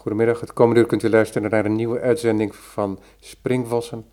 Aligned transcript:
Goedemiddag, 0.00 0.40
het 0.40 0.52
komende 0.52 0.80
uur 0.80 0.86
kunt 0.86 1.02
u 1.02 1.08
luisteren 1.10 1.50
naar 1.50 1.64
een 1.64 1.76
nieuwe 1.76 2.00
uitzending 2.00 2.54
van 2.54 2.98
Springvossen. 3.18 4.04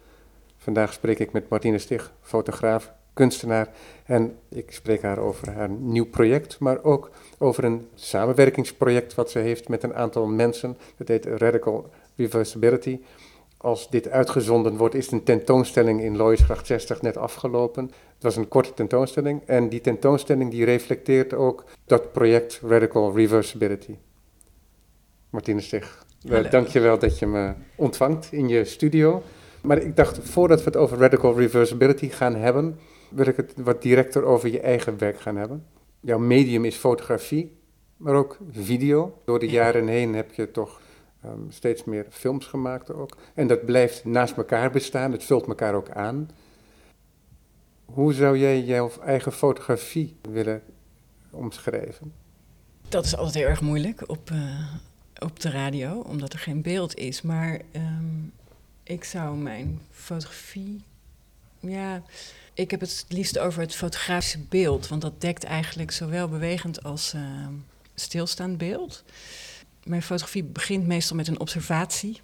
Vandaag 0.57 0.93
spreek 0.93 1.19
ik 1.19 1.31
met 1.31 1.49
Martine 1.49 1.77
Stig, 1.77 2.13
fotograaf, 2.21 2.91
kunstenaar. 3.13 3.69
En 4.05 4.37
ik 4.49 4.71
spreek 4.71 5.01
haar 5.01 5.17
over 5.17 5.51
haar 5.51 5.69
nieuw 5.69 6.05
project, 6.05 6.59
maar 6.59 6.83
ook 6.83 7.09
over 7.37 7.63
een 7.63 7.87
samenwerkingsproject 7.95 9.15
wat 9.15 9.31
ze 9.31 9.39
heeft 9.39 9.69
met 9.69 9.83
een 9.83 9.95
aantal 9.95 10.25
mensen. 10.25 10.77
Dat 10.97 11.07
heet 11.07 11.25
Radical 11.25 11.89
Reversibility. 12.15 12.99
Als 13.57 13.89
dit 13.89 14.09
uitgezonden 14.09 14.77
wordt, 14.77 14.95
is 14.95 15.11
een 15.11 15.23
tentoonstelling 15.23 16.01
in 16.01 16.17
Loisgracht 16.17 16.67
60 16.67 17.01
net 17.01 17.17
afgelopen. 17.17 17.83
Het 18.13 18.23
was 18.23 18.35
een 18.35 18.47
korte 18.47 18.73
tentoonstelling 18.73 19.41
en 19.45 19.69
die 19.69 19.81
tentoonstelling 19.81 20.51
die 20.51 20.65
reflecteert 20.65 21.33
ook 21.33 21.63
dat 21.85 22.11
project 22.11 22.59
Radical 22.63 23.15
Reversibility. 23.15 23.95
Martine 25.29 25.61
Stig, 25.61 26.05
dank 26.49 26.67
je 26.67 26.79
wel 26.79 26.99
dat 26.99 27.19
je 27.19 27.25
me 27.25 27.53
ontvangt 27.75 28.31
in 28.31 28.47
je 28.47 28.65
studio. 28.65 29.23
Maar 29.61 29.77
ik 29.77 29.95
dacht, 29.95 30.19
voordat 30.29 30.59
we 30.59 30.65
het 30.65 30.75
over 30.75 30.97
Radical 30.97 31.37
Reversibility 31.37 32.09
gaan 32.09 32.35
hebben, 32.35 32.79
wil 33.09 33.25
ik 33.25 33.35
het 33.35 33.53
wat 33.55 33.81
directer 33.81 34.23
over 34.23 34.49
je 34.49 34.59
eigen 34.59 34.97
werk 34.97 35.19
gaan 35.19 35.35
hebben. 35.35 35.65
Jouw 35.99 36.19
medium 36.19 36.65
is 36.65 36.75
fotografie, 36.75 37.57
maar 37.97 38.13
ook 38.13 38.37
video. 38.51 39.21
Door 39.25 39.39
de 39.39 39.49
jaren 39.49 39.87
heen 39.87 40.15
heb 40.15 40.33
je 40.33 40.51
toch 40.51 40.81
um, 41.25 41.45
steeds 41.49 41.83
meer 41.83 42.05
films 42.09 42.45
gemaakt 42.45 42.93
ook. 42.93 43.17
En 43.33 43.47
dat 43.47 43.65
blijft 43.65 44.05
naast 44.05 44.37
elkaar 44.37 44.71
bestaan, 44.71 45.11
het 45.11 45.23
vult 45.23 45.47
elkaar 45.47 45.73
ook 45.73 45.89
aan. 45.89 46.29
Hoe 47.85 48.13
zou 48.13 48.37
jij 48.37 48.61
jouw 48.61 48.91
eigen 49.05 49.31
fotografie 49.31 50.15
willen 50.31 50.61
omschrijven? 51.29 52.13
Dat 52.89 53.05
is 53.05 53.15
altijd 53.15 53.35
heel 53.35 53.47
erg 53.47 53.61
moeilijk 53.61 54.03
op, 54.09 54.29
uh, 54.29 54.73
op 55.19 55.39
de 55.39 55.49
radio, 55.49 55.99
omdat 55.99 56.33
er 56.33 56.39
geen 56.39 56.61
beeld 56.61 56.95
is. 56.95 57.21
Maar 57.21 57.61
um, 57.75 58.33
ik 58.83 59.03
zou 59.03 59.37
mijn 59.37 59.81
fotografie. 59.91 60.83
Ja, 61.59 62.01
ik 62.53 62.71
heb 62.71 62.79
het 62.79 63.05
liefst 63.07 63.39
over 63.39 63.61
het 63.61 63.75
fotografische 63.75 64.39
beeld, 64.39 64.87
want 64.87 65.01
dat 65.01 65.21
dekt 65.21 65.43
eigenlijk 65.43 65.91
zowel 65.91 66.29
bewegend 66.29 66.83
als 66.83 67.13
uh, 67.13 67.47
stilstaand 67.95 68.57
beeld. 68.57 69.03
Mijn 69.83 70.01
fotografie 70.01 70.43
begint 70.43 70.87
meestal 70.87 71.15
met 71.15 71.27
een 71.27 71.39
observatie. 71.39 72.21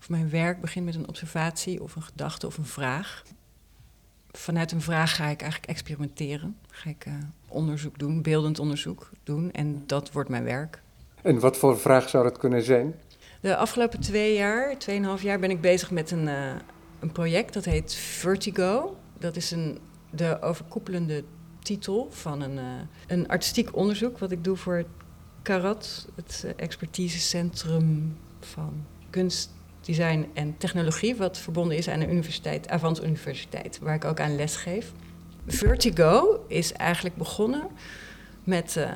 Of 0.00 0.08
mijn 0.08 0.30
werk 0.30 0.60
begint 0.60 0.84
met 0.84 0.94
een 0.94 1.08
observatie 1.08 1.82
of 1.82 1.96
een 1.96 2.02
gedachte 2.02 2.46
of 2.46 2.58
een 2.58 2.66
vraag. 2.66 3.22
Vanuit 4.30 4.72
een 4.72 4.80
vraag 4.80 5.16
ga 5.16 5.26
ik 5.26 5.40
eigenlijk 5.40 5.70
experimenteren. 5.70 6.56
Ga 6.70 6.90
ik 6.90 7.06
uh, 7.06 7.14
onderzoek 7.48 7.98
doen, 7.98 8.22
beeldend 8.22 8.58
onderzoek 8.58 9.10
doen. 9.22 9.52
En 9.52 9.82
dat 9.86 10.12
wordt 10.12 10.28
mijn 10.28 10.44
werk. 10.44 10.82
En 11.22 11.40
wat 11.40 11.56
voor 11.56 11.78
vraag 11.78 12.08
zou 12.08 12.24
dat 12.24 12.38
kunnen 12.38 12.62
zijn? 12.62 12.94
De 13.40 13.56
afgelopen 13.56 14.00
twee 14.00 14.34
jaar, 14.34 14.78
tweeënhalf 14.78 15.22
jaar, 15.22 15.38
ben 15.38 15.50
ik 15.50 15.60
bezig 15.60 15.90
met 15.90 16.10
een, 16.10 16.26
uh, 16.26 16.50
een 17.00 17.12
project 17.12 17.54
dat 17.54 17.64
heet 17.64 17.94
Vertigo. 17.94 18.96
Dat 19.18 19.36
is 19.36 19.50
een, 19.50 19.78
de 20.10 20.38
overkoepelende 20.40 21.24
titel 21.62 22.08
van 22.10 22.40
een, 22.40 22.56
uh, 22.56 22.64
een 23.06 23.28
artistiek 23.28 23.76
onderzoek 23.76 24.18
wat 24.18 24.30
ik 24.30 24.44
doe 24.44 24.56
voor 24.56 24.84
CARAT, 25.42 26.08
het 26.14 26.42
uh, 26.44 26.50
expertisecentrum 26.56 28.16
van 28.40 28.84
kunst, 29.10 29.50
design 29.80 30.26
en 30.34 30.56
technologie, 30.58 31.16
wat 31.16 31.38
verbonden 31.38 31.76
is 31.76 31.88
aan 31.88 32.00
de 32.00 32.10
universiteit, 32.10 32.68
Avant 32.68 33.04
Universiteit, 33.04 33.78
waar 33.78 33.94
ik 33.94 34.04
ook 34.04 34.20
aan 34.20 34.36
les 34.36 34.56
geef. 34.56 34.92
Vertigo 35.46 36.44
is 36.48 36.72
eigenlijk 36.72 37.16
begonnen 37.16 37.66
met 38.44 38.86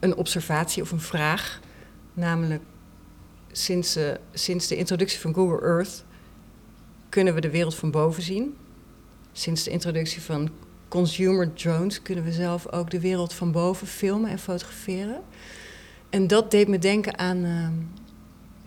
een 0.00 0.16
observatie 0.16 0.82
of 0.82 0.90
een 0.90 1.00
vraag, 1.00 1.60
namelijk 2.18 2.62
sinds, 3.52 3.96
uh, 3.96 4.04
sinds 4.32 4.66
de 4.66 4.76
introductie 4.76 5.20
van 5.20 5.34
Google 5.34 5.60
Earth 5.60 6.04
kunnen 7.08 7.34
we 7.34 7.40
de 7.40 7.50
wereld 7.50 7.74
van 7.74 7.90
boven 7.90 8.22
zien. 8.22 8.56
Sinds 9.32 9.62
de 9.62 9.70
introductie 9.70 10.22
van 10.22 10.50
consumer 10.88 11.52
drones 11.52 12.02
kunnen 12.02 12.24
we 12.24 12.32
zelf 12.32 12.72
ook 12.72 12.90
de 12.90 13.00
wereld 13.00 13.34
van 13.34 13.52
boven 13.52 13.86
filmen 13.86 14.30
en 14.30 14.38
fotograferen. 14.38 15.20
En 16.10 16.26
dat 16.26 16.50
deed 16.50 16.68
me 16.68 16.78
denken 16.78 17.18
aan 17.18 17.44
uh, 17.44 17.68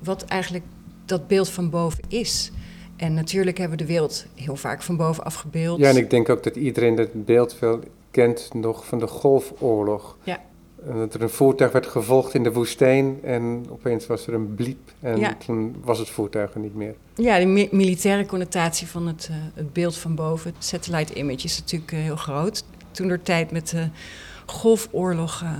wat 0.03 0.25
eigenlijk 0.25 0.65
dat 1.05 1.27
beeld 1.27 1.49
van 1.49 1.69
boven 1.69 2.03
is. 2.07 2.51
En 2.95 3.13
natuurlijk 3.13 3.57
hebben 3.57 3.77
we 3.77 3.83
de 3.83 3.91
wereld 3.91 4.25
heel 4.35 4.55
vaak 4.55 4.81
van 4.81 4.97
boven 4.97 5.23
afgebeeld. 5.23 5.79
Ja, 5.79 5.89
en 5.89 5.97
ik 5.97 6.09
denk 6.09 6.29
ook 6.29 6.43
dat 6.43 6.55
iedereen 6.55 6.95
dat 6.95 7.25
beeld 7.25 7.59
wel 7.59 7.79
kent 8.11 8.53
nog 8.53 8.85
van 8.85 8.99
de 8.99 9.07
Golfoorlog. 9.07 10.17
Ja. 10.23 10.41
Dat 10.85 11.13
er 11.13 11.21
een 11.21 11.29
voertuig 11.29 11.71
werd 11.71 11.87
gevolgd 11.87 12.33
in 12.33 12.43
de 12.43 12.51
woestijn 12.51 13.19
en 13.23 13.65
opeens 13.69 14.07
was 14.07 14.27
er 14.27 14.33
een 14.33 14.55
bliep 14.55 14.91
en 14.99 15.19
ja. 15.19 15.35
toen 15.45 15.75
was 15.83 15.99
het 15.99 16.09
voertuig 16.09 16.53
er 16.53 16.59
niet 16.59 16.75
meer. 16.75 16.95
Ja, 17.15 17.39
de 17.39 17.45
mi 17.45 17.69
militaire 17.71 18.25
connotatie 18.25 18.87
van 18.87 19.07
het, 19.07 19.27
uh, 19.31 19.37
het, 19.53 19.73
beeld 19.73 19.97
van 19.97 20.15
boven, 20.15 20.53
het 20.53 20.65
satellite 20.65 21.13
image, 21.13 21.43
is 21.43 21.59
natuurlijk 21.59 21.91
uh, 21.91 21.99
heel 21.99 22.15
groot. 22.15 22.63
Toen 22.91 23.07
door 23.07 23.21
tijd 23.21 23.51
met 23.51 23.69
de 23.69 23.87
Golfoorlog 24.45 25.41
uh, 25.41 25.51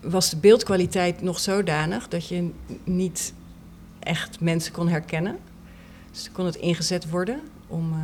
was 0.00 0.30
de 0.30 0.36
beeldkwaliteit 0.36 1.22
nog 1.22 1.38
zodanig 1.38 2.08
dat 2.08 2.28
je 2.28 2.50
niet 2.84 3.34
echt 3.98 4.40
mensen 4.40 4.72
kon 4.72 4.88
herkennen. 4.88 5.38
Dus 6.10 6.30
kon 6.32 6.46
het 6.46 6.56
ingezet 6.56 7.10
worden 7.10 7.40
om 7.66 7.92
uh, 7.92 7.98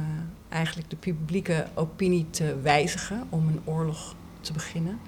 eigenlijk 0.49 0.91
de 0.91 0.97
publieke 0.97 1.67
opinie 1.75 2.27
te 2.31 2.57
wijzigen, 2.63 3.23
om 3.29 3.49
een 3.49 3.61
oorlog 3.65 4.15
te 4.41 4.53
beginnen. 4.53 4.99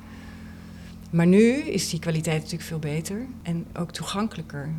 Maar 1.11 1.27
nu 1.27 1.53
is 1.53 1.91
die 1.91 1.99
kwaliteit 1.99 2.37
natuurlijk 2.37 2.69
veel 2.69 2.79
beter 2.79 3.27
en 3.43 3.67
ook 3.79 3.91
toegankelijker. 3.91 4.71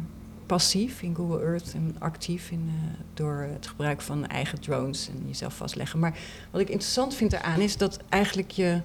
Passief 0.45 1.01
in 1.01 1.15
Google 1.15 1.41
Earth 1.41 1.73
en 1.73 1.95
actief 1.99 2.51
in, 2.51 2.63
uh, 2.67 2.89
door 3.13 3.47
het 3.53 3.67
gebruik 3.67 4.01
van 4.01 4.27
eigen 4.27 4.61
drones 4.61 5.09
en 5.09 5.27
jezelf 5.27 5.55
vastleggen. 5.55 5.99
Maar 5.99 6.17
wat 6.51 6.61
ik 6.61 6.69
interessant 6.69 7.15
vind 7.15 7.33
eraan 7.33 7.59
is 7.59 7.77
dat 7.77 7.99
eigenlijk 8.09 8.51
je, 8.51 8.81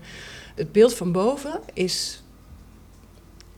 het 0.55 0.73
beeld 0.73 0.95
van 0.95 1.13
boven 1.13 1.61
is 1.73 2.23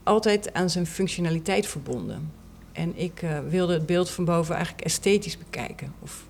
altijd 0.03 0.53
aan 0.53 0.69
zijn 0.69 0.85
functionaliteit 0.85 1.67
verbonden. 1.67 2.31
En 2.71 2.97
ik 2.97 3.21
uh, 3.21 3.39
wilde 3.49 3.73
het 3.73 3.85
beeld 3.85 4.09
van 4.09 4.25
boven 4.25 4.55
eigenlijk 4.55 4.85
esthetisch 4.85 5.37
bekijken. 5.37 5.93
Of 5.99 6.25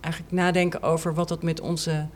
eigenlijk 0.00 0.32
nadenken 0.32 0.82
over 0.82 1.14
wat 1.14 1.28
dat 1.28 1.42
met 1.42 1.60
onze 1.60 2.06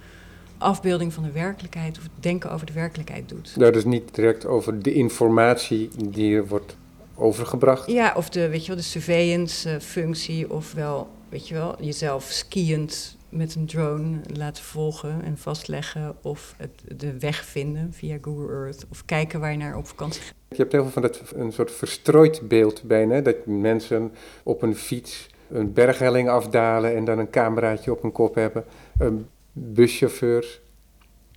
afbeelding 0.58 1.12
van 1.12 1.22
de 1.22 1.30
werkelijkheid 1.30 1.96
of 1.96 2.02
het 2.02 2.12
denken 2.20 2.50
over 2.50 2.66
de 2.66 2.72
werkelijkheid 2.72 3.28
doet. 3.28 3.56
Nou, 3.56 3.72
dus 3.72 3.84
niet 3.84 4.14
direct 4.14 4.46
over 4.46 4.82
de 4.82 4.92
informatie 4.92 5.90
die 6.08 6.36
er 6.36 6.46
wordt 6.46 6.76
overgebracht. 7.14 7.90
Ja, 7.90 8.12
of 8.16 8.28
de, 8.28 8.48
weet 8.48 8.60
je 8.60 8.66
wel, 8.66 8.76
de 8.76 8.82
surveillance-functie, 8.82 10.50
of 10.50 10.72
wel, 10.72 11.08
weet 11.28 11.48
je 11.48 11.54
wel, 11.54 11.74
jezelf 11.80 12.24
skiënd 12.24 13.16
met 13.28 13.54
een 13.54 13.66
drone 13.66 14.16
laten 14.32 14.64
volgen 14.64 15.22
en 15.22 15.38
vastleggen, 15.38 16.16
of 16.22 16.54
het, 16.56 16.98
de 16.98 17.18
weg 17.18 17.44
vinden 17.44 17.92
via 17.92 18.18
Google 18.20 18.48
Earth, 18.48 18.86
of 18.90 19.04
kijken 19.04 19.40
waar 19.40 19.52
je 19.52 19.58
naar 19.58 19.76
op 19.76 19.86
vakantie 19.86 20.22
gaat. 20.22 20.34
Je 20.48 20.56
hebt 20.56 20.72
heel 20.72 20.82
veel 20.82 20.92
van 20.92 21.02
dat 21.02 21.20
een 21.34 21.52
soort 21.52 21.70
verstrooid 21.70 22.48
beeld 22.48 22.82
bijna, 22.82 23.20
dat 23.20 23.46
mensen 23.46 24.12
op 24.42 24.62
een 24.62 24.76
fiets 24.76 25.28
een 25.50 25.72
berghelling 25.72 26.28
afdalen 26.28 26.96
en 26.96 27.04
dan 27.04 27.18
een 27.18 27.30
cameraatje 27.30 27.92
op 27.92 28.02
hun 28.02 28.12
kop 28.12 28.34
hebben. 28.34 28.64
Um, 29.00 29.28
buschauffeurs. 29.54 30.60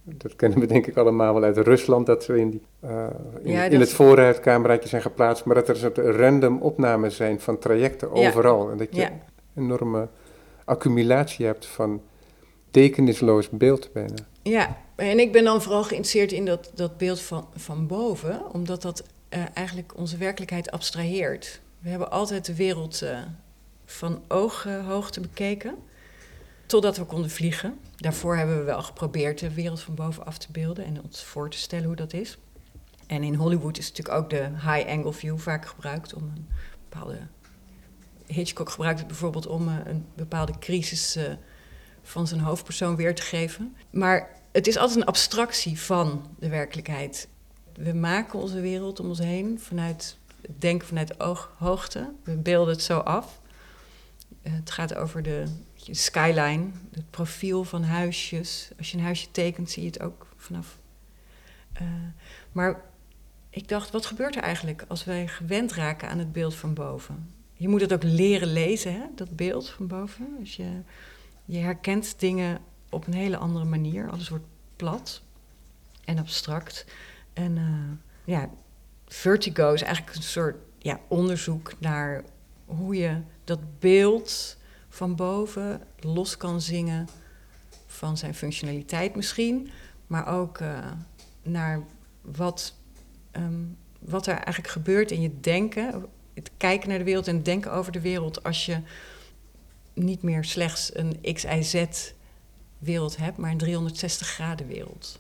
Dat 0.04 0.36
kennen 0.36 0.60
we 0.60 0.66
denk 0.66 0.88
ik 0.88 0.98
allemaal 0.98 1.34
wel 1.34 1.44
uit 1.44 1.58
Rusland, 1.58 2.06
dat 2.06 2.24
ze 2.24 2.40
in, 2.40 2.50
die, 2.50 2.62
uh, 2.84 3.08
in, 3.42 3.52
ja, 3.52 3.64
in 3.64 3.80
het 3.80 3.94
vooruitcameraatje 3.94 4.90
zijn 4.90 5.02
geplaatst, 5.02 5.46
maar 5.46 5.56
dat 5.56 5.68
er 5.68 5.74
een 5.74 5.80
soort 5.82 5.98
random 5.98 6.62
opnames 6.62 7.16
zijn 7.16 7.40
van 7.40 7.60
trajecten 7.60 8.10
ja. 8.14 8.28
overal. 8.28 8.72
En 8.72 8.78
dat 8.78 8.96
je 8.96 9.04
een 9.04 9.64
enorme 9.64 10.08
accumulatie 10.66 11.46
hebt 11.46 11.66
van 11.66 12.02
tekenisloos 12.72 13.50
beeld 13.50 13.90
bijna. 13.94 14.16
Ja, 14.42 14.78
en 14.96 15.20
ik 15.20 15.32
ben 15.32 15.44
dan 15.44 15.62
vooral 15.62 15.84
geïnteresseerd 15.84 16.32
in 16.32 16.46
dat, 16.46 16.72
dat 16.76 16.98
beeld 16.98 17.22
van, 17.22 17.48
van 17.56 17.88
boven, 17.88 18.54
omdat 18.54 18.82
dat 18.82 19.04
uh, 19.30 19.40
eigenlijk 19.54 19.98
onze 19.98 20.18
werkelijkheid 20.18 20.72
abstraheert. 20.72 21.62
We 21.80 21.90
hebben 21.90 22.12
altijd 22.12 22.46
de 22.46 22.56
wereld 22.56 23.02
uh, 23.04 23.20
van 23.86 24.22
ooghoogte 24.28 25.22
bekeken. 25.22 25.76
Totdat 26.66 26.98
we 26.98 27.04
konden 27.04 27.30
vliegen. 27.30 27.80
Daarvoor 27.98 28.36
hebben 28.36 28.58
we 28.58 28.64
wel 28.64 28.82
geprobeerd 28.82 29.40
de 29.40 29.54
wereld 29.54 29.82
van 29.82 29.96
bovenaf 29.96 30.38
te 30.38 30.52
beelden 30.52 30.86
en 30.86 31.04
ons 31.04 31.24
voor 31.24 31.50
te 31.50 31.58
stellen 31.58 31.86
hoe 31.86 31.96
dat 31.96 32.14
is. 32.14 32.38
En 33.08 33.24
in 33.24 33.34
Hollywood 33.34 33.78
is 33.78 33.90
natuurlijk 33.90 34.18
ook 34.18 34.30
de 34.30 34.50
high-angle 34.54 35.14
view 35.14 35.38
vaak 35.38 35.66
gebruikt 35.66 36.14
om 36.14 36.24
een 36.24 36.48
bepaalde. 36.90 37.20
Hitchcock 38.26 38.70
gebruikt 38.70 39.00
het 39.00 39.08
bijvoorbeeld 39.08 39.48
om 39.48 39.68
een 39.68 40.06
bepaalde 40.16 40.60
crisis 40.60 41.18
uh, 41.18 41.24
van 42.02 42.28
zijn 42.28 42.42
hoofdpersoon 42.42 42.96
weer 42.96 43.16
te 43.16 43.22
geven. 43.22 43.76
Maar 43.90 44.30
het 44.52 44.68
is 44.68 44.78
altijd 44.78 45.00
een 45.00 45.06
abstractie 45.06 45.80
van 45.80 46.36
de 46.40 46.50
werkelijkheid. 46.50 47.28
We 47.74 47.94
maken 47.94 48.40
onze 48.40 48.62
wereld 48.62 49.00
om 49.00 49.08
ons 49.08 49.20
heen 49.20 49.60
vanuit 49.60 50.18
het 50.42 50.62
denken 50.62 50.88
vanuit 50.88 51.20
ooghoogte. 51.20 52.14
We 52.24 52.36
beelden 52.36 52.74
het 52.74 52.84
zo 52.84 52.98
af. 52.98 53.42
Uh, 54.44 54.54
het 54.54 54.72
gaat 54.72 54.96
over 54.96 55.24
de 55.24 55.44
skyline, 55.96 56.66
het 56.92 57.10
profiel 57.10 57.64
van 57.64 57.84
huisjes. 57.84 58.72
Als 58.78 58.92
je 58.92 58.98
een 58.98 59.04
huisje 59.04 59.32
tekent, 59.32 59.72
zie 59.72 59.84
je 59.84 59.90
het 59.90 60.02
ook 60.02 60.28
vanaf. 60.36 60.80
Uh, 61.82 61.88
maar 62.52 62.82
ik 63.50 63.68
dacht, 63.68 63.92
wat 63.92 64.06
gebeurt 64.06 64.36
er 64.36 64.42
eigenlijk 64.42 64.86
als 64.88 65.04
wij 65.04 65.28
gewend 65.28 65.74
raken 65.74 66.10
aan 66.10 66.20
het 66.20 66.32
beeld 66.32 66.56
van 66.56 66.74
boven? 66.74 67.36
je 67.58 67.68
moet 67.68 67.82
het 67.82 67.94
ook 67.94 68.04
leren 68.04 68.52
lezen, 68.52 68.94
hè, 68.94 69.04
dat 69.16 69.36
beeld 69.36 69.70
van 69.70 69.88
boven. 69.88 70.28
Dus 70.40 70.56
je, 70.56 70.82
je 71.46 71.58
herkent 71.58 72.20
dingen 72.20 72.60
op 72.90 73.08
een 73.08 73.14
hele 73.14 73.38
andere 73.38 73.66
manier. 73.66 74.10
Alles 74.10 74.30
wordt 74.30 74.46
plat 74.76 75.22
en 76.06 76.18
abstract. 76.18 76.86
En 77.34 77.56
uh, 77.56 78.34
ja, 78.36 78.50
Vertigo 79.08 79.74
is 79.74 79.82
eigenlijk 79.82 80.16
een 80.16 80.24
soort 80.24 80.56
ja, 80.78 81.00
onderzoek 81.08 81.74
naar 81.80 82.24
hoe 82.66 82.96
je 82.96 83.22
dat 83.44 83.80
beeld 83.80 84.58
van 84.98 85.16
boven 85.16 85.82
los 86.00 86.38
kan 86.38 86.62
zingen 86.62 87.08
van 87.86 88.18
zijn 88.18 88.34
functionaliteit 88.34 89.16
misschien, 89.16 89.70
maar 90.08 90.28
ook 90.28 90.60
uh, 90.60 90.92
naar 91.44 91.82
wat, 92.22 92.74
um, 93.32 93.78
wat 94.00 94.28
er 94.28 94.34
eigenlijk 94.34 94.68
gebeurt 94.68 95.12
in 95.12 95.22
je 95.22 95.40
denken, 95.40 96.06
het 96.34 96.52
kijken 96.58 96.90
naar 96.90 96.98
de 96.98 97.04
wereld 97.04 97.28
en 97.28 97.36
het 97.36 97.46
denken 97.46 97.72
over 97.72 97.92
de 97.92 98.02
wereld 98.02 98.44
als 98.44 98.66
je 98.66 98.78
niet 99.94 100.22
meer 100.22 100.44
slechts 100.44 100.96
een 100.96 101.34
X, 101.34 101.44
Y, 101.44 101.62
Z 101.62 101.86
wereld 102.78 103.18
hebt, 103.18 103.38
maar 103.38 103.52
een 103.52 103.58
360 103.58 104.28
graden 104.28 104.68
wereld. 104.68 105.20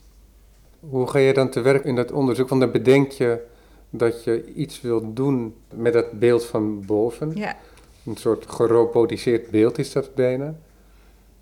Hoe 0.79 1.07
ga 1.07 1.19
je 1.19 1.33
dan 1.33 1.49
te 1.49 1.61
werk 1.61 1.83
in 1.83 1.95
dat 1.95 2.11
onderzoek? 2.11 2.49
Want 2.49 2.61
dan 2.61 2.71
bedenk 2.71 3.11
je 3.11 3.45
dat 3.89 4.23
je 4.23 4.53
iets 4.53 4.81
wilt 4.81 5.15
doen 5.15 5.55
met 5.73 5.93
dat 5.93 6.11
beeld 6.11 6.45
van 6.45 6.85
boven. 6.85 7.35
Ja. 7.35 7.57
Een 8.07 8.17
soort 8.17 8.45
gerobotiseerd 8.49 9.49
beeld 9.49 9.77
is 9.77 9.91
dat 9.91 10.15
bijna. 10.15 10.55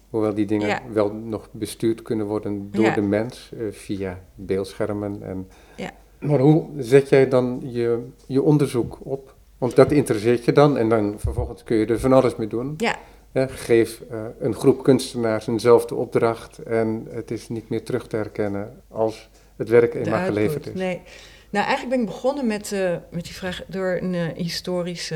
Hoewel 0.09 0.33
die 0.33 0.45
dingen 0.45 0.81
wel 0.93 1.13
nog 1.13 1.47
bestuurd 1.51 2.01
kunnen 2.01 2.25
worden 2.25 2.71
door 2.71 2.93
de 2.93 3.01
mens 3.01 3.51
uh, 3.53 3.71
via 3.71 4.19
beeldschermen. 4.35 5.23
En... 5.23 5.47
Ja. 5.75 5.91
Maar 6.19 6.39
hoe 6.39 6.65
zet 6.77 7.09
jij 7.09 7.29
dan 7.29 7.61
je, 7.63 8.07
je 8.25 8.41
onderzoek 8.41 8.97
op? 9.03 9.35
Want 9.57 9.75
dat 9.75 9.91
interesseert 9.91 10.45
je 10.45 10.51
dan 10.51 10.77
en 10.77 10.89
dan 10.89 11.15
vervolgens 11.17 11.63
kun 11.63 11.77
je 11.77 11.85
er 11.85 11.99
van 11.99 12.13
alles 12.13 12.35
mee 12.35 12.47
doen. 12.47 12.73
Ja. 12.77 12.97
geef 13.47 14.01
uh, 14.11 14.23
een 14.39 14.53
groep 14.53 14.83
kunstenaars 14.83 15.47
eenzelfde 15.47 15.95
opdracht 15.95 16.57
en 16.57 17.07
het 17.09 17.31
is 17.31 17.49
niet 17.49 17.69
meer 17.69 17.83
terug 17.83 18.07
te 18.07 18.15
herkennen 18.15 18.81
als 18.87 19.29
het 19.55 19.69
werk 19.69 19.93
eenmaal 19.93 20.25
geleverd 20.25 20.67
is. 20.67 20.73
Nee. 20.73 21.01
Nou, 21.49 21.65
eigenlijk 21.65 21.95
ben 21.95 21.99
ik 21.99 22.13
begonnen 22.13 22.47
met, 22.47 22.71
uh, 22.71 22.95
met 23.09 23.23
die 23.23 23.33
vraag 23.33 23.63
door 23.67 23.97
een 24.01 24.13
uh, 24.13 24.27
historisch 24.35 25.13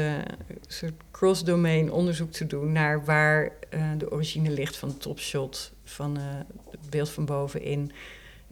soort 0.67 0.93
cross-domain 1.19 1.91
onderzoek 1.91 2.31
te 2.31 2.47
doen 2.47 2.71
naar 2.71 3.05
waar 3.05 3.51
de 3.97 4.11
origine 4.11 4.49
ligt 4.49 4.77
van 4.77 4.89
het 4.89 5.01
topshot, 5.01 5.71
van 5.83 6.17
het 6.69 6.89
beeld 6.89 7.09
van 7.09 7.25
bovenin. 7.25 7.91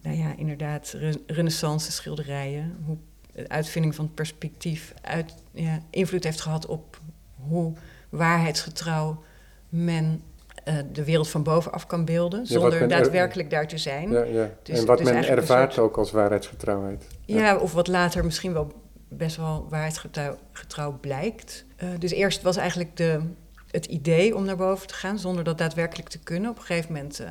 Nou 0.01 0.17
ja, 0.17 0.33
inderdaad, 0.37 0.95
re 0.97 1.21
renaissance 1.27 1.91
schilderijen, 1.91 2.77
hoe 2.85 2.97
de 3.33 3.49
uitvinding 3.49 3.95
van 3.95 4.05
het 4.05 4.13
perspectief 4.13 4.93
uit, 5.01 5.33
ja, 5.51 5.79
invloed 5.89 6.23
heeft 6.23 6.41
gehad 6.41 6.65
op 6.65 6.99
hoe 7.47 7.73
waarheidsgetrouw 8.09 9.23
men 9.69 10.21
uh, 10.67 10.75
de 10.91 11.03
wereld 11.03 11.29
van 11.29 11.43
bovenaf 11.43 11.85
kan 11.85 12.05
beelden, 12.05 12.39
ja, 12.39 12.45
zonder 12.45 12.87
daadwerkelijk 12.87 13.49
daar 13.49 13.67
te 13.67 13.77
zijn. 13.77 14.11
Ja, 14.11 14.23
ja. 14.23 14.49
Dus, 14.63 14.79
en 14.79 14.85
wat 14.85 14.97
dus 14.97 15.11
men 15.11 15.27
ervaart 15.27 15.73
soort, 15.73 15.85
ook 15.85 15.97
als 15.97 16.11
waarheidsgetrouwheid. 16.11 17.07
Ja, 17.25 17.57
of 17.57 17.73
wat 17.73 17.87
later 17.87 18.25
misschien 18.25 18.53
wel 18.53 18.71
best 19.07 19.35
wel 19.35 19.67
waarheidsgetrouw 19.69 20.99
blijkt. 20.99 21.65
Uh, 21.83 21.89
dus 21.99 22.11
eerst 22.11 22.41
was 22.41 22.57
eigenlijk 22.57 22.97
de, 22.97 23.19
het 23.67 23.85
idee 23.85 24.35
om 24.35 24.45
naar 24.45 24.57
boven 24.57 24.87
te 24.87 24.93
gaan, 24.93 25.19
zonder 25.19 25.43
dat 25.43 25.57
daadwerkelijk 25.57 26.09
te 26.09 26.19
kunnen. 26.19 26.49
Op 26.49 26.57
een 26.57 26.63
gegeven 26.63 26.93
moment 26.93 27.21
uh, 27.21 27.29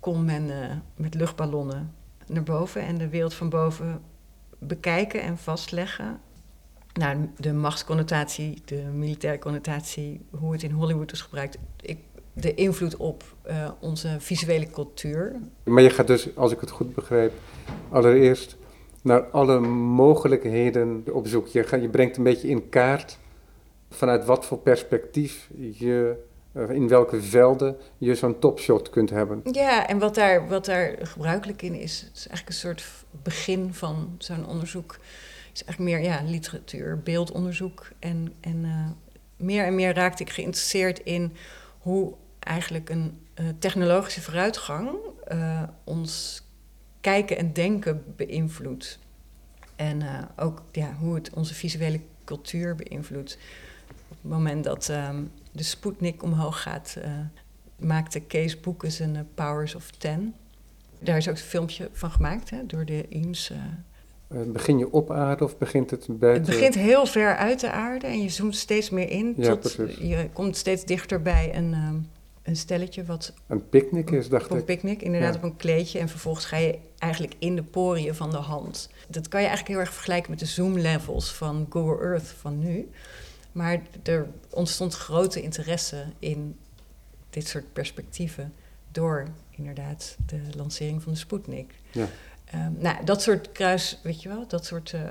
kon 0.00 0.24
men 0.24 0.50
met 0.96 1.14
luchtballonnen 1.14 1.94
naar 2.26 2.42
boven 2.42 2.82
en 2.82 2.98
de 2.98 3.08
wereld 3.08 3.34
van 3.34 3.48
boven 3.48 4.02
bekijken 4.58 5.22
en 5.22 5.38
vastleggen. 5.38 6.20
Nou, 6.92 7.30
de 7.36 7.52
machtsconnotatie, 7.52 8.62
de 8.64 8.82
militaire 8.82 9.38
connotatie, 9.38 10.20
hoe 10.30 10.52
het 10.52 10.62
in 10.62 10.70
Hollywood 10.70 11.12
is 11.12 11.20
gebruikt. 11.20 11.58
Ik, 11.80 11.98
de 12.32 12.54
invloed 12.54 12.96
op 12.96 13.24
onze 13.80 14.16
visuele 14.18 14.70
cultuur. 14.70 15.36
Maar 15.64 15.82
je 15.82 15.90
gaat 15.90 16.06
dus, 16.06 16.36
als 16.36 16.52
ik 16.52 16.60
het 16.60 16.70
goed 16.70 16.94
begrijp, 16.94 17.32
allereerst 17.88 18.56
naar 19.02 19.22
alle 19.22 19.60
mogelijkheden 19.60 21.04
op 21.12 21.26
zoek. 21.26 21.46
Je, 21.46 21.78
je 21.80 21.88
brengt 21.88 22.16
een 22.16 22.22
beetje 22.22 22.48
in 22.48 22.68
kaart 22.68 23.18
vanuit 23.90 24.24
wat 24.24 24.44
voor 24.44 24.58
perspectief 24.58 25.50
je 25.72 26.28
eh, 26.52 26.70
in 26.70 26.88
welke 26.88 27.22
velden 27.22 27.76
je 27.98 28.14
zo'n 28.14 28.38
topshot 28.38 28.90
kunt 28.90 29.10
hebben. 29.10 29.40
Ja, 29.52 29.86
en 29.86 29.98
wat 29.98 30.14
daar, 30.14 30.48
wat 30.48 30.64
daar 30.64 30.96
gebruikelijk 31.02 31.62
in 31.62 31.74
is, 31.74 32.00
het 32.00 32.16
is 32.16 32.26
eigenlijk 32.26 32.48
een 32.48 32.54
soort 32.54 32.84
begin 33.22 33.74
van 33.74 34.14
zo'n 34.18 34.46
onderzoek. 34.46 34.98
is 35.52 35.64
eigenlijk 35.64 35.78
meer 35.78 36.10
ja, 36.10 36.22
literatuur, 36.24 37.00
beeldonderzoek. 37.04 37.88
En, 37.98 38.32
en 38.40 38.64
uh, 38.64 38.90
meer 39.36 39.64
en 39.64 39.74
meer 39.74 39.94
raakte 39.94 40.22
ik 40.22 40.30
geïnteresseerd 40.30 40.98
in 40.98 41.32
hoe 41.78 42.14
eigenlijk 42.38 42.88
een 42.88 43.18
uh, 43.40 43.46
technologische 43.58 44.22
vooruitgang 44.22 44.88
ons 45.84 46.42
kijken 47.00 47.38
en 47.38 47.52
denken 47.52 48.04
beïnvloedt. 48.16 48.98
En 49.76 50.02
ook 50.36 50.62
ja, 50.72 50.94
hoe 50.98 51.14
het 51.14 51.30
onze 51.34 51.54
visuele 51.54 52.00
cultuur 52.24 52.74
beïnvloedt. 52.74 53.38
Op 54.08 54.16
het 54.20 54.30
moment 54.30 54.64
dat 54.64 54.88
um, 54.88 55.30
de 55.52 55.62
Sputnik 55.62 56.22
omhoog 56.22 56.62
gaat, 56.62 56.96
uh, 56.98 57.10
maakte 57.76 58.20
Kees 58.20 58.60
Boekes 58.60 58.98
een 58.98 59.14
uh, 59.14 59.20
Powers 59.34 59.74
of 59.74 59.90
Ten. 59.90 60.34
Daar 60.98 61.16
is 61.16 61.28
ook 61.28 61.34
een 61.34 61.40
filmpje 61.40 61.88
van 61.92 62.10
gemaakt 62.10 62.50
hè, 62.50 62.66
door 62.66 62.84
de. 62.84 63.06
Uh. 63.10 64.42
begin 64.52 64.78
je 64.78 64.92
op 64.92 65.10
aarde 65.10 65.44
of 65.44 65.58
begint 65.58 65.90
het 65.90 66.06
buiten? 66.18 66.44
Het 66.44 66.54
begint 66.54 66.74
heel 66.74 67.06
ver 67.06 67.36
uit 67.36 67.60
de 67.60 67.70
aarde 67.70 68.06
en 68.06 68.22
je 68.22 68.28
zoomt 68.28 68.56
steeds 68.56 68.90
meer 68.90 69.10
in. 69.10 69.34
Ja, 69.36 69.56
tot 69.56 69.76
je 69.98 70.28
komt 70.32 70.56
steeds 70.56 70.84
dichter 70.84 71.22
bij 71.22 71.56
een, 71.56 71.74
um, 71.74 72.08
een 72.50 72.56
stelletje 72.56 73.04
wat... 73.04 73.32
Een 73.46 73.68
picknick 73.68 74.10
is, 74.10 74.28
dacht 74.28 74.44
ik. 74.44 74.50
Een 74.50 74.64
picknick, 74.64 75.02
inderdaad, 75.02 75.34
ja. 75.34 75.38
op 75.38 75.44
een 75.44 75.56
kleedje. 75.56 75.98
En 75.98 76.08
vervolgens 76.08 76.44
ga 76.44 76.56
je 76.56 76.78
eigenlijk 76.98 77.34
in 77.38 77.56
de 77.56 77.62
poriën 77.62 78.14
van 78.14 78.30
de 78.30 78.36
hand. 78.36 78.90
Dat 79.08 79.28
kan 79.28 79.40
je 79.40 79.46
eigenlijk 79.46 79.76
heel 79.76 79.86
erg 79.86 79.94
vergelijken 79.94 80.30
met 80.30 80.40
de 80.40 80.46
zoom 80.46 80.78
levels 80.78 81.32
van 81.32 81.66
Google 81.70 82.04
Earth 82.04 82.28
van 82.38 82.58
nu. 82.58 82.88
Maar 83.52 83.82
er 84.02 84.28
ontstond 84.50 84.94
grote 84.94 85.42
interesse 85.42 86.04
in 86.18 86.58
dit 87.30 87.48
soort 87.48 87.72
perspectieven 87.72 88.52
door 88.92 89.26
inderdaad 89.50 90.16
de 90.26 90.40
lancering 90.56 91.02
van 91.02 91.12
de 91.12 91.18
Sputnik. 91.18 91.74
Ja. 91.90 92.08
Um, 92.54 92.76
nou, 92.78 93.04
dat 93.04 93.22
soort 93.22 93.52
kruis, 93.52 94.00
weet 94.02 94.22
je 94.22 94.28
wel, 94.28 94.44
dat 94.48 94.64
soort 94.64 94.92
uh, 94.92 95.00
uh, 95.00 95.10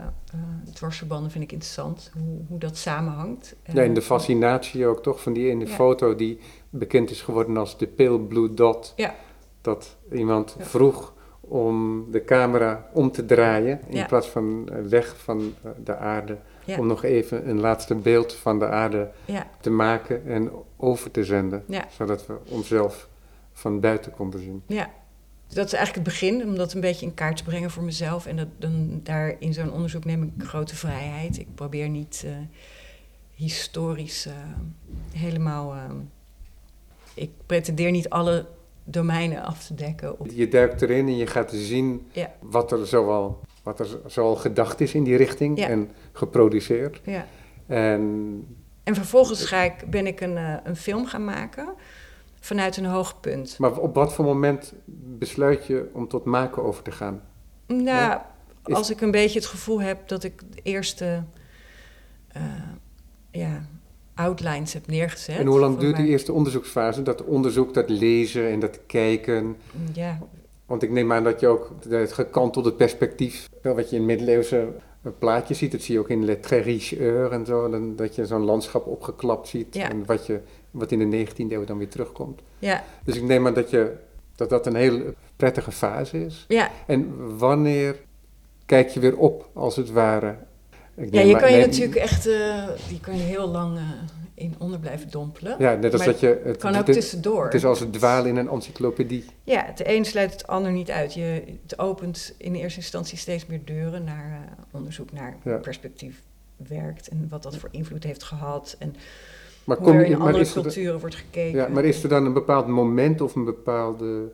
dwarsverbanden 0.73 1.31
vind 1.31 1.43
ik 1.43 1.51
interessant, 1.51 2.11
hoe, 2.13 2.39
hoe 2.47 2.59
dat 2.59 2.77
samenhangt. 2.77 3.55
Ja, 3.63 3.83
en 3.83 3.93
de 3.93 4.01
fascinatie 4.01 4.85
ook 4.85 5.03
toch 5.03 5.21
van 5.21 5.33
die 5.33 5.49
ene 5.49 5.65
ja. 5.65 5.73
foto 5.73 6.15
die 6.15 6.39
bekend 6.69 7.09
is 7.09 7.21
geworden 7.21 7.57
als 7.57 7.77
de 7.77 7.87
Pale 7.87 8.19
Blue 8.19 8.53
Dot. 8.53 8.93
Ja. 8.95 9.15
Dat 9.61 9.97
iemand 10.11 10.55
vroeg 10.59 11.13
om 11.39 12.05
de 12.11 12.23
camera 12.23 12.89
om 12.93 13.11
te 13.11 13.25
draaien 13.25 13.81
in 13.87 14.05
plaats 14.05 14.27
van 14.27 14.69
weg 14.89 15.17
van 15.17 15.53
de 15.83 15.95
aarde 15.95 16.37
om 16.77 16.87
nog 16.87 17.03
even 17.03 17.49
een 17.49 17.59
laatste 17.59 17.95
beeld 17.95 18.33
van 18.33 18.59
de 18.59 18.67
aarde 18.67 19.11
te 19.61 19.69
maken 19.69 20.25
en 20.25 20.51
over 20.77 21.11
te 21.11 21.23
zenden. 21.23 21.63
Zodat 21.89 22.25
we 22.25 22.37
onszelf 22.49 23.07
van 23.53 23.79
buiten 23.79 24.11
konden 24.11 24.39
zien. 24.39 24.63
Ja, 24.65 24.89
dat 25.55 25.65
is 25.65 25.73
eigenlijk 25.73 26.07
het 26.07 26.19
begin, 26.19 26.47
om 26.47 26.55
dat 26.55 26.73
een 26.73 26.81
beetje 26.81 27.05
in 27.05 27.13
kaart 27.13 27.37
te 27.37 27.43
brengen 27.43 27.71
voor 27.71 27.83
mezelf. 27.83 28.25
En 28.25 28.35
dat, 28.35 28.47
dan, 28.57 28.99
daar 29.03 29.35
in 29.39 29.53
zo'n 29.53 29.71
onderzoek 29.71 30.05
neem 30.05 30.23
ik 30.23 30.45
grote 30.45 30.75
vrijheid. 30.75 31.39
Ik 31.39 31.55
probeer 31.55 31.89
niet 31.89 32.23
uh, 32.25 32.31
historisch 33.35 34.27
uh, 34.27 34.33
helemaal. 35.13 35.75
Uh, 35.75 35.83
ik 37.13 37.29
pretendeer 37.45 37.91
niet 37.91 38.09
alle 38.09 38.45
domeinen 38.83 39.43
af 39.43 39.65
te 39.65 39.75
dekken. 39.75 40.15
Je 40.33 40.47
duikt 40.47 40.81
erin 40.81 41.07
en 41.07 41.17
je 41.17 41.27
gaat 41.27 41.51
zien 41.53 42.07
ja. 42.11 42.33
wat 42.39 42.71
er 42.71 42.87
zoal 42.87 43.39
wat 43.63 43.79
er 43.79 43.99
zoal 44.05 44.35
gedacht 44.35 44.81
is 44.81 44.93
in 44.93 45.03
die 45.03 45.15
richting 45.15 45.57
ja. 45.57 45.67
en 45.67 45.91
geproduceerd. 46.11 47.01
Ja. 47.03 47.27
En, 47.67 48.45
en 48.83 48.95
vervolgens 48.95 49.45
ga 49.45 49.61
ik, 49.61 49.73
ben 49.89 50.07
ik 50.07 50.21
een, 50.21 50.37
een 50.63 50.75
film 50.75 51.05
gaan 51.05 51.25
maken 51.25 51.75
vanuit 52.39 52.77
een 52.77 52.85
hoogpunt. 52.85 53.57
Maar 53.57 53.77
op 53.77 53.95
wat 53.95 54.13
voor 54.13 54.25
moment 54.25 54.73
besluit 54.87 55.65
je 55.65 55.89
om 55.93 56.07
tot 56.07 56.25
maken 56.25 56.63
over 56.63 56.83
te 56.83 56.91
gaan? 56.91 57.21
Nou, 57.67 57.85
ja? 57.85 58.31
is... 58.65 58.73
als 58.73 58.89
ik 58.89 59.01
een 59.01 59.11
beetje 59.11 59.39
het 59.39 59.47
gevoel 59.47 59.81
heb 59.81 60.07
dat 60.07 60.23
ik 60.23 60.41
de 60.53 60.61
eerste 60.63 61.23
uh, 62.37 62.43
ja, 63.31 63.65
outlines 64.13 64.73
heb 64.73 64.87
neergezet. 64.87 65.37
En 65.37 65.45
hoe 65.45 65.59
lang 65.59 65.77
duurt 65.77 65.95
die 65.95 66.07
eerste 66.07 66.33
onderzoeksfase? 66.33 67.01
Dat 67.01 67.23
onderzoek, 67.23 67.73
dat 67.73 67.89
lezen 67.89 68.49
en 68.49 68.59
dat 68.59 68.79
kijken? 68.85 69.55
Ja, 69.93 70.19
want 70.65 70.83
ik 70.83 70.91
neem 70.91 71.11
aan 71.11 71.23
dat 71.23 71.39
je 71.39 71.47
ook 71.47 71.71
het 71.89 72.13
gekantelde 72.13 72.73
perspectief, 72.73 73.49
wat 73.61 73.89
je 73.89 73.95
in 73.95 74.05
middeleeuwse 74.05 74.67
plaatjes 75.19 75.57
ziet, 75.57 75.71
dat 75.71 75.81
zie 75.81 75.93
je 75.93 75.99
ook 75.99 76.09
in 76.09 76.25
Le 76.25 76.39
en 77.31 77.45
zo, 77.45 77.93
dat 77.95 78.15
je 78.15 78.25
zo'n 78.25 78.43
landschap 78.43 78.87
opgeklapt 78.87 79.47
ziet 79.47 79.75
ja. 79.75 79.89
en 79.89 80.05
wat, 80.05 80.25
je, 80.25 80.39
wat 80.71 80.91
in 80.91 81.09
de 81.09 81.25
19e 81.27 81.35
eeuw 81.51 81.63
dan 81.65 81.77
weer 81.77 81.89
terugkomt. 81.89 82.41
Ja. 82.59 82.83
Dus 83.03 83.15
ik 83.15 83.23
neem 83.23 83.47
aan 83.47 83.53
dat, 83.53 83.69
je, 83.69 83.93
dat 84.35 84.49
dat 84.49 84.65
een 84.65 84.75
heel 84.75 85.01
prettige 85.35 85.71
fase 85.71 86.25
is. 86.25 86.45
Ja. 86.47 86.69
En 86.87 87.37
wanneer 87.37 87.95
kijk 88.65 88.89
je 88.89 88.99
weer 88.99 89.17
op, 89.17 89.49
als 89.53 89.75
het 89.75 89.91
ware, 89.91 90.35
Ik 90.95 91.13
Ja, 91.13 91.21
je 91.21 91.31
maar- 91.31 91.41
kan 91.41 91.51
je 91.51 91.57
neem- 91.57 91.65
natuurlijk 91.69 91.95
echt, 91.95 92.27
eh, 92.27 92.67
die 92.87 92.99
kan 92.99 93.17
je 93.17 93.23
heel 93.23 93.47
lang 93.47 93.77
eh, 93.77 93.83
in 94.33 94.55
onder 94.57 94.79
blijven 94.79 95.09
dompelen. 95.11 95.55
Ja, 95.59 95.73
net 95.73 95.91
als 95.91 96.01
maar 96.01 96.11
dat 96.11 96.19
je... 96.19 96.41
Het, 96.43 96.57
kan 96.57 96.75
ook 96.75 96.85
het- 96.87 96.95
tussendoor. 96.95 97.43
Het 97.43 97.53
is 97.53 97.65
als 97.65 97.79
het 97.79 97.93
dwalen 97.93 98.29
in 98.29 98.35
een 98.37 98.49
encyclopedie. 98.49 99.25
Ja, 99.43 99.65
het 99.65 99.81
een 99.87 100.05
sluit 100.05 100.31
het 100.31 100.47
ander 100.47 100.71
niet 100.71 100.91
uit. 100.91 101.13
Je, 101.13 101.43
het 101.61 101.79
opent 101.79 102.33
in 102.37 102.55
eerste 102.55 102.79
instantie 102.79 103.17
steeds 103.17 103.45
meer 103.45 103.61
deuren 103.65 104.03
naar 104.03 104.31
eh, 104.31 104.63
onderzoek 104.71 105.11
naar 105.11 105.35
Ja. 105.43 105.51
hoe 105.51 105.59
perspectief 105.59 106.21
werkt 106.67 107.07
en 107.07 107.27
wat 107.29 107.43
dat 107.43 107.57
voor 107.57 107.69
invloed 107.71 108.03
heeft 108.03 108.23
gehad 108.23 108.75
en 108.79 108.95
Maar, 109.69 109.77
hoe 109.77 109.93
er 109.93 110.05
in 110.05 110.17
maar, 110.17 110.27
andere 110.27 110.43
is 110.43 110.55
er, 110.55 110.61
culturen 110.61 110.99
wordt 110.99 111.15
gekeken. 111.15 111.59
ja, 111.59 111.67
maar 111.67 111.85
is 111.85 112.03
er 112.03 112.09
dan 112.09 112.25
een 112.25 112.33
bepaald 112.33 112.67
moment 112.67 113.21
of 113.21 113.35
een 113.35 113.45
bepaalde 113.45 114.31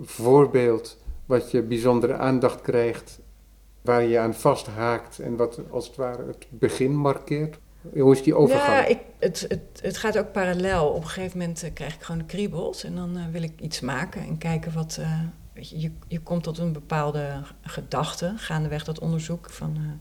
voorbeeld 0.00 0.98
wat 1.26 1.50
je 1.50 1.62
bijzondere 1.62 2.16
aandacht 2.16 2.60
krijgt, 2.60 3.20
waar 3.80 4.02
je 4.02 4.18
aan 4.18 4.34
vasthaakt 4.34 5.18
en 5.18 5.36
wat 5.36 5.60
als 5.70 5.86
het 5.86 5.96
ware 5.96 6.26
het 6.26 6.46
begin 6.48 6.96
markeert? 6.96 7.58
Hoe 7.92 8.12
is 8.12 8.22
die 8.22 8.34
overgang? 8.34 8.72
Ja, 8.72 8.84
ik, 8.84 8.98
het, 9.18 9.44
het, 9.48 9.80
het 9.82 9.96
gaat 9.96 10.18
ook 10.18 10.32
parallel. 10.32 10.88
Op 10.88 11.02
een 11.02 11.08
gegeven 11.08 11.38
moment 11.38 11.62
eh, 11.62 11.72
krijg 11.72 11.94
ik 11.94 12.02
gewoon 12.02 12.20
de 12.20 12.26
kriebels 12.26 12.84
en 12.84 12.94
dan 12.94 13.16
eh, 13.16 13.22
wil 13.32 13.42
ik 13.42 13.60
iets 13.60 13.80
maken 13.80 14.22
en 14.22 14.38
kijken 14.38 14.72
wat. 14.72 14.96
eh, 15.00 15.20
weet 15.52 15.68
je, 15.68 15.80
je, 15.80 15.90
je 16.08 16.20
komt 16.20 16.42
tot 16.42 16.58
een 16.58 16.72
bepaalde 16.72 17.42
gedachte 17.62 18.32
gaandeweg 18.36 18.84
dat 18.84 18.98
onderzoek 18.98 19.50
van. 19.50 20.00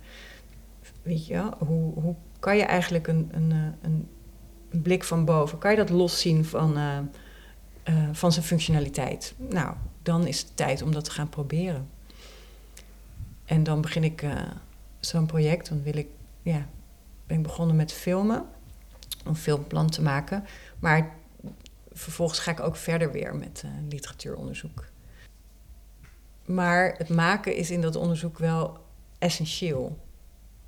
weet 1.01 1.27
je, 1.27 1.49
hoe, 1.57 1.93
hoe 1.93 2.15
kan 2.39 2.57
je 2.57 2.63
eigenlijk 2.63 3.07
een, 3.07 3.29
een, 3.31 3.51
een 3.81 4.07
blik 4.71 5.03
van 5.03 5.25
boven, 5.25 5.57
kan 5.57 5.71
je 5.71 5.77
dat 5.77 5.89
loszien 5.89 6.45
van, 6.45 6.77
eh, 6.77 6.97
eh, 7.83 8.09
van 8.11 8.31
zijn 8.31 8.45
functionaliteit? 8.45 9.33
Nou, 9.37 9.75
dan 10.03 10.27
is 10.27 10.39
het 10.39 10.57
tijd 10.57 10.81
om 10.81 10.91
dat 10.91 11.03
te 11.03 11.11
gaan 11.11 11.29
proberen. 11.29 11.89
En 13.45 13.63
dan 13.63 13.81
begin 13.81 14.03
ik 14.03 14.21
eh, 14.21 14.41
zo'n 14.99 15.25
project, 15.25 15.69
dan 15.69 15.83
wil 15.83 15.95
ik, 15.95 16.07
ja, 16.41 16.67
ben 17.27 17.37
ik 17.37 17.43
begonnen 17.43 17.75
met 17.75 17.93
filmen, 17.93 18.45
een 19.23 19.35
filmplan 19.35 19.89
te 19.89 20.01
maken. 20.01 20.45
Maar 20.79 21.15
vervolgens 21.91 22.39
ga 22.39 22.51
ik 22.51 22.59
ook 22.59 22.75
verder 22.75 23.11
weer 23.11 23.35
met 23.35 23.63
literatuuronderzoek. 23.89 24.85
Maar 26.45 26.95
het 26.97 27.09
maken 27.09 27.55
is 27.55 27.71
in 27.71 27.81
dat 27.81 27.95
onderzoek 27.95 28.37
wel 28.37 28.77
essentieel. 29.19 29.97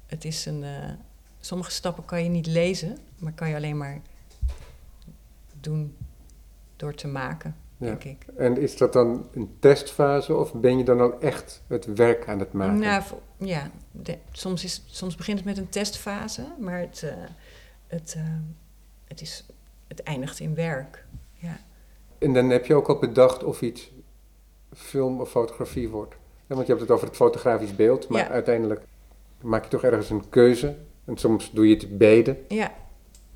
Het 0.05 0.25
is 0.25 0.45
een, 0.45 0.63
sommige 1.45 1.71
stappen 1.71 2.05
kan 2.05 2.23
je 2.23 2.29
niet 2.29 2.45
lezen, 2.47 2.97
maar 3.19 3.31
kan 3.33 3.49
je 3.49 3.55
alleen 3.55 3.77
maar 3.77 4.01
doen 5.59 5.95
door 6.75 6.93
te 6.93 7.07
maken, 7.07 7.55
Ja. 7.77 7.85
denk 7.85 8.03
ik. 8.03 8.25
En 8.37 8.57
is 8.57 8.77
dat 8.77 8.93
dan 8.93 9.27
een 9.33 9.55
testfase 9.59 10.35
of 10.35 10.53
ben 10.53 10.77
je 10.77 10.83
dan 10.83 11.01
al 11.01 11.19
echt 11.19 11.61
het 11.67 11.85
werk 11.85 12.27
aan 12.27 12.39
het 12.39 12.53
maken? 12.53 12.77
Nou, 12.79 13.03
ja, 13.37 13.69
de- 13.91 14.17
soms, 14.31 14.63
is, 14.63 14.83
soms 14.85 15.15
begint 15.15 15.37
het 15.37 15.47
met 15.47 15.57
een 15.57 15.69
testfase, 15.69 16.45
maar 16.59 16.79
het, 16.79 17.03
eh, 17.03 17.13
het, 17.87 18.13
eh, 18.17 18.23
het, 19.07 19.21
is, 19.21 19.45
het 19.87 20.03
eindigt 20.03 20.39
in 20.39 20.55
werk. 20.55 21.05
Ja. 21.33 21.57
En 22.17 22.33
dan 22.33 22.49
heb 22.49 22.65
je 22.65 22.75
ook 22.75 22.87
al 22.87 22.99
bedacht 22.99 23.43
of 23.43 23.61
iets 23.61 23.91
film 24.75 25.21
of 25.21 25.29
fotografie 25.29 25.89
wordt. 25.89 26.15
Ja, 26.47 26.55
want 26.55 26.61
je 26.67 26.73
hebt 26.73 26.81
het 26.81 26.91
over 26.91 27.07
het 27.07 27.15
fotografisch 27.15 27.75
beeld, 27.75 28.07
maar 28.07 28.21
Ja. 28.21 28.29
uiteindelijk 28.29 28.81
maak 29.41 29.63
je 29.63 29.69
toch 29.69 29.83
ergens 29.83 30.09
een 30.09 30.29
keuze. 30.29 30.75
En 31.05 31.17
soms 31.17 31.51
doe 31.51 31.67
je 31.67 31.75
het 31.75 31.97
beide. 31.97 32.37
Ja, 32.47 32.71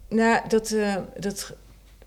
nou, 0.07 0.47
dat, 0.47 0.71
eh, 0.71 0.95
dat, 1.17 1.55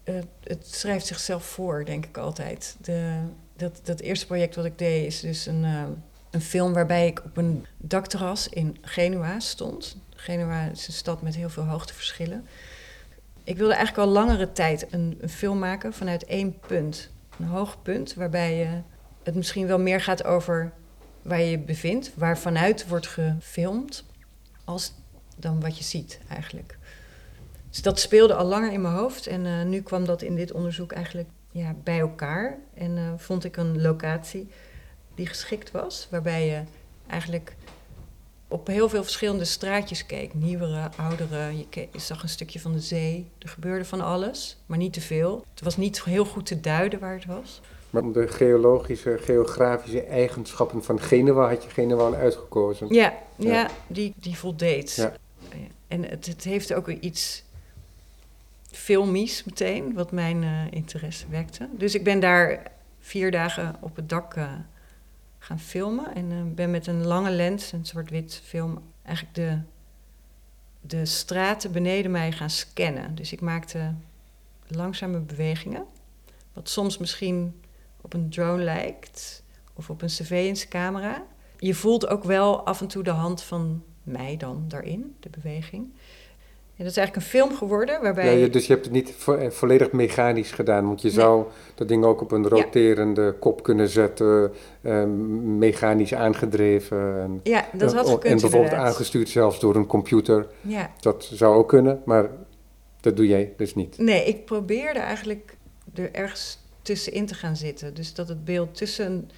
eh, 0.04 0.14
het 0.42 0.66
schrijft 0.66 1.06
zichzelf 1.06 1.44
voor, 1.44 1.84
denk 1.84 2.06
ik 2.06 2.16
altijd. 2.16 2.76
De, 2.80 3.20
dat, 3.56 3.80
dat 3.82 4.00
eerste 4.00 4.26
project 4.26 4.54
wat 4.54 4.64
ik 4.64 4.78
deed 4.78 5.06
is 5.06 5.20
dus 5.20 5.46
een, 5.46 5.64
eh, 5.64 5.84
een 6.30 6.40
film 6.40 6.72
waarbij 6.72 7.06
ik 7.06 7.24
op 7.24 7.36
een 7.36 7.66
dakterras 7.76 8.48
in 8.48 8.76
Genua 8.80 9.40
stond. 9.40 9.96
Genua 10.14 10.64
is 10.72 10.86
een 10.86 10.92
stad 10.92 11.22
met 11.22 11.36
heel 11.36 11.48
veel 11.48 11.64
hoogteverschillen. 11.64 12.46
Ik 13.44 13.56
wilde 13.56 13.74
eigenlijk 13.74 14.06
al 14.06 14.12
langere 14.12 14.52
tijd 14.52 14.86
een, 14.90 15.18
een 15.20 15.28
film 15.28 15.58
maken 15.58 15.92
vanuit 15.92 16.24
één 16.24 16.58
punt. 16.66 17.10
Een 17.38 17.46
hoog 17.46 17.82
punt 17.82 18.14
waarbij 18.14 18.56
je 18.56 18.80
het 19.22 19.34
misschien 19.34 19.66
wel 19.66 19.78
meer 19.78 20.00
gaat 20.00 20.24
over 20.24 20.72
waar 21.22 21.40
je 21.40 21.50
je 21.50 21.58
bevindt, 21.58 22.12
waar 22.14 22.38
vanuit 22.38 22.88
wordt 22.88 23.06
gefilmd, 23.06 24.04
als 24.64 24.92
dan 25.40 25.60
wat 25.60 25.78
je 25.78 25.84
ziet 25.84 26.20
eigenlijk. 26.28 26.78
Dus 27.70 27.82
dat 27.82 28.00
speelde 28.00 28.34
al 28.34 28.46
langer 28.46 28.72
in 28.72 28.80
mijn 28.80 28.94
hoofd 28.94 29.26
en 29.26 29.46
eh, 29.46 29.62
nu 29.64 29.82
kwam 29.82 30.04
dat 30.04 30.22
in 30.22 30.36
dit 30.36 30.52
onderzoek 30.52 30.92
eigenlijk 30.92 31.28
ja, 31.50 31.74
bij 31.84 31.98
elkaar. 31.98 32.58
En 32.74 32.96
eh, 32.96 33.12
vond 33.16 33.44
ik 33.44 33.56
een 33.56 33.82
locatie 33.82 34.48
die 35.14 35.26
geschikt 35.26 35.70
was, 35.70 36.08
waarbij 36.10 36.46
je 36.46 36.62
eigenlijk 37.06 37.56
op 38.48 38.66
heel 38.66 38.88
veel 38.88 39.02
verschillende 39.02 39.44
straatjes 39.44 40.06
keek. 40.06 40.34
Nieuwere, 40.34 40.90
oudere, 40.96 41.66
je, 41.70 41.88
zag 41.96 42.22
een 42.22 42.28
stukje 42.28 42.60
van 42.60 42.72
de 42.72 42.80
zee. 42.80 43.30
Er 43.38 43.48
gebeurde 43.48 43.84
van 43.84 44.00
alles, 44.00 44.56
maar 44.66 44.78
niet 44.78 44.92
te 44.92 45.00
veel. 45.00 45.44
Het 45.50 45.62
was 45.64 45.76
niet 45.76 46.04
heel 46.04 46.24
goed 46.24 46.46
te 46.46 46.60
duiden 46.60 47.00
waar 47.00 47.14
het 47.14 47.26
was. 47.26 47.60
Maar 47.90 48.02
om 48.02 48.12
de 48.12 48.28
geologische, 48.28 49.18
geografische 49.20 50.02
eigenschappen 50.02 50.84
van 50.84 51.00
Genua 51.00 51.48
had 51.48 51.62
je 51.62 51.70
Genua 51.70 52.12
uitgekozen. 52.12 52.94
Ja, 52.94 53.14
ja. 53.36 53.52
Ja. 53.52 53.70
die, 53.86 54.14
die 54.16 54.36
voldeed. 54.36 54.94
Ja. 54.94 55.12
En 55.90 56.02
het, 56.08 56.26
het 56.26 56.44
heeft 56.44 56.72
ook 56.72 56.88
iets 56.88 57.44
filmies 58.64 59.44
meteen, 59.44 59.94
wat 59.94 60.12
mijn 60.12 60.42
eh, 60.42 60.70
interesse 60.70 61.28
wekte. 61.28 61.68
Dus 61.72 61.94
ik 61.94 62.04
ben 62.04 62.20
daar 62.20 62.62
vier 63.00 63.30
dagen 63.30 63.76
op 63.80 63.96
het 63.96 64.08
dak 64.08 64.34
eh, 64.34 64.52
gaan 65.38 65.60
filmen. 65.60 66.14
En 66.14 66.30
eh, 66.30 66.54
ben 66.54 66.70
met 66.70 66.86
een 66.86 67.06
lange 67.06 67.30
lens, 67.30 67.72
een 67.72 67.86
zwart-wit 67.86 68.40
film, 68.44 68.82
eigenlijk 69.02 69.36
de, 69.36 69.58
de 70.80 71.06
straten 71.06 71.72
beneden 71.72 72.10
mij 72.10 72.32
gaan 72.32 72.50
scannen. 72.50 73.14
Dus 73.14 73.32
ik 73.32 73.40
maakte 73.40 73.94
langzame 74.66 75.18
bewegingen. 75.18 75.84
Wat 76.52 76.68
soms 76.68 76.98
misschien 76.98 77.60
op 78.00 78.14
een 78.14 78.30
drone 78.30 78.62
lijkt, 78.62 79.42
of 79.74 79.90
op 79.90 80.02
een 80.02 80.10
surveillance 80.10 80.68
camera. 80.68 81.22
Je 81.58 81.74
voelt 81.74 82.06
ook 82.06 82.24
wel 82.24 82.66
af 82.66 82.80
en 82.80 82.88
toe 82.88 83.02
de 83.02 83.10
hand 83.10 83.42
van 83.42 83.82
mij 84.02 84.36
dan 84.36 84.64
daarin, 84.68 85.14
de 85.20 85.28
beweging. 85.30 85.88
En 86.76 86.86
dat 86.86 86.94
is 86.96 87.00
eigenlijk 87.00 87.16
een 87.16 87.38
film 87.40 87.56
geworden 87.56 88.02
waarbij... 88.02 88.38
Ja, 88.38 88.46
dus 88.48 88.66
je 88.66 88.72
hebt 88.72 88.84
het 88.84 88.94
niet 88.94 89.12
vo- 89.16 89.34
eh, 89.34 89.50
volledig 89.50 89.92
mechanisch 89.92 90.50
gedaan, 90.52 90.86
want 90.86 91.00
je 91.02 91.06
Nee. 91.08 91.16
zou 91.16 91.46
dat 91.74 91.88
ding 91.88 92.04
ook 92.04 92.20
op 92.20 92.30
een 92.32 92.48
roterende 92.48 93.32
kop 93.32 93.62
kunnen 93.62 93.88
zetten, 93.88 94.52
eh, 94.80 95.04
mechanisch 95.58 96.14
aangedreven. 96.14 97.20
En, 97.20 97.40
Ja, 97.42 97.68
dat 97.72 97.94
had 97.94 98.06
eh, 98.06 98.12
gekund 98.12 98.24
En 98.24 98.30
bijvoorbeeld 98.30 98.62
inderdaad. 98.62 98.86
aangestuurd 98.86 99.28
zelfs 99.28 99.60
door 99.60 99.76
een 99.76 99.86
computer. 99.86 100.46
Ja. 100.60 100.90
Dat 101.00 101.28
zou 101.32 101.56
ook 101.56 101.68
kunnen, 101.68 102.02
maar 102.04 102.30
dat 103.00 103.16
doe 103.16 103.26
jij 103.26 103.52
dus 103.56 103.74
niet. 103.74 103.98
Nee, 103.98 104.24
ik 104.24 104.44
probeerde 104.44 104.98
eigenlijk 104.98 105.56
er 105.94 106.12
ergens 106.14 106.58
tussenin 106.82 107.26
te 107.26 107.34
gaan 107.34 107.56
zitten. 107.56 107.94
Dus 107.94 108.14
dat 108.14 108.28
het 108.28 108.44
beeld 108.44 108.74
tussen 108.74 109.06
een, 109.06 109.30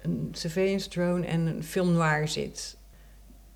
een 0.00 0.28
surveillance 0.32 0.88
drone 0.88 1.26
en 1.26 1.40
een 1.46 1.62
film 1.64 1.92
noir 1.92 2.28
zit. 2.28 2.75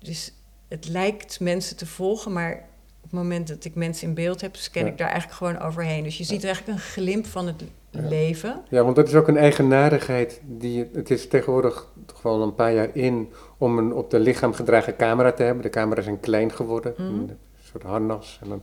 Dus 0.03 0.33
het 0.67 0.87
lijkt 0.89 1.39
mensen 1.39 1.77
te 1.77 1.85
volgen, 1.85 2.31
maar 2.33 2.53
op 2.97 3.03
het 3.03 3.11
moment 3.11 3.47
dat 3.47 3.65
ik 3.65 3.75
mensen 3.75 4.07
in 4.07 4.13
beeld 4.13 4.41
heb, 4.41 4.55
scan 4.55 4.83
Ja. 4.85 4.89
ik 4.91 4.97
daar 4.97 5.09
eigenlijk 5.09 5.37
gewoon 5.37 5.59
overheen. 5.59 6.03
Dus 6.03 6.17
je 6.17 6.23
ziet 6.23 6.43
eigenlijk 6.43 6.77
een 6.77 6.83
glimp 6.83 7.25
van 7.25 7.47
het 7.47 7.63
Ja. 7.89 8.07
leven. 8.07 8.61
Ja, 8.69 8.83
want 8.83 8.95
dat 8.95 9.07
is 9.07 9.15
ook 9.15 9.27
een 9.27 9.37
eigenaardigheid. 9.37 10.41
Die, 10.45 10.89
het 10.93 11.09
is 11.11 11.27
tegenwoordig 11.27 11.87
toch 12.05 12.21
wel 12.21 12.41
een 12.41 12.55
paar 12.55 12.73
jaar 12.73 12.89
in 12.95 13.29
om 13.57 13.77
een 13.77 13.93
op 13.93 14.09
de 14.09 14.19
lichaam 14.19 14.53
gedragen 14.53 14.95
camera 14.95 15.31
te 15.31 15.43
hebben. 15.43 15.63
De 15.63 15.69
camera's 15.69 16.03
zijn 16.03 16.19
klein 16.19 16.51
geworden, 16.51 16.93
Mhm. 16.97 17.03
een 17.13 17.37
soort 17.71 17.83
harnas. 17.83 18.39
En 18.41 18.49
dan, 18.49 18.61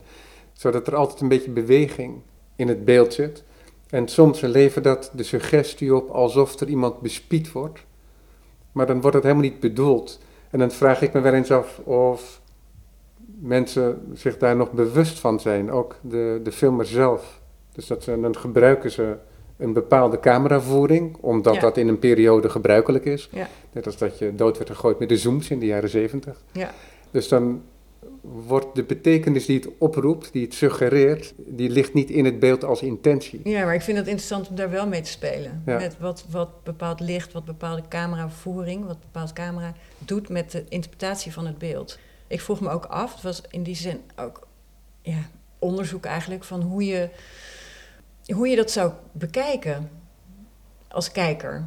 zodat 0.53 0.87
er 0.87 0.95
altijd 0.95 1.21
een 1.21 1.27
beetje 1.27 1.51
beweging 1.51 2.21
in 2.55 2.67
het 2.67 2.85
beeld 2.85 3.13
zit. 3.13 3.43
En 3.89 4.07
soms 4.07 4.41
levert 4.41 4.83
dat 4.83 5.11
de 5.13 5.23
suggestie 5.23 5.95
op 5.95 6.09
alsof 6.09 6.59
er 6.59 6.67
iemand 6.67 6.99
bespied 7.01 7.51
wordt. 7.51 7.79
Maar 8.71 8.85
dan 8.87 9.01
wordt 9.01 9.15
het 9.15 9.23
helemaal 9.25 9.45
niet 9.49 9.59
bedoeld. 9.59 10.19
En 10.49 10.59
dan 10.59 10.71
vraag 10.71 11.01
ik 11.01 11.13
me 11.13 11.19
wel 11.19 11.33
eens 11.33 11.51
af 11.51 11.79
of 11.79 12.41
mensen 13.39 14.01
zich 14.13 14.37
daar 14.37 14.55
nog 14.55 14.71
bewust 14.71 15.19
van 15.19 15.39
zijn. 15.39 15.71
Ook 15.71 15.95
de, 16.01 16.39
de 16.43 16.51
filmer 16.51 16.85
zelf. 16.85 17.39
Dus 17.71 17.87
dat 17.87 18.03
ze, 18.03 18.19
dan 18.19 18.35
gebruiken 18.37 18.91
ze 18.91 19.15
een 19.57 19.73
bepaalde 19.73 20.19
cameravoering, 20.19 21.17
omdat 21.21 21.55
Ja. 21.55 21.61
dat 21.61 21.77
in 21.77 21.87
een 21.87 21.99
periode 21.99 22.49
gebruikelijk 22.49 23.05
is. 23.05 23.29
Ja. 23.31 23.47
Net 23.71 23.85
als 23.85 23.97
dat 23.97 24.17
je 24.19 24.35
dood 24.35 24.57
werd 24.57 24.69
gegooid 24.69 24.99
met 24.99 25.09
de 25.09 25.17
zooms 25.17 25.49
in 25.49 25.59
de 25.59 25.65
jaren 25.65 25.89
zeventig. 25.89 26.41
Ja. 26.51 26.71
Dus 27.11 27.27
dan 27.27 27.61
wordt 28.21 28.75
de 28.75 28.83
betekenis 28.83 29.45
die 29.45 29.59
het 29.59 29.69
oproept, 29.77 30.31
die 30.31 30.43
het 30.43 30.53
suggereert, 30.53 31.33
die 31.37 31.69
ligt 31.69 31.93
niet 31.93 32.09
in 32.09 32.25
het 32.25 32.39
beeld 32.39 32.63
als 32.63 32.81
intentie. 32.81 33.41
Ja, 33.43 33.65
maar 33.65 33.73
ik 33.73 33.81
vind 33.81 33.97
het 33.97 34.07
interessant 34.07 34.49
om 34.49 34.55
daar 34.55 34.69
wel 34.69 34.87
mee 34.87 35.01
te 35.01 35.09
spelen. 35.09 35.63
Ja. 35.65 35.77
Met 35.77 35.97
wat, 35.99 36.25
wat 36.29 36.63
bepaald 36.63 36.99
licht, 36.99 37.33
wat 37.33 37.45
bepaalde 37.45 37.83
cameravoering, 37.89 38.85
wat 38.85 38.99
bepaald 38.99 39.33
camera 39.33 39.73
doet 39.97 40.29
met 40.29 40.51
de 40.51 40.65
interpretatie 40.69 41.33
van 41.33 41.45
het 41.45 41.57
beeld. 41.57 41.99
Ik 42.27 42.41
vroeg 42.41 42.59
me 42.59 42.69
ook 42.69 42.85
af, 42.85 43.13
het 43.13 43.23
was 43.23 43.41
in 43.49 43.63
die 43.63 43.75
zin 43.75 44.01
ook 44.15 44.47
ja, 45.01 45.29
onderzoek 45.59 46.05
eigenlijk 46.05 46.43
van 46.43 46.61
hoe 46.61 46.85
je, 46.85 47.09
hoe 48.33 48.47
je 48.47 48.55
dat 48.55 48.71
zou 48.71 48.91
bekijken 49.11 49.89
als 50.87 51.11
kijker 51.11 51.65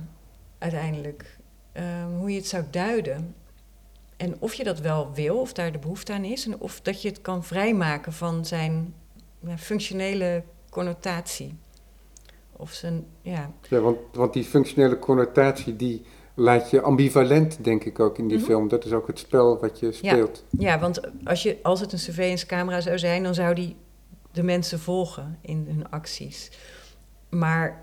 uiteindelijk. 0.58 1.38
Ehm, 1.72 2.08
hoe 2.18 2.30
je 2.30 2.36
het 2.36 2.46
zou 2.46 2.64
duiden. 2.70 3.34
En 4.22 4.36
of 4.38 4.54
je 4.54 4.64
dat 4.64 4.80
wel 4.80 5.10
wil, 5.14 5.36
of 5.40 5.52
daar 5.52 5.72
de 5.72 5.78
behoefte 5.78 6.12
aan 6.12 6.24
is, 6.24 6.46
en 6.46 6.60
of 6.60 6.80
dat 6.80 7.02
je 7.02 7.08
het 7.08 7.20
kan 7.20 7.44
vrijmaken 7.44 8.12
van 8.12 8.44
zijn 8.44 8.94
ja, 9.46 9.58
functionele 9.58 10.42
connotatie. 10.70 11.54
Of 12.52 12.72
zijn, 12.72 13.04
ja. 13.22 13.50
Ja, 13.68 13.80
want, 13.80 13.98
want 14.12 14.32
die 14.32 14.44
functionele 14.44 14.98
connotatie, 14.98 15.76
die 15.76 16.02
laat 16.34 16.70
je 16.70 16.80
ambivalent, 16.80 17.64
denk 17.64 17.84
ik 17.84 18.00
ook, 18.00 18.18
in 18.18 18.28
die 18.28 18.36
Mhm. 18.36 18.46
film. 18.46 18.68
Dat 18.68 18.84
is 18.84 18.92
ook 18.92 19.06
het 19.06 19.18
spel 19.18 19.60
wat 19.60 19.78
je 19.80 19.92
speelt. 19.92 20.44
Ja, 20.50 20.78
want 20.78 21.00
als, 21.24 21.42
je, 21.42 21.58
als 21.62 21.80
het 21.80 21.92
een 21.92 21.98
surveillance 21.98 22.46
camera 22.46 22.80
zou 22.80 22.98
zijn, 22.98 23.22
dan 23.22 23.34
zou 23.34 23.54
die 23.54 23.76
de 24.32 24.42
mensen 24.42 24.78
volgen 24.80 25.38
in 25.40 25.66
hun 25.68 25.90
acties. 25.90 26.50
Maar 27.28 27.82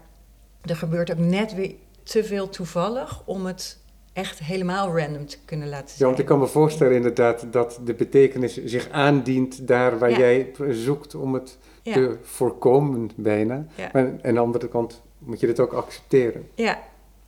er 0.61 0.75
gebeurt 0.75 1.11
ook 1.11 1.17
net 1.17 1.53
weer 1.53 1.75
te 2.03 2.23
veel 2.23 2.49
toevallig 2.49 3.21
om 3.25 3.45
het 3.45 3.77
echt 4.19 4.39
helemaal 4.39 4.97
random 4.99 5.25
te 5.25 5.37
kunnen 5.45 5.69
laten 5.69 5.87
Ja, 5.87 5.93
zijn. 5.95 6.07
want 6.07 6.19
ik 6.19 6.25
kan 6.25 6.39
me 6.39 6.47
voorstellen 6.47 6.95
inderdaad 6.95 7.45
dat 7.51 7.79
de 7.85 7.93
betekenis 7.93 8.63
zich 8.65 8.89
aandient 8.89 9.67
daar 9.67 9.99
waar 9.99 10.09
Ja. 10.09 10.17
jij 10.17 10.51
zoekt 10.69 11.15
om 11.15 11.33
het 11.33 11.57
ja, 11.83 11.93
te 11.93 12.17
voorkomen, 12.21 13.09
bijna. 13.15 13.65
ja. 13.75 13.89
Maar 13.93 14.11
aan 14.21 14.33
de 14.33 14.39
andere 14.39 14.67
kant 14.67 15.01
moet 15.17 15.39
je 15.39 15.47
dit 15.47 15.59
ook 15.59 15.73
accepteren. 15.73 16.49
Ja, 16.55 16.79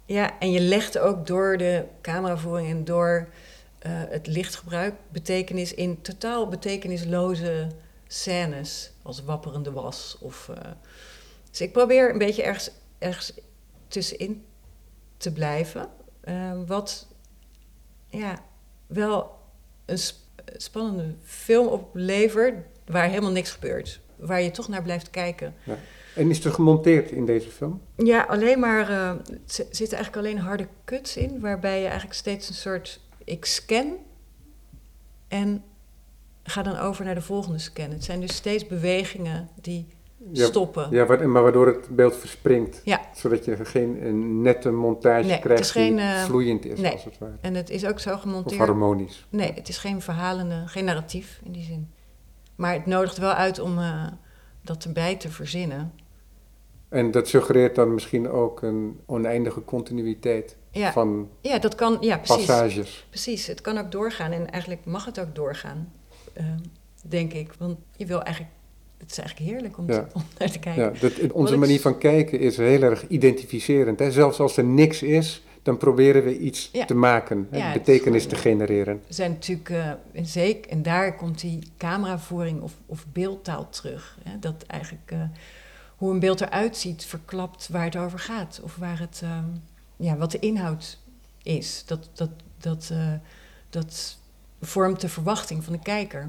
ja, 0.05 0.39
en 0.39 0.51
je 0.51 0.59
legt 0.59 0.97
ook 0.97 1.27
door 1.27 1.57
de 1.57 1.83
cameravoering 2.01 2.69
en 2.69 2.83
door 2.83 3.27
eh, 3.79 3.91
het 3.93 4.27
lichtgebruik 4.27 4.93
betekenis 5.09 5.73
in 5.73 6.01
totaal 6.01 6.47
betekenisloze 6.47 7.67
scènes, 8.07 8.91
als 9.01 9.23
wapperende 9.23 9.71
was. 9.71 10.17
Of, 10.19 10.49
eh, 10.49 10.71
dus 11.49 11.61
ik 11.61 11.71
probeer 11.71 12.11
een 12.11 12.17
beetje 12.17 12.43
ergens, 12.43 12.71
ergens 12.99 13.33
tussenin 13.87 14.43
te 15.17 15.33
blijven, 15.33 15.89
eh, 16.21 16.51
wat 16.67 17.07
ja, 18.07 18.43
wel 18.87 19.39
een 19.85 19.97
sp- 19.97 20.19
spannende 20.55 21.15
film 21.23 21.67
oplevert 21.67 22.55
waar 22.85 23.09
helemaal 23.09 23.31
niks 23.31 23.51
gebeurt. 23.51 23.99
Waar 24.15 24.41
je 24.41 24.51
toch 24.51 24.67
naar 24.67 24.83
blijft 24.83 25.09
kijken. 25.09 25.53
En 26.15 26.29
is 26.29 26.45
er 26.45 26.51
gemonteerd 26.53 27.11
in 27.11 27.25
deze 27.25 27.49
film? 27.49 27.81
Ja, 27.95 28.21
alleen 28.21 28.59
maar. 28.59 28.89
eh, 28.89 29.07
er 29.09 29.21
zi- 29.45 29.63
zitten 29.71 29.97
eigenlijk 29.97 30.15
alleen 30.27 30.39
harde 30.39 30.67
cuts 30.85 31.17
in, 31.17 31.39
waarbij 31.39 31.77
je 31.79 31.85
eigenlijk 31.85 32.13
steeds 32.15 32.49
een 32.49 32.55
soort. 32.55 32.99
Ik 33.23 33.45
scan 33.45 33.97
en 35.27 35.63
ga 36.43 36.61
dan 36.61 36.77
over 36.77 37.05
naar 37.05 37.15
de 37.15 37.21
volgende 37.21 37.59
scan. 37.59 37.91
Het 37.91 38.03
zijn 38.03 38.19
dus 38.21 38.35
steeds 38.35 38.67
bewegingen 38.67 39.49
die 39.61 39.87
Ja, 40.31 40.45
stoppen. 40.45 40.87
Ja, 40.91 41.05
maar 41.05 41.43
waardoor 41.43 41.67
het 41.67 41.87
beeld 41.89 42.15
verspringt. 42.15 42.81
Ja. 42.83 43.01
Zodat 43.15 43.45
je 43.45 43.65
geen 43.65 44.05
een 44.05 44.41
nette 44.41 44.71
montage 44.71 45.27
Nee, 45.27 45.39
krijgt 45.39 45.61
is 45.61 45.71
geen, 45.71 45.95
die 45.95 46.05
eh, 46.05 46.23
vloeiend 46.23 46.65
is, 46.65 46.79
nee. 46.79 46.91
als 46.91 47.03
het 47.03 47.17
ware. 47.17 47.33
En 47.41 47.53
het 47.53 47.69
is 47.69 47.85
ook 47.85 47.99
zo 47.99 48.13
Of 48.13 48.21
gemonteerd. 48.21 48.59
harmonisch. 48.59 49.25
Nee, 49.29 49.53
het 49.53 49.69
is 49.69 49.77
geen 49.77 50.01
verhalende, 50.01 50.63
geen 50.65 50.85
narratief 50.85 51.39
in 51.43 51.51
die 51.51 51.63
zin. 51.63 51.91
Maar 52.55 52.73
het 52.73 52.85
nodigt 52.85 53.17
wel 53.17 53.31
uit 53.31 53.59
om 53.59 53.77
eh, 53.79 54.07
dat 54.61 54.83
erbij 54.83 55.15
te 55.15 55.29
verzinnen. 55.29 55.91
En 56.89 57.11
dat 57.11 57.27
suggereert 57.27 57.75
dan 57.75 57.93
misschien 57.93 58.29
ook 58.29 58.61
een 58.61 58.99
oneindige 59.05 59.63
continuïteit 59.65 60.57
Ja, 60.71 60.91
van 60.91 61.29
ja 61.41 61.59
dat 61.59 61.75
kan. 61.75 61.97
Ja, 62.01 62.17
precies. 62.17 62.45
passages. 62.45 63.05
Precies, 63.09 63.47
het 63.47 63.61
kan 63.61 63.77
ook 63.77 63.91
doorgaan 63.91 64.31
en 64.31 64.49
eigenlijk 64.51 64.85
mag 64.85 65.05
het 65.05 65.19
ook 65.19 65.35
doorgaan, 65.35 65.91
eh, 66.33 66.45
denk 67.07 67.33
ik. 67.33 67.53
Want 67.59 67.77
je 67.95 68.05
wil 68.05 68.21
eigenlijk, 68.21 68.53
het 69.01 69.11
is 69.11 69.17
eigenlijk 69.17 69.51
heerlijk 69.51 69.77
om, 69.77 69.87
Ja. 69.87 69.99
te, 69.99 70.05
om 70.17 70.23
naar 70.37 70.51
te 70.51 70.59
kijken. 70.59 70.83
Ja, 70.83 70.91
dat, 70.99 71.31
onze 71.31 71.57
manier 71.57 71.79
van 71.81 71.97
kijken 71.97 72.39
is 72.39 72.57
heel 72.57 72.81
erg 72.81 73.07
identificerend. 73.07 73.99
Hè? 73.99 74.11
Zelfs 74.11 74.39
als 74.39 74.57
er 74.57 74.63
niks 74.63 75.01
is, 75.03 75.43
dan 75.63 75.77
proberen 75.77 76.23
we 76.23 76.37
iets 76.39 76.69
Ja. 76.73 76.85
te 76.85 76.93
maken, 76.95 77.47
hè? 77.49 77.73
Betekenis 77.73 78.25
te 78.25 78.35
genereren. 78.35 79.01
Er 79.07 79.13
zijn 79.13 79.31
natuurlijk, 79.31 79.69
eh, 79.69 79.89
en 80.11 80.25
zeker, 80.25 80.71
en 80.71 80.81
daar 80.83 81.15
komt 81.15 81.39
die 81.41 81.59
cameravoering 81.77 82.61
of, 82.61 82.73
of 82.85 83.05
beeldtaal 83.11 83.69
terug. 83.69 84.17
Hè? 84.23 84.39
Dat 84.39 84.63
eigenlijk 84.67 85.11
eh, 85.11 85.21
hoe 85.95 86.11
een 86.11 86.19
beeld 86.19 86.41
eruit 86.41 86.77
ziet 86.77 87.05
verklapt 87.05 87.69
waar 87.71 87.83
het 87.83 87.95
over 87.97 88.19
gaat. 88.19 88.59
Of 88.63 88.75
waar 88.75 88.99
het, 88.99 89.19
ehm, 89.23 89.45
ja, 89.95 90.17
wat 90.17 90.31
de 90.31 90.39
inhoud 90.39 90.99
is. 91.43 91.83
Dat, 91.85 92.09
dat, 92.13 92.29
dat, 92.57 92.89
eh, 92.91 93.13
dat 93.69 94.17
vormt 94.61 95.01
de 95.01 95.09
verwachting 95.09 95.63
van 95.63 95.73
de 95.73 95.79
kijker. 95.79 96.25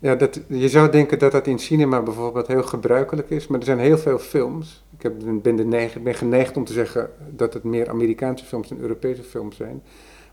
Ja, 0.00 0.14
dat, 0.14 0.40
je 0.48 0.68
zou 0.68 0.90
denken 0.90 1.18
dat 1.18 1.32
dat 1.32 1.46
in 1.46 1.58
cinema 1.58 2.02
bijvoorbeeld 2.02 2.46
heel 2.46 2.62
gebruikelijk 2.62 3.30
is, 3.30 3.46
maar 3.46 3.58
er 3.58 3.64
zijn 3.64 3.78
heel 3.78 3.98
veel 3.98 4.18
films. 4.18 4.84
Ik 4.96 5.02
heb, 5.02 5.14
ben, 5.42 5.56
de 5.56 5.64
neig, 5.64 6.02
ben 6.02 6.14
geneigd 6.14 6.56
om 6.56 6.64
te 6.64 6.72
zeggen 6.72 7.10
dat 7.30 7.54
het 7.54 7.64
meer 7.64 7.88
Amerikaanse 7.88 8.44
films 8.44 8.68
dan 8.68 8.78
Europese 8.78 9.22
films 9.22 9.56
zijn, 9.56 9.82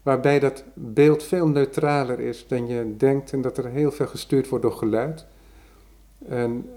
waarbij 0.04 0.40
dat 0.40 0.64
beeld 0.74 1.24
veel 1.24 1.48
neutraler 1.48 2.20
is 2.20 2.48
dan 2.48 2.68
je 2.68 2.96
denkt 2.98 3.32
en 3.32 3.42
dat 3.42 3.58
er 3.58 3.66
heel 3.66 3.92
veel 3.92 4.08
gestuurd 4.08 4.50
wordt 4.50 4.64
door 4.64 4.74
geluid. 4.74 5.26
En, 6.28 6.70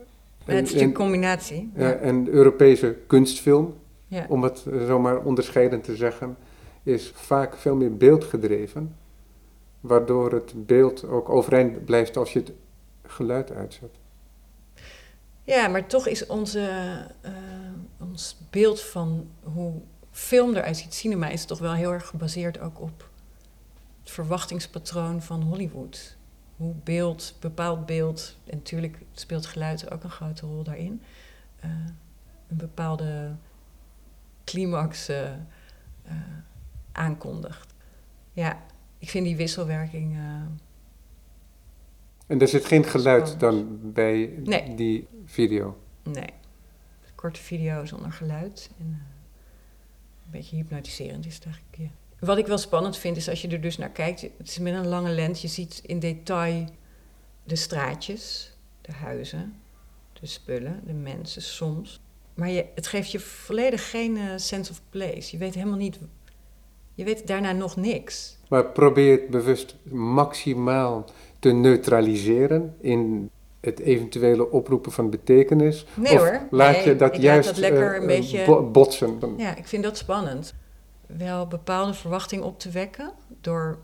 En, 0.45 0.57
het 0.57 0.67
is 0.67 0.73
natuurlijk 0.73 0.99
een 0.99 1.05
combinatie. 1.05 1.71
Ja, 1.75 1.93
en 1.93 2.29
Europese 2.29 2.97
kunstfilm, 3.07 3.75
Ja. 4.07 4.27
om 4.29 4.43
het 4.43 4.67
eh, 4.71 4.87
zomaar 4.87 5.25
onderscheidend 5.25 5.85
te 5.85 5.97
zeggen, 5.97 6.37
is 6.83 7.13
vaak 7.15 7.57
veel 7.57 7.77
meer 7.77 7.97
beeldgedreven. 7.97 8.97
Waardoor 9.81 10.33
het 10.33 10.53
beeld 10.67 11.09
ook 11.09 11.29
overeind 11.29 11.85
blijft 11.85 12.17
als 12.17 12.33
je 12.33 12.39
het 12.39 12.53
geluid 13.11 13.53
uitzet. 13.53 13.99
Ja, 15.45 15.69
maar 15.69 15.87
toch 15.87 16.07
is 16.07 16.27
onze, 16.27 16.69
eh, 17.21 17.33
ons 17.99 18.37
beeld 18.51 18.81
van 18.81 19.31
hoe 19.43 19.81
film 20.11 20.55
eruit 20.55 20.77
ziet, 20.77 20.95
cinema, 20.95 21.29
is 21.29 21.45
toch 21.45 21.59
wel 21.59 21.73
heel 21.73 21.93
erg 21.93 22.07
gebaseerd 22.07 22.59
ook 22.59 22.81
op 22.81 23.11
het 24.03 24.11
verwachtingspatroon 24.11 25.23
van 25.23 25.43
Hollywood. 25.43 26.17
Hoe 26.57 26.75
beeld, 26.85 27.37
bepaald 27.41 27.87
beeld, 27.87 28.37
en 28.47 28.57
natuurlijk 28.57 28.99
speelt 29.13 29.47
geluid 29.47 29.91
ook 29.91 30.05
een 30.05 30.11
grote 30.11 30.47
rol 30.47 30.63
daarin, 30.63 31.03
eh, 31.61 31.71
een 32.49 32.57
bepaalde 32.57 33.35
climax 34.45 35.09
eh, 35.09 35.31
aankondigt. 36.93 37.75
Ja, 38.33 38.63
ik 38.99 39.11
vind 39.11 39.25
die 39.25 39.37
wisselwerking. 39.37 40.19
En 42.31 42.41
er 42.41 42.49
zit 42.49 42.65
geen 42.65 42.85
geluid 42.85 43.41
dan 43.41 43.79
bij 43.83 44.31
Nee. 44.45 44.75
die 44.75 45.09
video. 45.25 45.77
Nee. 46.03 46.29
Korte 47.15 47.41
video 47.41 47.85
zonder 47.85 48.13
geluid. 48.13 48.71
En, 48.79 48.87
eh, 48.87 49.07
een 50.25 50.31
beetje 50.31 50.57
hypnotiserend 50.57 51.27
is 51.27 51.35
het 51.35 51.45
eigenlijk. 51.45 51.77
Ja. 51.79 52.27
Wat 52.27 52.39
ik 52.39 52.47
wel 52.47 52.59
spannend 52.59 52.97
vind 52.97 53.17
is 53.17 53.29
als 53.29 53.43
je 53.43 53.49
er 53.49 53.61
dus 53.61 53.79
naar 53.79 53.91
kijkt. 53.91 54.21
Het 54.21 54.49
is 54.49 54.59
met 54.59 54.75
een 54.75 54.87
lange 54.89 55.11
lens. 55.11 55.43
Je 55.43 55.49
ziet 55.49 55.81
in 55.87 55.99
detail 55.99 56.67
de 57.45 57.57
straatjes, 57.57 58.53
de 58.81 58.93
huizen, 58.93 59.55
de 60.21 60.27
spullen, 60.27 60.83
de 60.87 60.93
mensen 60.93 61.43
soms. 61.43 62.01
Maar 62.35 62.51
je, 62.51 62.67
het 62.75 62.87
geeft 62.87 63.11
je 63.11 63.21
volledig 63.21 63.91
geen 63.91 64.17
eh, 64.17 64.25
sense 64.37 64.71
of 64.73 64.83
place. 64.91 65.29
Je 65.31 65.39
weet 65.39 65.55
helemaal 65.55 65.77
niet. 65.79 65.99
Je 66.95 67.05
weet 67.05 67.27
daarna 67.27 67.53
nog 67.53 67.77
niks. 67.77 68.39
Maar 68.49 68.67
probeer 68.67 69.21
het 69.21 69.31
bewust 69.31 69.77
maximaal 69.93 71.11
te 71.41 71.51
neutraliseren 71.51 72.75
in 72.81 73.31
het 73.61 73.79
eventuele 73.79 74.51
oproepen 74.51 74.93
van 74.93 75.11
betekenis. 75.11 75.87
Nee 75.95 76.13
of 76.15 76.19
hoor. 76.21 76.41
laat 76.51 76.73
Nee, 76.77 76.85
je 76.89 76.97
dat 76.97 77.17
juist 77.17 77.49
dat 77.49 77.57
lekker 77.59 77.89
eh, 77.89 77.95
een 77.95 78.01
eh, 78.01 78.07
beetje- 78.07 78.45
bo- 78.45 78.71
botsen? 78.71 79.19
Ja, 79.37 79.57
ik 79.57 79.67
vind 79.67 79.83
dat 79.83 79.97
spannend. 79.97 80.55
Wel 81.07 81.47
bepaalde 81.47 81.95
verwachting 81.95 82.43
op 82.43 82.59
te 82.59 82.71
wekken 82.71 83.13
door 83.41 83.79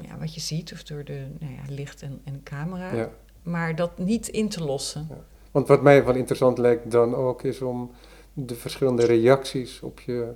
ja, 0.00 0.18
wat 0.18 0.34
je 0.34 0.40
ziet 0.40 0.72
of 0.72 0.82
door 0.82 1.04
de 1.04 1.26
nou 1.38 1.52
ja, 1.52 1.74
licht 1.74 2.02
en, 2.02 2.20
en 2.24 2.40
camera. 2.44 2.92
Ja. 2.94 3.10
Maar 3.42 3.76
dat 3.76 3.98
niet 3.98 4.28
in 4.28 4.48
te 4.48 4.64
lossen. 4.64 5.08
Want 5.50 5.68
wat 5.68 5.82
mij 5.82 6.04
wel 6.04 6.14
interessant 6.14 6.58
lijkt 6.58 6.90
dan 6.90 7.14
ook 7.14 7.42
is 7.42 7.60
om 7.60 7.90
de 8.32 8.54
verschillende 8.54 9.06
reacties 9.06 9.80
op 9.80 10.00
je 10.00 10.32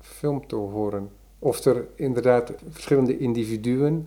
film 0.00 0.46
te 0.46 0.54
horen. 0.56 1.10
Of 1.38 1.64
er 1.64 1.86
inderdaad 1.94 2.52
verschillende 2.70 3.18
individuen 3.18 4.06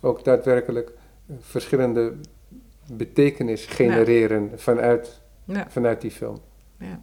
ook 0.00 0.24
daadwerkelijk 0.24 0.88
eh, 0.88 0.96
verschillende 1.40 2.14
betekenis 2.92 3.64
genereren 3.66 4.60
vanuit, 4.60 5.20
vanuit 5.68 6.00
die 6.00 6.10
film. 6.10 6.38
ja. 6.78 7.02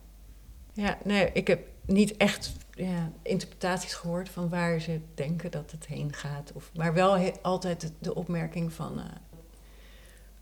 ja, 0.73 0.97
nee, 1.03 1.29
ik 1.33 1.47
heb 1.47 1.67
niet 1.85 2.17
echt 2.17 2.53
ja, 2.71 3.11
interpretaties 3.21 3.93
gehoord 3.93 4.29
van 4.29 4.49
waar 4.49 4.79
ze 4.81 4.99
denken 5.13 5.51
dat 5.51 5.71
het 5.71 5.85
heen 5.85 6.13
gaat. 6.13 6.51
Of, 6.53 6.71
maar 6.75 6.93
wel 6.93 7.17
he- 7.17 7.31
altijd 7.41 7.91
de, 7.99 8.15
opmerking 8.15 8.73
van. 8.73 8.99
eh, 8.99 9.05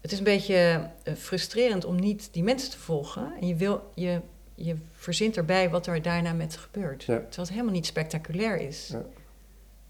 het 0.02 0.12
is 0.12 0.18
een 0.18 0.24
beetje 0.24 0.90
eh, 1.04 1.14
frustrerend 1.14 1.86
om 1.86 1.96
niet 2.00 2.30
die 2.32 2.44
mensen 2.44 2.72
te 2.72 2.78
volgen. 2.80 3.34
En 3.42 3.48
je, 3.48 3.56
wil, 3.56 3.92
je, 3.96 4.22
je 4.56 4.76
verzint 4.94 5.38
erbij 5.38 5.70
wat 5.70 5.88
er 5.88 6.02
daarna 6.02 6.34
met 6.34 6.58
gebeurt. 6.58 7.04
Ja. 7.04 7.16
Terwijl 7.16 7.32
het 7.42 7.50
helemaal 7.50 7.74
niet 7.74 7.86
spectaculair 7.86 8.60
is 8.60 8.88
Ja. 8.92 9.04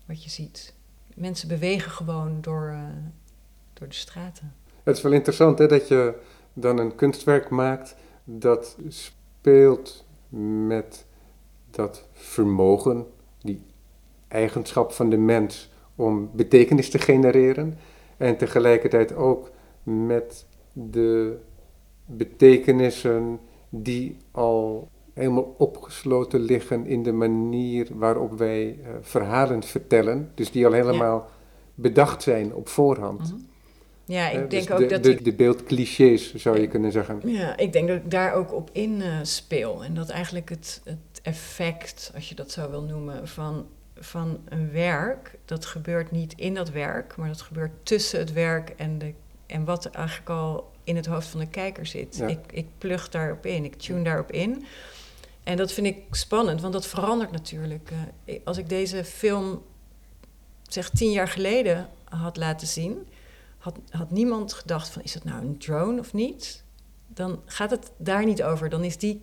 wat 0.06 0.24
je 0.24 0.30
ziet. 0.30 0.74
Mensen 1.16 1.48
bewegen 1.48 1.92
gewoon 1.92 2.42
door, 2.42 2.70
eh, 2.70 2.80
door 3.84 3.92
de 3.92 3.98
straten. 3.98 4.54
Het 4.84 4.98
is 4.98 5.04
wel 5.04 5.12
interessant 5.12 5.60
hè, 5.60 5.68
dat 5.68 5.88
je 5.88 6.14
dan 6.54 6.78
een 6.78 6.96
kunstwerk 6.96 7.50
maakt 7.50 7.96
dat 8.24 8.78
speelt 8.88 10.06
met 10.68 11.06
dat 11.72 12.08
vermogen, 12.14 13.06
die 13.42 13.62
eigenschap 14.28 14.92
van 14.92 15.10
de 15.10 15.18
mens 15.18 15.72
om 15.96 16.30
betekenis 16.34 16.90
te 16.90 17.00
genereren. 17.00 17.78
En 18.18 18.38
tegelijkertijd 18.38 19.14
ook 19.14 19.52
met 19.84 20.46
de 20.74 21.38
betekenissen 22.06 23.40
die 23.70 24.18
al 24.32 24.90
helemaal 25.14 25.56
opgesloten 25.58 26.40
liggen 26.40 26.86
in 26.86 27.04
de 27.04 27.12
manier 27.12 27.88
waarop 27.94 28.38
wij 28.38 28.80
uh, 28.80 28.90
verhalen 29.02 29.64
vertellen. 29.64 30.32
Dus 30.36 30.52
die 30.52 30.66
al 30.66 30.72
helemaal 30.72 31.30
bedacht 31.76 32.24
zijn 32.24 32.54
op 32.54 32.68
voorhand. 32.68 33.20
Mhm. 33.20 33.52
Ja, 34.14 34.30
ik 34.30 34.50
denk 34.50 34.68
dus 34.68 34.72
ook 34.72 34.90
dat... 34.90 35.04
De, 35.04 35.22
de 35.22 35.34
beeldclichés, 35.34 36.36
zou 36.36 36.60
je 36.60 36.68
kunnen 36.68 36.92
zeggen. 36.92 37.22
Ja, 37.26 37.58
ik 37.58 37.74
denk 37.74 37.88
dat 37.88 37.98
ik 37.98 38.12
daar 38.12 38.34
ook 38.34 38.54
op 38.54 38.70
in 38.72 39.00
uh, 39.00 39.18
speel. 39.22 39.84
En 39.84 39.94
dat 39.94 40.10
eigenlijk 40.10 40.50
het, 40.50 40.82
het 40.84 41.22
effect, 41.22 42.12
als 42.16 42.30
je 42.30 42.36
dat 42.36 42.52
zo 42.52 42.70
wil 42.70 42.84
noemen, 42.84 43.28
van, 43.28 43.66
van 43.98 44.40
een 44.50 44.72
werk... 44.72 45.36
dat 45.46 45.66
gebeurt 45.66 46.12
niet 46.12 46.34
in 46.36 46.54
dat 46.54 46.70
werk, 46.70 47.16
maar 47.16 47.28
dat 47.28 47.42
gebeurt 47.42 47.72
tussen 47.84 48.20
het 48.20 48.34
werk 48.34 48.70
en, 48.70 48.98
de, 48.98 49.14
en 49.46 49.66
wat 49.66 49.86
eigenlijk 49.86 50.30
al 50.30 50.72
in 50.84 50.96
het 50.96 51.06
hoofd 51.06 51.28
van 51.28 51.40
de 51.40 51.48
kijker 51.48 51.86
zit. 51.86 52.24
Ik, 52.28 52.40
ik 52.52 52.66
plug 52.78 53.10
daarop 53.10 53.46
in, 53.46 53.64
ik 53.66 53.76
tune 53.76 54.04
daarop 54.04 54.32
in... 54.32 54.66
En 55.44 55.58
dat 55.58 55.72
vind 55.72 55.88
ik 55.88 55.98
spannend, 56.12 56.62
want 56.62 56.74
dat 56.74 56.88
verandert 56.88 57.32
natuurlijk. 57.32 57.92
Uh, 58.26 58.36
als 58.44 58.58
ik 58.58 58.70
deze 58.70 59.04
film, 59.04 59.62
zeg 60.68 60.90
tien 60.90 61.12
jaar 61.12 61.28
geleden, 61.28 61.90
had 62.10 62.38
laten 62.38 62.68
zien, 62.68 63.08
had, 63.64 63.80
had 63.90 64.12
niemand 64.12 64.54
gedacht 64.54 64.90
van 64.90 65.02
is 65.02 65.14
het 65.14 65.24
nou 65.24 65.42
een 65.42 65.58
drone 65.58 66.00
of 66.00 66.14
niet? 66.14 66.64
Dan 67.08 67.42
gaat 67.46 67.72
het 67.72 67.92
daar 67.98 68.26
niet 68.26 68.44
over. 68.44 68.70
Dan 68.70 68.84
is 68.84 68.98
die 68.98 69.22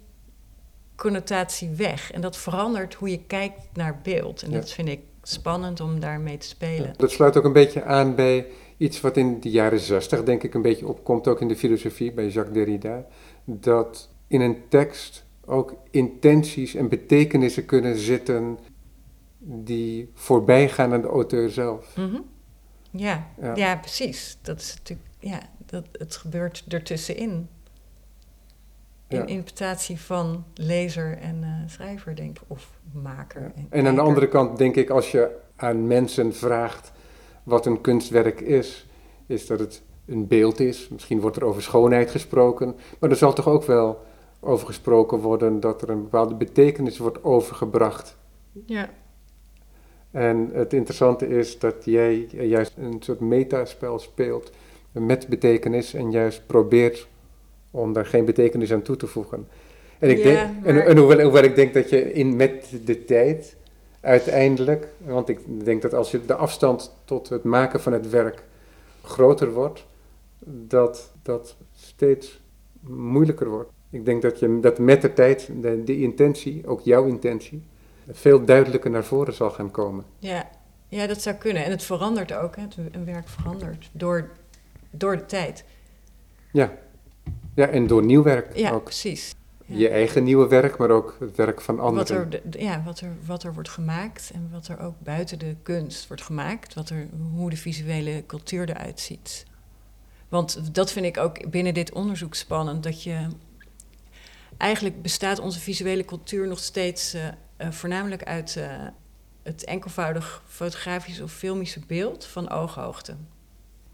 connotatie 0.96 1.70
weg. 1.70 2.12
En 2.12 2.20
dat 2.20 2.37
verandert 2.37 2.94
hoe 2.94 3.11
je 3.11 3.24
kijkt 3.26 3.61
naar 3.72 4.00
beeld. 4.03 4.42
En 4.42 4.50
dat 4.50 4.70
vind 4.72 4.88
ik 4.88 5.00
spannend 5.22 5.81
om 5.81 6.00
daarmee 6.00 6.37
te 6.37 6.46
spelen. 6.46 6.94
dat 6.96 7.11
sluit 7.11 7.37
ook 7.37 7.44
een 7.44 7.53
beetje 7.53 7.85
aan 7.85 8.14
bij 8.14 8.46
iets 8.76 9.00
wat 9.00 9.16
in 9.16 9.40
de 9.40 9.50
jaren 9.50 9.81
zestig, 9.81 10.22
denk 10.22 10.42
ik, 10.42 10.55
een 10.55 10.62
beetje 10.62 10.88
opkomt, 10.88 11.29
ook 11.29 11.40
in 11.40 11.48
de 11.48 11.57
filosofie 11.57 12.12
bij 12.12 12.29
Jacques 12.29 12.55
Derrida. 12.55 13.07
Dat 13.44 14.09
in 14.26 14.40
een 14.40 14.62
tekst 14.68 15.24
ook 15.44 15.74
intenties 15.90 16.74
en 16.74 16.88
betekenissen 16.88 17.66
kunnen 17.66 17.96
zitten 17.96 18.59
die 19.38 20.11
voorbij 20.14 20.68
gaan 20.68 20.92
aan 20.92 21.03
de 21.03 21.09
auteur 21.09 21.50
zelf. 21.50 21.96
Mhm. 21.96 22.20
Ja, 22.90 23.26
ja, 23.55 23.76
precies. 23.76 24.38
Dat 24.42 24.61
is 24.61 24.74
natuurlijk, 24.76 25.09
ja, 25.18 25.40
dat, 25.66 25.85
het 25.92 26.16
gebeurt 26.16 26.64
ertussenin. 26.68 27.48
In 29.09 29.26
interpretatie 29.26 30.00
van 30.00 30.44
lezer 30.55 31.18
en 31.18 31.42
uh, 31.42 31.48
schrijver, 31.66 32.16
denk 32.16 32.38
ik, 32.38 32.44
of 32.46 32.70
maker. 32.92 33.53
En, 33.55 33.66
en 33.70 33.87
aan 33.87 33.94
de 33.94 34.00
andere 34.00 34.29
kant 34.29 34.59
denk 34.59 34.76
ik, 34.76 34.90
als 34.90 35.11
je 35.11 35.37
aan 35.57 35.87
mensen 35.87 36.35
vraagt 36.35 36.92
wat 37.42 37.66
een 37.66 37.81
kunstwerk 37.81 38.40
is, 38.40 38.87
is 39.26 39.46
dat 39.46 39.59
het 39.59 39.83
een 40.07 40.26
beeld 40.26 40.61
is. 40.61 40.88
Misschien 40.88 41.20
wordt 41.20 41.37
er 41.37 41.44
over 41.44 41.62
schoonheid 41.62 42.11
gesproken, 42.11 42.76
maar 42.98 43.11
er 43.11 43.16
zal 43.16 43.33
toch 43.33 43.48
ook 43.48 43.64
wel 43.64 44.05
over 44.40 44.66
gesproken 44.66 45.18
worden 45.18 45.61
dat 45.61 45.83
er 45.83 45.90
een 45.90 46.03
bepaalde 46.03 46.35
betekenis 46.35 46.98
wordt 46.98 47.24
overgebracht. 47.24 48.16
Ja. 48.66 48.90
En 50.11 50.51
het 50.53 50.73
interessante 50.73 51.29
is 51.29 51.59
dat 51.59 51.75
jij 51.85 52.29
juist 52.31 52.73
een 52.77 52.96
soort 53.01 53.20
metaspel 53.20 53.99
speelt 53.99 54.51
met 54.92 55.29
betekenis 55.29 55.94
en 55.94 56.11
juist 56.11 56.42
probeert 56.46 57.09
om 57.70 57.92
daar 57.92 58.07
geen 58.07 58.25
betekenis 58.25 58.73
aan 58.73 58.83
toe 58.83 58.96
te 58.96 59.07
voegen. 59.07 59.49
En, 59.99 60.11
ik 60.11 60.23
denk, 60.23 60.51
en, 60.62 60.87
en 60.87 60.96
hoewel, 60.96 61.20
hoewel, 61.20 61.42
ik 61.42 61.55
denk 61.55 61.75
dat 61.75 61.90
je 61.90 62.12
in, 62.12 62.37
met 62.37 62.73
de 62.85 63.05
tijd 63.05 63.57
uiteindelijk, 64.01 64.88
want 64.99 65.29
ik 65.29 65.38
denk 65.64 65.83
dat 65.83 65.94
als 65.94 66.11
je 66.11 66.25
de 66.27 66.35
afstand 66.35 66.94
tot 67.05 67.29
het 67.29 67.44
maken 67.44 67.81
van 67.81 67.92
het 67.92 68.11
werk 68.11 68.42
groter 69.03 69.53
wordt, 69.53 69.87
dat 70.66 71.12
dat 71.23 71.57
steeds 71.77 72.40
moeilijker 72.81 73.49
wordt. 73.49 73.70
Ik 73.90 74.05
denk 74.05 74.23
dat, 74.23 74.38
je, 74.38 74.61
dat 74.61 74.79
met 74.79 75.03
de 75.03 75.12
tijd 75.12 75.51
de, 75.61 75.85
de 75.85 76.01
intentie, 76.01 76.66
ook 76.66 76.81
jouw 76.81 77.07
intentie, 77.07 77.62
veel 78.12 78.44
duidelijker 78.44 78.90
naar 78.90 79.05
voren 79.05 79.35
zal 79.35 79.51
gaan 79.51 79.70
komen. 79.70 80.05
Ja, 80.18 80.49
ja 80.88 81.07
dat 81.07 81.23
zou 81.23 81.37
kunnen. 81.37 81.64
En 81.64 81.70
het 81.70 81.83
verandert 81.83 82.33
ook. 82.33 82.57
Hè? 82.57 82.62
Een 82.92 83.05
werk 83.05 83.29
verandert 83.29 83.90
door, 83.92 84.29
door 84.90 85.16
de 85.16 85.27
tijd. 85.27 85.64
Ja. 86.53 86.73
ja, 87.55 87.66
en 87.66 87.87
door 87.87 88.05
nieuw 88.05 88.23
werk 88.23 88.57
ja, 88.57 88.70
ook. 88.70 88.85
precies. 88.85 89.35
Ja. 89.66 89.77
Je 89.77 89.88
eigen 89.88 90.25
nieuwe 90.25 90.49
werk, 90.49 90.77
maar 90.77 90.90
ook 90.90 91.16
het 91.20 91.37
werk 91.37 91.61
van 91.61 91.81
anderen. 91.81 92.31
Wat 92.31 92.35
er, 92.35 92.61
ja, 92.61 92.83
wat 92.85 93.01
er, 93.01 93.16
wat 93.27 93.42
er 93.42 93.55
wordt 93.55 93.68
gemaakt 93.68 94.31
en 94.35 94.49
wat 94.53 94.68
er 94.68 94.81
ook 94.81 94.94
buiten 94.99 95.38
de 95.38 95.57
kunst 95.62 96.07
wordt 96.07 96.23
gemaakt. 96.23 96.75
Wat 96.75 96.90
er, 96.90 97.09
hoe 97.35 97.51
de 97.51 97.57
visuele 97.57 98.25
cultuur 98.27 98.68
eruit 98.68 99.01
ziet. 99.01 99.44
Want 100.29 100.75
dat 100.75 100.92
vind 100.92 101.07
ik 101.07 101.18
ook 101.18 101.51
binnen 101.51 101.75
dit 101.75 101.92
onderzoek 101.92 102.35
spannend. 102.35 102.83
Dat 102.83 103.03
je 103.03 103.27
eigenlijk 104.57 105.03
bestaat 105.03 105.38
onze 105.38 105.61
visuele 105.61 106.05
cultuur 106.05 106.46
nog 106.46 106.59
steeds 106.59 107.14
uh, 107.14 107.25
uh, 107.25 107.31
voornamelijk 107.70 108.25
uit 108.25 108.57
uh, 108.57 108.87
het 109.42 109.64
enkelvoudig 109.64 110.42
fotografisch 110.46 111.20
of 111.20 111.33
filmische 111.33 111.81
beeld 111.87 112.25
van 112.25 112.51
ooghoogte. 112.51 113.16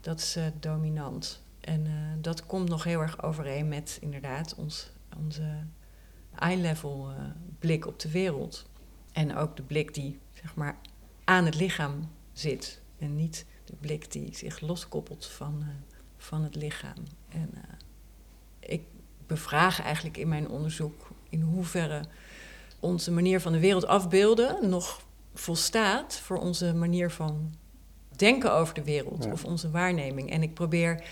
Dat 0.01 0.19
is 0.19 0.37
dominant. 0.59 1.41
En 1.59 1.87
dat 2.21 2.45
komt 2.45 2.69
nog 2.69 2.83
heel 2.83 3.01
erg 3.01 3.23
overeen 3.23 3.67
met 3.67 3.97
inderdaad 4.01 4.55
ons, 4.55 4.91
onze 5.17 5.63
eye-level 6.35 7.11
blik 7.59 7.87
op 7.87 7.99
de 7.99 8.11
wereld. 8.11 8.69
En 9.11 9.35
ook 9.35 9.55
de 9.55 9.63
blik 9.63 9.93
die 9.93 10.19
zeg 10.33 10.55
maar 10.55 10.77
aan 11.23 11.45
het 11.45 11.55
lichaam 11.55 12.09
zit. 12.33 12.81
En 12.99 13.15
niet 13.15 13.45
de 13.65 13.75
blik 13.79 14.11
die 14.11 14.35
zich 14.35 14.59
loskoppelt 14.59 15.25
van, 15.25 15.63
van 16.17 16.43
het 16.43 16.55
lichaam. 16.55 17.03
En 17.29 17.49
ik 18.59 18.81
bevragen 19.27 19.83
eigenlijk 19.83 20.17
in 20.17 20.27
mijn 20.27 20.49
onderzoek 20.49 21.07
in 21.29 21.41
hoeverre 21.41 22.03
onze 22.79 23.11
manier 23.11 23.41
van 23.41 23.51
de 23.51 23.59
wereld 23.59 23.85
afbeelden 23.85 24.69
nog 24.69 25.01
volstaat 25.33 26.19
voor 26.19 26.37
onze 26.37 26.73
manier 26.73 27.11
van 27.11 27.55
denken 28.15 28.53
over 28.53 28.73
de 28.73 28.83
wereld 28.83 29.31
of 29.31 29.45
onze 29.45 29.71
waarneming. 29.71 30.31
En 30.31 30.43
ik 30.43 30.53
probeer 30.53 31.03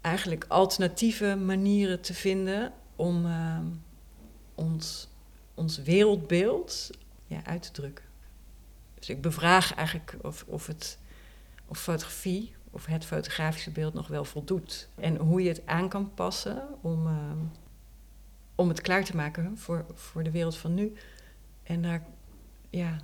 eigenlijk 0.00 0.44
alternatieve 0.48 1.36
manieren 1.36 2.00
te 2.00 2.14
vinden 2.14 2.72
om 2.96 3.26
uh, 3.26 3.58
ons, 4.54 5.08
ons 5.54 5.78
wereldbeeld 5.78 6.90
ja, 7.26 7.44
uit 7.44 7.62
te 7.62 7.70
drukken. 7.70 8.04
Dus 8.94 9.08
ik 9.08 9.20
bevraag 9.20 9.74
eigenlijk 9.74 10.16
of, 10.22 10.44
of, 10.48 10.66
het, 10.66 10.98
of 11.66 11.78
fotografie 11.78 12.54
of 12.70 12.86
het 12.86 13.04
fotografische 13.04 13.70
beeld 13.70 13.94
nog 13.94 14.08
wel 14.08 14.24
voldoet. 14.24 14.88
En 14.94 15.16
hoe 15.16 15.42
je 15.42 15.48
het 15.48 15.66
aan 15.66 15.88
kan 15.88 16.14
passen 16.14 16.68
om, 16.80 17.06
uh, 17.06 17.12
om 18.54 18.68
het 18.68 18.80
klaar 18.80 19.04
te 19.04 19.16
maken 19.16 19.58
voor, 19.58 19.84
voor 19.94 20.22
de 20.22 20.30
wereld 20.30 20.56
van 20.56 20.74
nu. 20.74 20.92
En 21.62 21.82
daar, 21.82 22.06
ja. 22.70 22.96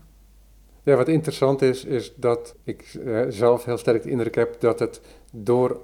Ja, 0.83 0.97
wat 0.97 1.09
interessant 1.09 1.63
is, 1.63 1.85
is 1.85 2.15
dat 2.15 2.55
ik 2.63 2.95
uh, 2.95 3.25
zelf 3.29 3.65
heel 3.65 3.79
sterk 3.79 4.03
de 4.03 4.11
indruk 4.11 4.35
heb 4.35 4.61
dat 4.61 4.79
het 4.79 5.01
door 5.33 5.81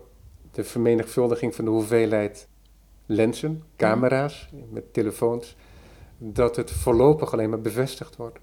de 0.51 0.65
vermenigvuldiging 0.65 1.55
van 1.55 1.65
de 1.65 1.71
hoeveelheid 1.71 2.49
lenzen, 3.07 3.63
camera's, 3.77 4.49
met 4.71 4.93
telefoons, 4.93 5.57
dat 6.19 6.57
het 6.57 6.71
voorlopig 6.71 7.33
alleen 7.33 7.51
maar 7.51 7.61
bevestigd 7.61 8.17
wordt. 8.17 8.39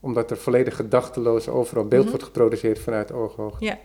Omdat 0.00 0.30
er 0.30 0.36
volledig 0.36 0.76
gedachteloos 0.76 1.48
overal 1.48 1.84
beeld 1.84 2.04
mm 2.04 2.10
wordt 2.10 2.24
geproduceerd 2.24 2.78
vanuit 2.78 3.12
ooghoogte. 3.12 3.64
Ja 3.64 3.78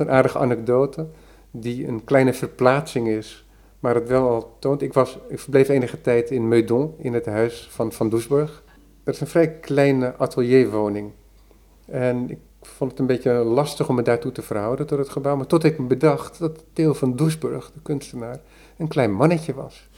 een 0.00 0.10
aardige 0.10 0.38
anekdote, 0.38 1.06
die 1.50 1.86
een 1.86 2.04
kleine 2.04 2.32
verplaatsing 2.32 3.08
is, 3.08 3.45
maar 3.80 3.94
het 3.94 4.08
wel 4.08 4.28
al 4.28 4.56
toont. 4.58 4.82
Ik, 4.82 4.92
was, 4.92 5.18
ik 5.28 5.38
verbleef 5.38 5.68
enige 5.68 6.00
tijd 6.00 6.30
in 6.30 6.48
Meudon, 6.48 6.94
in 6.98 7.14
het 7.14 7.26
huis 7.26 7.68
van 7.70 7.92
Van 7.92 8.08
Doesburg. 8.08 8.62
Dat 9.04 9.14
is 9.14 9.20
een 9.20 9.26
vrij 9.26 9.50
kleine 9.50 10.16
atelierwoning. 10.16 11.12
En 11.86 12.30
ik 12.30 12.38
vond 12.62 12.90
het 12.90 13.00
een 13.00 13.06
beetje 13.06 13.32
lastig 13.32 13.88
om 13.88 13.94
me 13.94 14.02
daartoe 14.02 14.32
te 14.32 14.42
verhouden 14.42 14.86
tot 14.86 14.98
het 14.98 15.08
gebouw. 15.08 15.36
Maar 15.36 15.46
tot 15.46 15.64
ik 15.64 15.78
me 15.78 15.86
bedacht 15.86 16.38
dat 16.38 16.64
Theo 16.72 16.92
van 16.92 17.16
Doesburg, 17.16 17.70
de 17.72 17.80
kunstenaar, 17.82 18.40
een 18.76 18.88
klein 18.88 19.12
mannetje 19.12 19.54
was. 19.54 19.88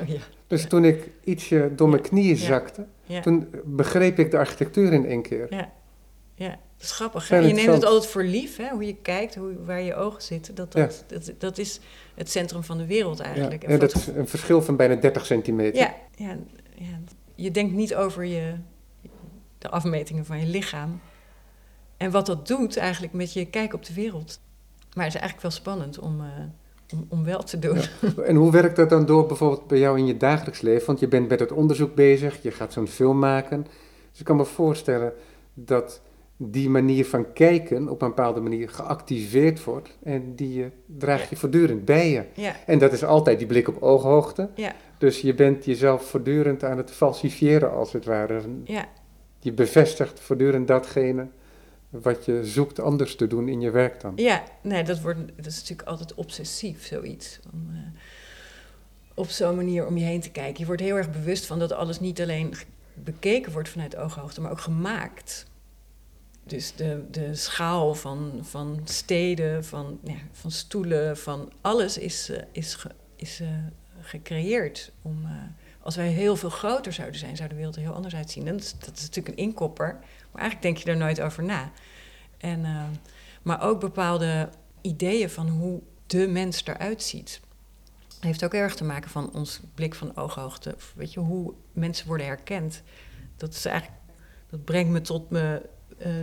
Oh 0.00 0.08
ja. 0.08 0.20
Dus 0.46 0.66
toen 0.66 0.84
ik 0.84 1.10
ietsje 1.24 1.70
door 1.76 1.88
mijn 1.88 2.02
knieën 2.02 2.36
zakte, 2.36 2.86
toen 3.22 3.48
begreep 3.64 4.18
ik 4.18 4.30
de 4.30 4.38
architectuur 4.38 4.92
in 4.92 5.06
één 5.06 5.22
keer. 5.22 5.46
Ja, 5.50 5.72
ja. 6.34 6.48
Dat 6.48 6.86
is 6.86 6.92
grappig. 6.92 7.28
Je 7.28 7.36
neemt 7.36 7.66
het 7.66 7.84
altijd 7.84 8.10
voor 8.10 8.22
lief, 8.22 8.56
hè? 8.56 8.68
hoe 8.68 8.86
je 8.86 8.96
kijkt, 9.02 9.34
hoe, 9.34 9.64
waar 9.64 9.82
je 9.82 9.94
ogen 9.94 10.22
zitten. 10.22 10.54
Dat, 10.54 10.72
dat, 10.72 11.04
dat, 11.06 11.32
dat, 11.38 11.58
is 11.58 11.80
het 12.18 12.30
centrum 12.30 12.62
van 12.62 12.78
de 12.78 12.86
wereld 12.86 13.20
eigenlijk. 13.20 13.62
Ja, 13.62 13.68
en 13.68 13.78
dat 13.78 13.94
is 13.94 14.06
een 14.06 14.28
verschil 14.28 14.62
van 14.62 14.76
bijna 14.76 14.94
30 14.94 15.26
centimeter. 15.26 15.80
Ja, 15.80 15.94
ja, 16.14 16.36
ja, 16.74 16.98
je 17.34 17.50
denkt 17.50 17.74
niet 17.74 17.94
over 17.94 18.24
je, 18.24 18.54
de 19.58 19.68
afmetingen 19.68 20.24
van 20.24 20.40
je 20.40 20.46
lichaam. 20.46 21.00
En 21.96 22.10
wat 22.10 22.26
dat 22.26 22.46
doet 22.46 22.76
eigenlijk 22.76 23.12
met 23.12 23.32
je 23.32 23.46
kijk 23.46 23.74
op 23.74 23.84
de 23.84 23.94
wereld. 23.94 24.40
Maar 24.94 25.04
het 25.04 25.14
is 25.14 25.20
eigenlijk 25.20 25.42
wel 25.42 25.50
spannend 25.50 25.98
om, 25.98 26.20
uh, 26.20 26.26
om, 26.92 27.06
om, 27.08 27.24
wel 27.24 27.42
te 27.42 27.58
doen. 27.58 27.78
En 28.28 28.36
hoe 28.36 28.52
werkt 28.52 28.76
dat 28.76 28.90
dan 28.90 29.06
door 29.06 29.26
bijvoorbeeld 29.26 29.66
bij 29.66 29.78
jou 29.78 29.98
in 29.98 30.06
je 30.06 30.16
dagelijks 30.16 30.60
leven? 30.60 30.86
Want 30.86 31.00
je 31.00 31.08
bent 31.08 31.28
met 31.28 31.40
het 31.40 31.52
onderzoek 31.52 31.94
bezig, 31.94 32.42
je 32.42 32.50
gaat 32.50 32.72
zo'n 32.72 32.88
film 32.88 33.18
maken. 33.18 33.66
Dus 34.10 34.20
ik 34.20 34.24
kan 34.24 34.36
me 34.36 34.44
voorstellen 34.44 35.12
dat 35.54 36.00
die 36.40 36.70
manier 36.70 37.06
van 37.06 37.32
kijken 37.32 37.88
op 37.88 38.02
een 38.02 38.08
bepaalde 38.08 38.40
manier 38.40 38.68
geactiveerd 38.68 39.64
wordt 39.64 39.96
en 40.02 40.34
die 40.34 40.54
je, 40.54 40.70
draag 40.86 41.30
je 41.30 41.36
voortdurend 41.36 41.84
bij 41.84 42.10
je. 42.10 42.24
Ja, 42.34 42.56
En 42.66 42.78
dat 42.78 42.92
is 42.92 43.04
altijd 43.04 43.38
die 43.38 43.46
blik 43.46 43.68
op 43.68 43.82
ooghoogte. 43.82 44.48
ja, 44.54 44.72
Dus 44.98 45.20
je 45.20 45.34
bent 45.34 45.64
jezelf 45.64 46.02
voortdurend 46.04 46.64
aan 46.64 46.76
het 46.76 46.90
falsifiëren 46.90 47.72
als 47.72 47.92
het 47.92 48.04
ware. 48.04 48.40
ja, 48.64 48.88
Je 49.38 49.52
bevestigt 49.52 50.20
voortdurend 50.20 50.68
datgene 50.68 51.26
wat 51.90 52.24
je 52.24 52.44
zoekt 52.44 52.80
anders 52.80 53.16
te 53.16 53.26
doen 53.26 53.48
in 53.48 53.60
je 53.60 53.70
werk 53.70 54.00
dan. 54.00 54.12
ja. 54.16 54.42
Nee, 54.62 54.82
dat, 54.84 55.00
wordt, 55.00 55.18
dat 55.36 55.46
is 55.46 55.60
natuurlijk 55.60 55.88
altijd 55.88 56.14
obsessief, 56.14 56.86
zoiets. 56.86 57.40
Om, 57.52 57.68
eh, 57.72 57.78
op 59.14 59.28
zo'n 59.28 59.56
manier 59.56 59.86
om 59.86 59.96
je 59.96 60.04
heen 60.04 60.20
te 60.20 60.30
kijken. 60.30 60.60
Je 60.60 60.66
wordt 60.66 60.82
heel 60.82 60.96
erg 60.96 61.10
bewust 61.10 61.46
van 61.46 61.58
dat 61.58 61.72
alles 61.72 62.00
niet 62.00 62.20
alleen 62.20 62.54
bekeken 62.94 63.52
wordt 63.52 63.68
vanuit 63.68 63.96
ooghoogte, 63.96 64.40
maar 64.40 64.50
ook 64.50 64.60
gemaakt. 64.60 65.46
Dus 66.48 66.74
de, 66.74 67.04
de 67.10 67.34
schaal 67.34 67.94
van, 67.94 68.38
van 68.42 68.80
steden, 68.84 69.64
van, 69.64 69.98
ja, 70.04 70.16
van 70.32 70.50
stoelen, 70.50 71.18
van 71.18 71.52
alles 71.60 71.98
is, 71.98 72.30
eh, 72.30 72.42
is, 72.52 72.86
is 73.16 73.40
eh, 73.40 73.48
gecreëerd. 74.00 74.92
Om, 75.02 75.24
eh, 75.24 75.32
als 75.80 75.96
wij 75.96 76.08
heel 76.08 76.36
veel 76.36 76.50
groter 76.50 76.92
zouden 76.92 77.18
zijn, 77.18 77.36
zou 77.36 77.48
de 77.48 77.54
wereld 77.54 77.76
er 77.76 77.82
heel 77.82 77.94
anders 77.94 78.14
uitzien. 78.14 78.46
En 78.46 78.52
dat 78.52 78.62
is, 78.62 78.74
dat 78.78 78.96
is 78.96 79.02
natuurlijk 79.02 79.28
een 79.28 79.44
inkopper, 79.44 79.92
maar 80.32 80.40
eigenlijk 80.42 80.62
denk 80.62 80.76
je 80.76 80.84
daar 80.84 80.96
nooit 80.96 81.20
over 81.20 81.44
na. 81.44 81.70
En, 82.38 82.66
maar 83.42 83.62
ook 83.62 83.80
bepaalde 83.80 84.48
ideeën 84.80 85.30
van 85.30 85.48
hoe 85.48 85.80
de 86.06 86.26
mens 86.28 86.66
eruit 86.66 87.02
ziet. 87.02 87.40
Heeft 88.20 88.44
ook 88.44 88.54
erg 88.54 88.74
te 88.74 88.84
maken 88.84 89.10
van 89.10 89.32
ons 89.32 89.60
blik 89.74 89.94
van 89.94 90.16
ooghoogte. 90.16 90.76
Weet 90.94 91.12
je, 91.12 91.20
hoe 91.20 91.54
mensen 91.72 92.06
worden 92.06 92.26
herkend. 92.26 92.82
Dat, 93.36 93.54
is 93.54 93.64
eigenlijk, 93.64 94.00
dat 94.50 94.64
brengt 94.64 94.90
me 94.90 95.00
tot 95.00 95.30
mijn 95.30 95.62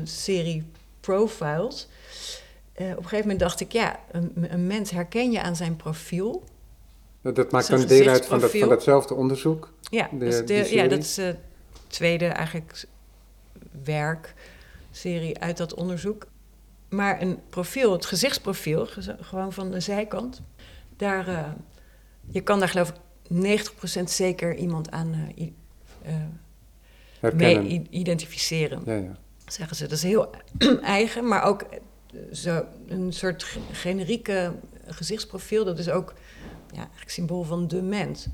serie 0.04 0.64
profiles. 1.00 1.88
Eh, 2.74 2.90
op 2.90 2.98
een 2.98 3.04
gegeven 3.04 3.20
moment 3.22 3.40
dacht 3.40 3.60
ik, 3.60 3.72
ja, 3.72 4.00
een, 4.12 4.32
een 4.54 4.68
mens 4.68 4.92
herken 4.92 5.32
je 5.32 5.42
aan 5.42 5.56
zijn 5.56 5.76
profiel. 5.76 6.44
Dat, 7.22 7.52
maakt 7.52 7.68
dan 7.68 7.86
deel 7.86 8.08
uit 8.08 8.26
van, 8.26 8.40
dat, 8.40 8.52
van 8.52 8.70
datzelfde 8.70 9.14
onderzoek. 9.14 9.72
Ja, 9.82 10.10
De- 10.12 10.18
dus 10.18 10.46
de, 10.46 10.76
ja 10.76 10.88
dat 10.88 11.00
is 11.00 11.14
de 11.14 11.36
tweede 11.88 12.26
eigenlijk 12.26 12.86
werkserie 13.84 15.40
uit 15.40 15.58
dat 15.58 15.74
onderzoek. 15.74 16.26
Maar 16.90 17.22
een 17.22 17.40
profiel, 17.50 17.92
het 17.92 18.06
gezichtsprofiel, 18.06 18.86
gez- 18.86 19.10
gewoon 19.22 19.54
van 19.54 19.72
de 19.72 19.80
zijkant, 19.80 20.42
daar, 20.98 21.28
eh, 21.28 21.52
je 22.28 22.42
kan 22.42 22.60
daar 22.60 22.70
geloof 22.70 22.90
ik 22.90 22.96
90% 23.28 24.10
zeker 24.12 24.56
iemand 24.56 24.92
aan 24.92 25.34
eh, 25.38 25.48
eh, 27.22 27.34
mee 27.34 27.88
identificeren, 27.90 28.82
Ja, 28.86 28.94
ja. 28.96 29.18
Zeggen 29.46 29.76
ze. 29.76 29.84
Dat 29.84 29.92
is 29.98 30.04
heel 30.04 30.30
eigen, 30.82 31.28
maar 31.28 31.44
ook 31.44 31.62
eh, 31.62 31.80
zo 32.34 32.66
een 32.88 33.14
soort 33.14 33.44
ge- 33.44 33.60
generieke 33.72 34.54
gezichtsprofiel. 34.86 35.66
Dat 35.66 35.80
is 35.80 35.90
ook 35.90 36.14
ja, 36.72 36.78
eigenlijk 36.78 37.10
symbool 37.10 37.44
van 37.44 37.68
de 37.68 37.82
mens. 37.82 38.28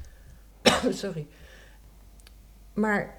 Sorry. 0.89 1.27
Maar 2.73 3.15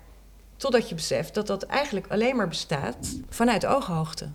totdat 0.57 0.89
je 0.89 0.95
beseft 0.95 1.35
dat 1.35 1.47
dat 1.47 1.63
eigenlijk 1.63 2.07
alleen 2.09 2.37
maar 2.37 2.49
bestaat 2.49 3.19
vanuit 3.29 3.67
ooghoogte. 3.67 4.29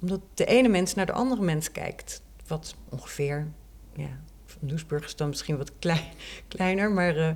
Omdat 0.00 0.20
de 0.34 0.44
ene 0.44 0.68
mens 0.68 0.94
naar 0.94 1.06
de 1.06 1.12
andere 1.12 1.42
mens 1.42 1.72
kijkt. 1.72 2.22
Wat 2.46 2.74
ongeveer, 2.88 3.48
ja, 3.94 4.20
van 4.44 4.68
Doesburg 4.68 5.14
dan 5.14 5.28
misschien 5.28 5.56
wat 5.56 5.72
klei- 5.78 6.10
kleiner, 6.48 6.90
maar, 6.90 7.16
eh, 7.16 7.30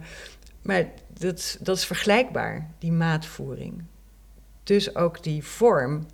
maar 0.63 0.89
dat, 1.19 1.59
dat 1.61 1.77
is 1.77 1.85
vergelijkbaar, 1.87 2.71
die 2.79 2.93
maatvoering. 2.93 3.85
Dus 4.65 4.97
ook 4.97 5.23
die 5.23 5.45
vorm. 5.45 6.07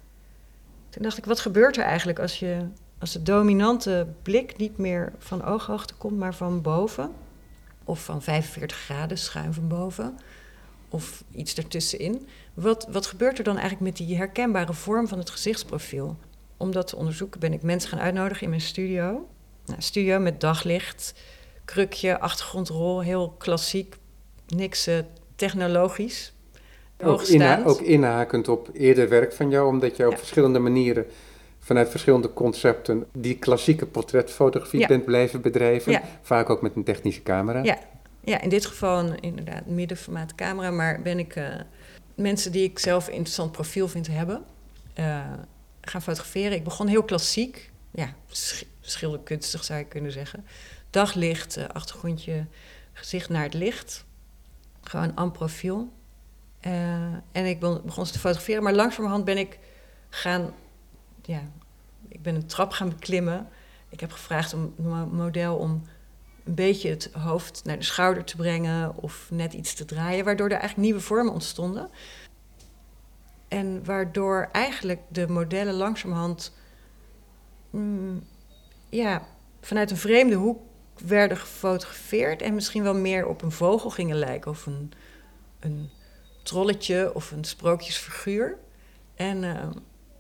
Toen 0.89 1.03
dacht 1.03 1.19
ik, 1.19 1.25
wat 1.25 1.41
gebeurt 1.41 1.77
er 1.77 1.85
eigenlijk 1.85 2.19
als, 2.19 2.39
je, 2.39 2.67
als 2.99 3.13
de 3.13 3.23
dominante 3.23 4.07
blik 4.23 4.57
niet 4.57 4.79
meer 4.79 5.13
van 5.19 5.45
ooghoogte 5.45 5.95
komt, 5.95 6.19
maar 6.19 6.35
van 6.35 6.63
boven? 6.63 7.13
Of 7.85 8.05
van 8.05 8.23
45 8.23 8.77
graden 8.77 9.19
schuin 9.19 9.55
van 9.55 9.69
boven? 9.69 10.19
Of 10.89 11.25
iets 11.31 11.55
ertussenin? 11.55 12.29
Wat, 12.55 12.87
wat 12.91 13.07
gebeurt 13.07 13.39
er 13.39 13.45
dan 13.45 13.59
eigenlijk 13.59 13.99
met 13.99 14.07
die 14.07 14.17
herkenbare 14.17 14.73
vorm 14.73 15.09
van 15.09 15.19
het 15.19 15.31
gezichtsprofiel? 15.31 16.17
Om 16.57 16.73
dat 16.73 16.87
te 16.87 16.97
onderzoeken 16.97 17.41
ben 17.41 17.53
ik 17.53 17.63
mensen 17.63 17.91
gaan 17.91 18.01
uitnodigen 18.01 18.43
in 18.43 18.49
mijn 18.49 18.61
studio. 18.61 19.29
Nou, 19.65 19.83
studio 19.83 20.19
met 20.19 20.41
daglicht, 20.41 21.15
krukje, 21.65 22.21
achtergrondrol, 22.21 23.01
heel 23.01 23.31
klassiek, 23.39 23.97
niks 24.47 24.89
technologisch. 25.37 26.33
Ook, 27.03 27.23
inha 27.23 27.63
ook 27.65 27.81
inhakend 27.81 28.49
op 28.49 28.71
eerder 28.73 29.09
werk 29.09 29.33
van 29.33 29.51
jou, 29.51 29.69
omdat 29.69 29.97
jij 29.97 30.07
op 30.07 30.19
verschillende 30.19 30.59
manieren 30.59 31.07
vanuit 31.59 31.89
verschillende 31.91 32.33
concepten 32.33 33.07
die 33.13 33.39
klassieke 33.39 33.87
portretfotografie 33.87 34.81
Ja. 34.81 34.87
bent 34.87 35.05
blijven 35.05 35.41
bedrijven. 35.41 35.93
Ja. 35.93 36.03
Vaak 36.23 36.51
ook 36.51 36.63
met 36.63 36.77
een 36.77 36.85
technische 36.85 37.23
camera. 37.23 37.63
Ja. 37.63 37.79
Ja, 38.25 38.41
in 38.41 38.49
dit 38.49 38.67
geval 38.67 38.99
een 38.99 39.21
inderdaad 39.21 39.67
middenformaat 39.67 40.35
camera, 40.35 40.71
maar 40.71 41.03
ben 41.03 41.19
ik 41.19 41.37
eh, 41.37 41.45
mensen 42.15 42.53
die 42.53 42.63
ik 42.65 42.79
zelf 42.79 43.07
een 43.07 43.13
interessant 43.13 43.53
profiel 43.53 43.89
vind 43.89 44.07
hebben, 44.07 44.43
eh, 44.95 45.21
gaan 45.81 46.03
fotograferen. 46.03 46.53
Ik 46.57 46.65
begon 46.65 46.87
heel 46.87 47.03
klassiek, 47.03 47.71
ja, 47.91 48.15
sch- 48.29 48.63
schilderkunstig 48.81 49.65
zou 49.65 49.79
je 49.79 49.85
kunnen 49.85 50.13
zeggen. 50.13 50.45
Daglicht, 50.91 51.57
eh, 51.57 51.65
achtergrondje, 51.73 52.45
gezicht 52.93 53.29
naar 53.29 53.43
het 53.43 53.55
licht. 53.55 54.05
Gewoon 54.83 55.13
aan 55.15 55.33
profiel. 55.33 55.89
Eh, 56.61 57.13
en 57.33 57.47
ik 57.47 57.61
begon 57.61 58.07
ze 58.07 58.13
te 58.13 58.19
fotograferen, 58.19 58.63
maar 58.63 58.73
langzamerhand 58.73 59.25
ben 59.25 59.39
ik 59.39 59.59
gaan, 60.09 60.55
ja, 61.23 61.43
ik 62.09 62.23
ben 62.23 62.35
een 62.35 62.47
trap 62.47 62.71
gaan 62.71 62.89
beklimmen. 62.89 63.49
Ik 63.89 64.01
heb 64.01 64.13
gevraagd 64.13 64.55
om 64.55 64.75
een 64.79 65.15
model 65.15 65.57
om 65.57 65.83
een 66.45 66.55
beetje 66.55 66.91
het 66.91 67.11
hoofd 67.13 67.65
naar 67.65 67.79
de 67.79 67.85
schouder 67.85 68.25
te 68.25 68.37
brengen 68.37 68.97
of 68.97 69.29
net 69.31 69.53
iets 69.53 69.75
te 69.75 69.85
draaien, 69.85 70.25
waardoor 70.25 70.47
er 70.47 70.59
eigenlijk 70.59 70.83
nieuwe 70.83 71.01
vormen 71.01 71.33
ontstonden. 71.33 71.91
En 73.49 73.85
waardoor 73.85 74.49
eigenlijk 74.53 75.01
de 75.09 75.29
modellen 75.29 75.75
langzamerhand 75.75 76.57
mm, 77.71 78.23
ja, 78.89 79.27
vanuit 79.61 79.91
een 79.91 79.97
vreemde 79.97 80.35
hoek 80.35 80.61
werden 81.05 81.37
gefotografeerd 81.37 82.43
en 82.43 82.55
misschien 82.55 82.83
wel 82.83 82.95
meer 82.95 83.27
op 83.27 83.43
een 83.43 83.53
vogel 83.53 83.91
gingen 83.91 84.17
lijken 84.17 84.51
of 84.51 84.67
een, 84.67 84.93
een 85.61 85.91
trolletje 86.43 87.15
of 87.15 87.31
een 87.31 87.45
sprookjesfiguur. 87.45 88.59
En 89.15 89.45
eh, 89.45 89.69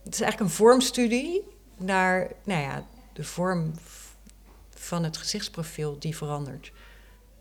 het 0.04 0.14
is 0.14 0.20
eigenlijk 0.20 0.40
een 0.40 0.56
vormstudie 0.56 1.42
naar 1.76 2.30
nou 2.44 2.61
ja, 2.61 2.87
de 3.12 3.24
vorm 3.24 3.72
van 4.70 5.04
het 5.04 5.16
gezichtsprofiel 5.16 5.96
die 5.98 6.16
verandert. 6.16 6.72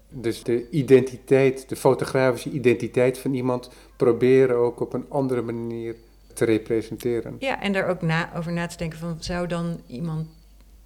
Dus 0.10 0.44
de 0.44 0.70
identiteit, 0.70 1.70
de 1.70 1.76
fotografische 1.76 2.50
identiteit 2.50 3.18
van 3.18 3.34
iemand 3.34 3.70
proberen 3.96 4.56
ook 4.56 4.80
op 4.80 4.94
een 4.94 5.06
andere 5.10 5.42
manier 5.42 5.96
te 6.34 6.46
representeren. 6.46 7.36
Ja, 7.40 7.62
en 7.62 7.74
daar 7.74 7.88
ook 7.88 8.02
na, 8.02 8.36
over 8.36 8.52
na 8.52 8.68
te 8.68 8.78
denken 8.78 9.00
van 9.00 9.18
zou 9.20 9.48
dan 9.48 9.82
iemand 9.88 10.28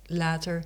later 0.06 0.64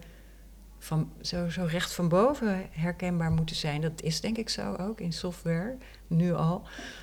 van, 0.88 1.12
zo, 1.22 1.50
zo 1.50 1.66
recht 1.70 1.94
van 1.94 2.08
boven 2.10 2.66
herkenbaar 2.72 3.32
moeten 3.32 3.56
zijn. 3.56 3.82
Dat 3.82 4.02
is 4.02 4.22
denk 4.22 4.38
ik 4.38 4.50
zo 4.50 4.76
ook 4.76 5.00
in 5.02 5.14
software, 5.14 5.78
nu 6.08 6.34
al. 6.34 6.62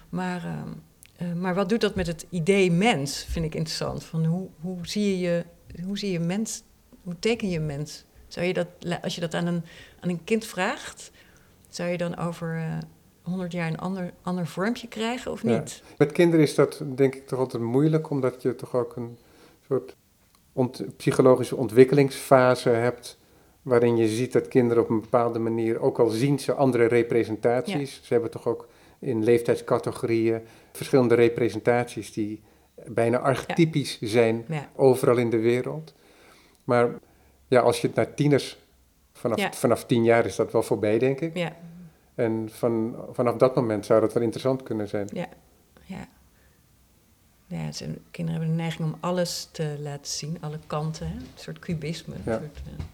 Maar, 0.08 0.44
ehm, 0.44 0.68
eh, 1.16 1.32
maar 1.32 1.54
wat 1.54 1.68
doet 1.68 1.80
dat 1.80 1.94
met 1.94 2.06
het 2.06 2.26
idee 2.30 2.72
mens, 2.72 3.24
vind 3.28 3.44
ik 3.44 3.54
interessant. 3.54 4.04
Van 4.04 4.24
hoe, 4.24 4.48
hoe 4.60 4.86
zie 4.86 5.18
je 5.18 5.44
hoe 5.84 5.98
zie 5.98 6.10
je 6.12 6.20
mens, 6.20 6.62
hoe 7.02 7.18
teken 7.18 7.48
je 7.50 7.60
mens? 7.60 8.04
Zou 8.28 8.46
je 8.46 8.52
dat, 8.52 8.66
als 9.02 9.14
je 9.14 9.20
dat 9.20 9.34
aan 9.34 9.46
een, 9.46 9.62
aan 10.00 10.08
een 10.08 10.24
kind 10.24 10.44
vraagt, 10.44 11.10
zou 11.68 11.88
je 11.90 11.98
dan 11.98 12.16
over 12.16 12.56
eh 12.56 12.78
100 13.22 13.52
jaar 13.52 13.68
een 13.68 13.78
ander, 13.78 14.12
ander 14.22 14.46
vormpje 14.46 14.88
krijgen 14.88 15.30
of 15.32 15.42
Ja. 15.42 15.58
niet? 15.58 15.82
Met 15.98 16.12
kinderen 16.12 16.44
is 16.44 16.54
dat 16.54 16.82
denk 16.94 17.14
ik 17.14 17.26
toch 17.26 17.38
altijd 17.38 17.62
moeilijk, 17.62 18.10
omdat 18.10 18.42
je 18.42 18.54
toch 18.54 18.74
ook 18.74 18.96
een 18.96 19.18
soort 19.66 19.96
ont- 20.52 20.96
psychologische 20.96 21.56
ontwikkelingsfase 21.56 22.68
hebt, 22.68 23.18
waarin 23.64 23.96
je 23.96 24.08
ziet 24.08 24.32
dat 24.32 24.48
kinderen 24.48 24.82
op 24.82 24.88
een 24.90 25.00
bepaalde 25.00 25.38
manier, 25.38 25.80
ook 25.80 25.98
al 25.98 26.08
zien 26.08 26.38
ze 26.38 26.52
andere 26.54 26.84
representaties, 26.86 28.00
ze 28.02 28.12
hebben 28.12 28.30
toch 28.30 28.46
ook 28.46 28.68
in 28.98 29.24
leeftijdscategorieën 29.24 30.40
verschillende 30.72 31.14
representaties 31.14 32.12
die 32.12 32.42
bijna 32.86 33.18
archetypisch 33.18 33.98
zijn 34.00 34.44
Ja. 34.48 34.68
overal 34.76 35.16
in 35.16 35.30
de 35.30 35.38
wereld. 35.38 35.94
Maar 36.64 36.88
ja, 37.48 37.60
als 37.60 37.80
je 37.80 37.86
het 37.86 37.96
naar 37.96 38.14
tieners, 38.14 38.58
vanaf, 39.12 39.58
vanaf 39.58 39.84
tien 39.84 40.04
jaar 40.04 40.26
is 40.26 40.36
dat 40.36 40.52
wel 40.52 40.62
voorbij, 40.62 40.98
denk 40.98 41.20
ik. 41.20 41.36
Ja, 41.36 41.56
En 42.14 42.48
van, 42.52 42.96
vanaf 43.12 43.36
dat 43.36 43.54
moment 43.54 43.86
zou 43.86 44.00
dat 44.00 44.12
wel 44.12 44.22
interessant 44.22 44.62
kunnen 44.62 44.88
zijn. 44.88 45.08
Ja, 45.12 45.28
ja. 45.84 46.08
Ja, 47.46 47.72
zijn- 47.72 47.98
kinderen 48.10 48.40
hebben 48.40 48.56
de 48.56 48.62
neiging 48.62 48.92
om 48.92 48.98
alles 49.00 49.48
te 49.52 49.76
laten 49.80 50.12
zien, 50.12 50.36
alle 50.40 50.58
kanten. 50.66 51.06
Hè? 51.06 51.14
Een 51.14 51.26
soort. 51.34 51.68
Een 51.68 51.92
soort, 51.92 52.06
eh, 52.26 52.84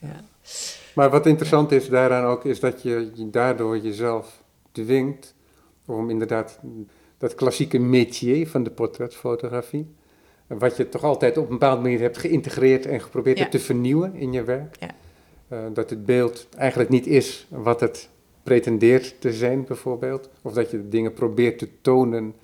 ja. 0.00 0.24
Maar 0.94 1.10
wat 1.10 1.26
interessant 1.26 1.72
is 1.72 1.88
daaraan 1.88 2.24
ook, 2.24 2.44
is 2.44 2.60
dat 2.60 2.82
je 2.82 3.10
je 3.14 3.30
daardoor 3.30 3.78
jezelf 3.78 4.42
dwingt 4.72 5.34
om 5.86 6.10
inderdaad 6.10 6.58
dat 7.18 7.34
klassieke 7.34 7.78
métier 7.78 8.48
van 8.48 8.62
de 8.62 8.70
portretfotografie, 8.70 9.86
wat 10.46 10.76
je 10.76 10.88
toch 10.88 11.04
altijd 11.04 11.36
op 11.36 11.44
een 11.44 11.58
bepaalde 11.58 11.82
manier 11.82 12.00
hebt 12.00 12.18
geïntegreerd 12.18 12.86
en 12.86 13.00
geprobeerd 13.00 13.38
Ja. 13.38 13.48
te 13.48 13.58
vernieuwen 13.58 14.14
in 14.14 14.32
je 14.32 14.42
werk. 14.42 14.76
Ja. 14.80 14.88
Eh, 15.48 15.58
dat 15.72 15.90
het 15.90 16.04
beeld 16.04 16.46
eigenlijk 16.56 16.90
niet 16.90 17.06
is 17.06 17.46
wat 17.48 17.80
het 17.80 18.08
pretendeert 18.42 19.20
te 19.20 19.32
zijn, 19.32 19.64
bijvoorbeeld. 19.64 20.28
Of 20.42 20.52
dat 20.52 20.70
je 20.70 20.88
dingen 20.88 21.12
probeert 21.12 21.58
te 21.58 21.68
tonen 21.80 22.34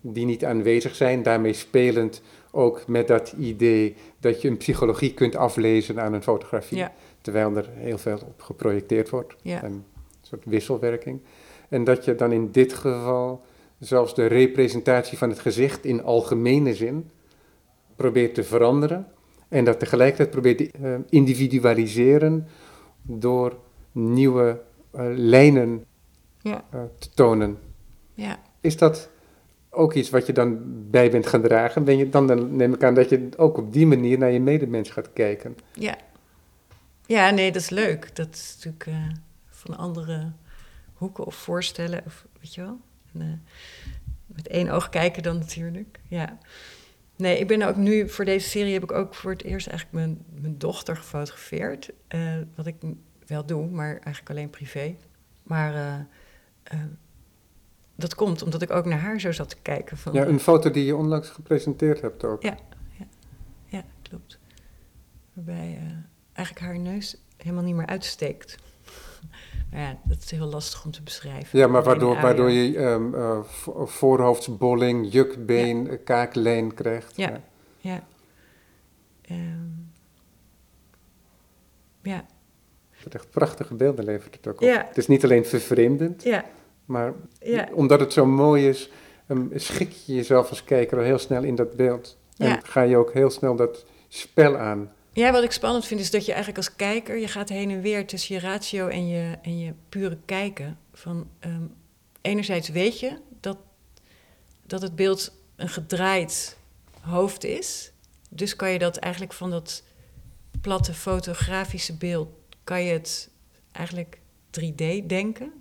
die 0.00 0.24
niet 0.24 0.44
aanwezig 0.44 0.94
zijn, 0.94 1.22
daarmee 1.22 1.52
spelend 1.52 2.22
ook 2.56 2.86
met 2.86 3.08
dat 3.08 3.34
idee 3.38 3.96
dat 4.20 4.42
je 4.42 4.48
een 4.48 4.56
psychologie 4.56 5.14
kunt 5.14 5.36
aflezen 5.36 6.00
aan 6.00 6.12
een 6.12 6.22
fotografie. 6.22 6.78
Ja. 6.78 6.92
Terwijl 7.20 7.56
er 7.56 7.68
heel 7.72 7.98
veel 7.98 8.18
op 8.26 8.42
geprojecteerd 8.42 9.10
wordt. 9.10 9.34
Ja. 9.42 9.64
Een 9.64 9.84
soort 10.22 10.44
wisselwerking. 10.44 11.20
En 11.68 11.84
dat 11.84 12.04
je 12.04 12.14
dan 12.14 12.32
in 12.32 12.50
dit 12.50 12.72
geval 12.72 13.44
zelfs 13.78 14.14
de 14.14 14.26
representatie 14.26 15.18
van 15.18 15.28
het 15.28 15.38
gezicht 15.38 15.84
in 15.84 16.02
algemene 16.02 16.74
zin 16.74 17.10
probeert 17.96 18.34
te 18.34 18.44
veranderen. 18.44 19.06
En 19.48 19.64
dat 19.64 19.78
tegelijkertijd 19.78 20.30
probeert 20.30 20.58
te 20.58 20.70
eh, 20.82 20.94
individualiseren 21.08 22.46
door 23.02 23.56
nieuwe 23.92 24.60
eh, 24.90 25.04
lijnen 25.14 25.84
Ja. 26.40 26.64
eh, 26.70 26.80
te 26.98 27.10
tonen. 27.14 27.58
Ja. 28.14 28.38
Is 28.60 28.76
dat 28.76 29.10
ook 29.76 29.94
iets 29.94 30.10
wat 30.10 30.26
je 30.26 30.32
dan 30.32 30.58
bij 30.90 31.10
bent 31.10 31.26
gaan 31.26 31.42
dragen? 31.42 31.84
Ben 31.84 31.96
je, 31.96 32.08
dan, 32.08 32.56
neem 32.56 32.74
ik 32.74 32.84
aan 32.84 32.94
dat 32.94 33.08
je 33.08 33.28
ook 33.36 33.58
op 33.58 33.72
die 33.72 33.86
manier 33.86 34.18
naar 34.18 34.30
je 34.30 34.40
medemens 34.40 34.90
gaat 34.90 35.12
kijken. 35.12 35.56
Ja. 35.72 35.96
Ja, 37.06 37.30
nee, 37.30 37.52
dat 37.52 37.62
is 37.62 37.70
leuk. 37.70 38.16
Dat 38.16 38.34
is 38.34 38.52
natuurlijk 38.54 38.86
eh, 38.86 39.16
van 39.48 39.76
andere 39.76 40.32
hoeken 40.94 41.26
of 41.26 41.34
voorstellen, 41.34 42.02
of 42.06 42.26
weet 42.40 42.54
je 42.54 42.60
wel. 42.60 42.80
Eh, 43.18 43.26
met 44.26 44.48
één 44.48 44.68
oog 44.68 44.88
kijken 44.88 45.22
dan 45.22 45.38
natuurlijk. 45.38 45.98
Ja. 46.08 46.38
Nee, 47.16 47.38
ik 47.38 47.46
ben 47.46 47.62
ook 47.62 47.76
nu 47.76 48.08
voor 48.08 48.24
deze 48.24 48.48
serie 48.48 48.72
heb 48.72 48.82
ik 48.82 48.92
ook 48.92 49.14
voor 49.14 49.30
het 49.30 49.44
eerst 49.44 49.66
eigenlijk 49.66 49.98
mijn, 49.98 50.24
mijn 50.40 50.58
dochter 50.58 50.96
gefotografeerd. 50.96 51.90
Eh, 52.08 52.20
wat 52.54 52.66
ik 52.66 52.74
wel 53.26 53.46
doe, 53.46 53.66
maar 53.66 53.90
eigenlijk 53.92 54.30
alleen 54.30 54.50
privé. 54.50 54.96
Maar 55.42 56.06
dat 57.96 58.14
komt 58.14 58.42
omdat 58.42 58.62
ik 58.62 58.70
ook 58.70 58.84
naar 58.84 58.98
haar 58.98 59.20
zo 59.20 59.32
zat 59.32 59.48
te 59.48 59.56
kijken. 59.62 59.96
Van, 59.96 60.12
Ja, 60.12 60.26
een 60.26 60.40
foto 60.40 60.70
die 60.70 60.84
je 60.84 60.96
onlangs 60.96 61.28
gepresenteerd 61.30 62.00
hebt 62.00 62.24
ook. 62.24 62.42
Ja. 62.42 62.56
Ja, 63.66 63.84
klopt. 64.02 64.38
Waarbij 65.32 65.78
eh, 65.80 65.92
eigenlijk 66.32 66.66
haar 66.66 66.78
neus 66.78 67.16
helemaal 67.36 67.64
niet 67.64 67.74
meer 67.74 67.86
uitsteekt. 67.86 68.56
Maar 69.70 69.80
ja, 69.80 69.98
dat 70.04 70.18
is 70.22 70.30
heel 70.30 70.46
lastig 70.46 70.84
om 70.84 70.90
te 70.90 71.02
beschrijven. 71.02 71.58
Ja, 71.58 71.66
maar 71.66 71.82
waardoor, 71.82 72.20
waardoor 72.20 72.50
je 72.50 73.40
vo- 73.44 73.86
voorhoofdsbolling, 73.86 75.12
jukbeen, 75.12 75.90
eh, 75.90 75.96
kaaklijn 76.04 76.74
krijgt. 76.74 77.16
Ja. 77.16 77.40
Ja. 77.78 78.04
Ja. 82.02 82.26
Het 82.90 83.14
echt 83.14 83.30
prachtige 83.30 83.74
beelden 83.74 84.04
levert 84.04 84.34
het 84.34 84.46
ook 84.46 84.60
op. 84.60 84.68
Ja. 84.68 84.84
Het 84.88 84.96
is 84.96 85.06
niet 85.06 85.24
alleen 85.24 85.44
vervreemdend, 85.44 86.22
Ja. 86.22 86.44
Maar 86.86 87.12
Ja. 87.40 87.68
omdat 87.72 88.00
het 88.00 88.12
zo 88.12 88.26
mooi 88.26 88.68
is, 88.68 88.90
ehm, 89.26 89.46
schik 89.54 89.92
je 89.92 90.14
jezelf 90.14 90.50
als 90.50 90.64
kijker 90.64 90.98
al 90.98 91.04
heel 91.04 91.18
snel 91.18 91.42
in 91.42 91.54
dat 91.54 91.76
beeld. 91.76 92.16
En 92.36 92.60
ga 92.64 92.80
je 92.82 92.96
ook 92.96 93.12
heel 93.12 93.30
snel 93.30 93.56
dat 93.56 93.84
spel 94.08 94.56
aan. 94.56 94.92
Ja, 95.12 95.32
wat 95.32 95.42
ik 95.42 95.52
spannend 95.52 95.86
vind 95.86 96.00
is 96.00 96.10
dat 96.10 96.24
je 96.24 96.32
eigenlijk 96.32 96.66
als 96.66 96.76
kijker, 96.76 97.16
je 97.18 97.28
gaat 97.28 97.48
heen 97.48 97.70
en 97.70 97.80
weer 97.80 98.06
tussen 98.06 98.34
je 98.34 98.40
ratio 98.40 98.88
en 98.88 99.08
je, 99.08 99.34
en 99.42 99.58
je 99.58 99.72
pure 99.88 100.18
kijken. 100.24 100.78
Van, 100.92 101.28
ehm, 101.38 101.62
enerzijds 102.20 102.68
weet 102.68 103.00
je 103.00 103.18
dat, 103.40 103.56
dat 104.66 104.82
het 104.82 104.96
beeld 104.96 105.32
een 105.56 105.68
gedraaid 105.68 106.56
hoofd 107.00 107.44
is. 107.44 107.92
Dus 108.30 108.56
kan 108.56 108.70
je 108.70 108.78
dat 108.78 108.96
eigenlijk 108.96 109.32
van 109.32 109.50
dat 109.50 109.82
platte 110.60 110.94
fotografische 110.94 111.96
beeld, 111.96 112.28
kan 112.64 112.82
je 112.82 112.92
het 112.92 113.30
eigenlijk 113.72 114.18
3D 114.50 115.08
denken. 115.08 115.52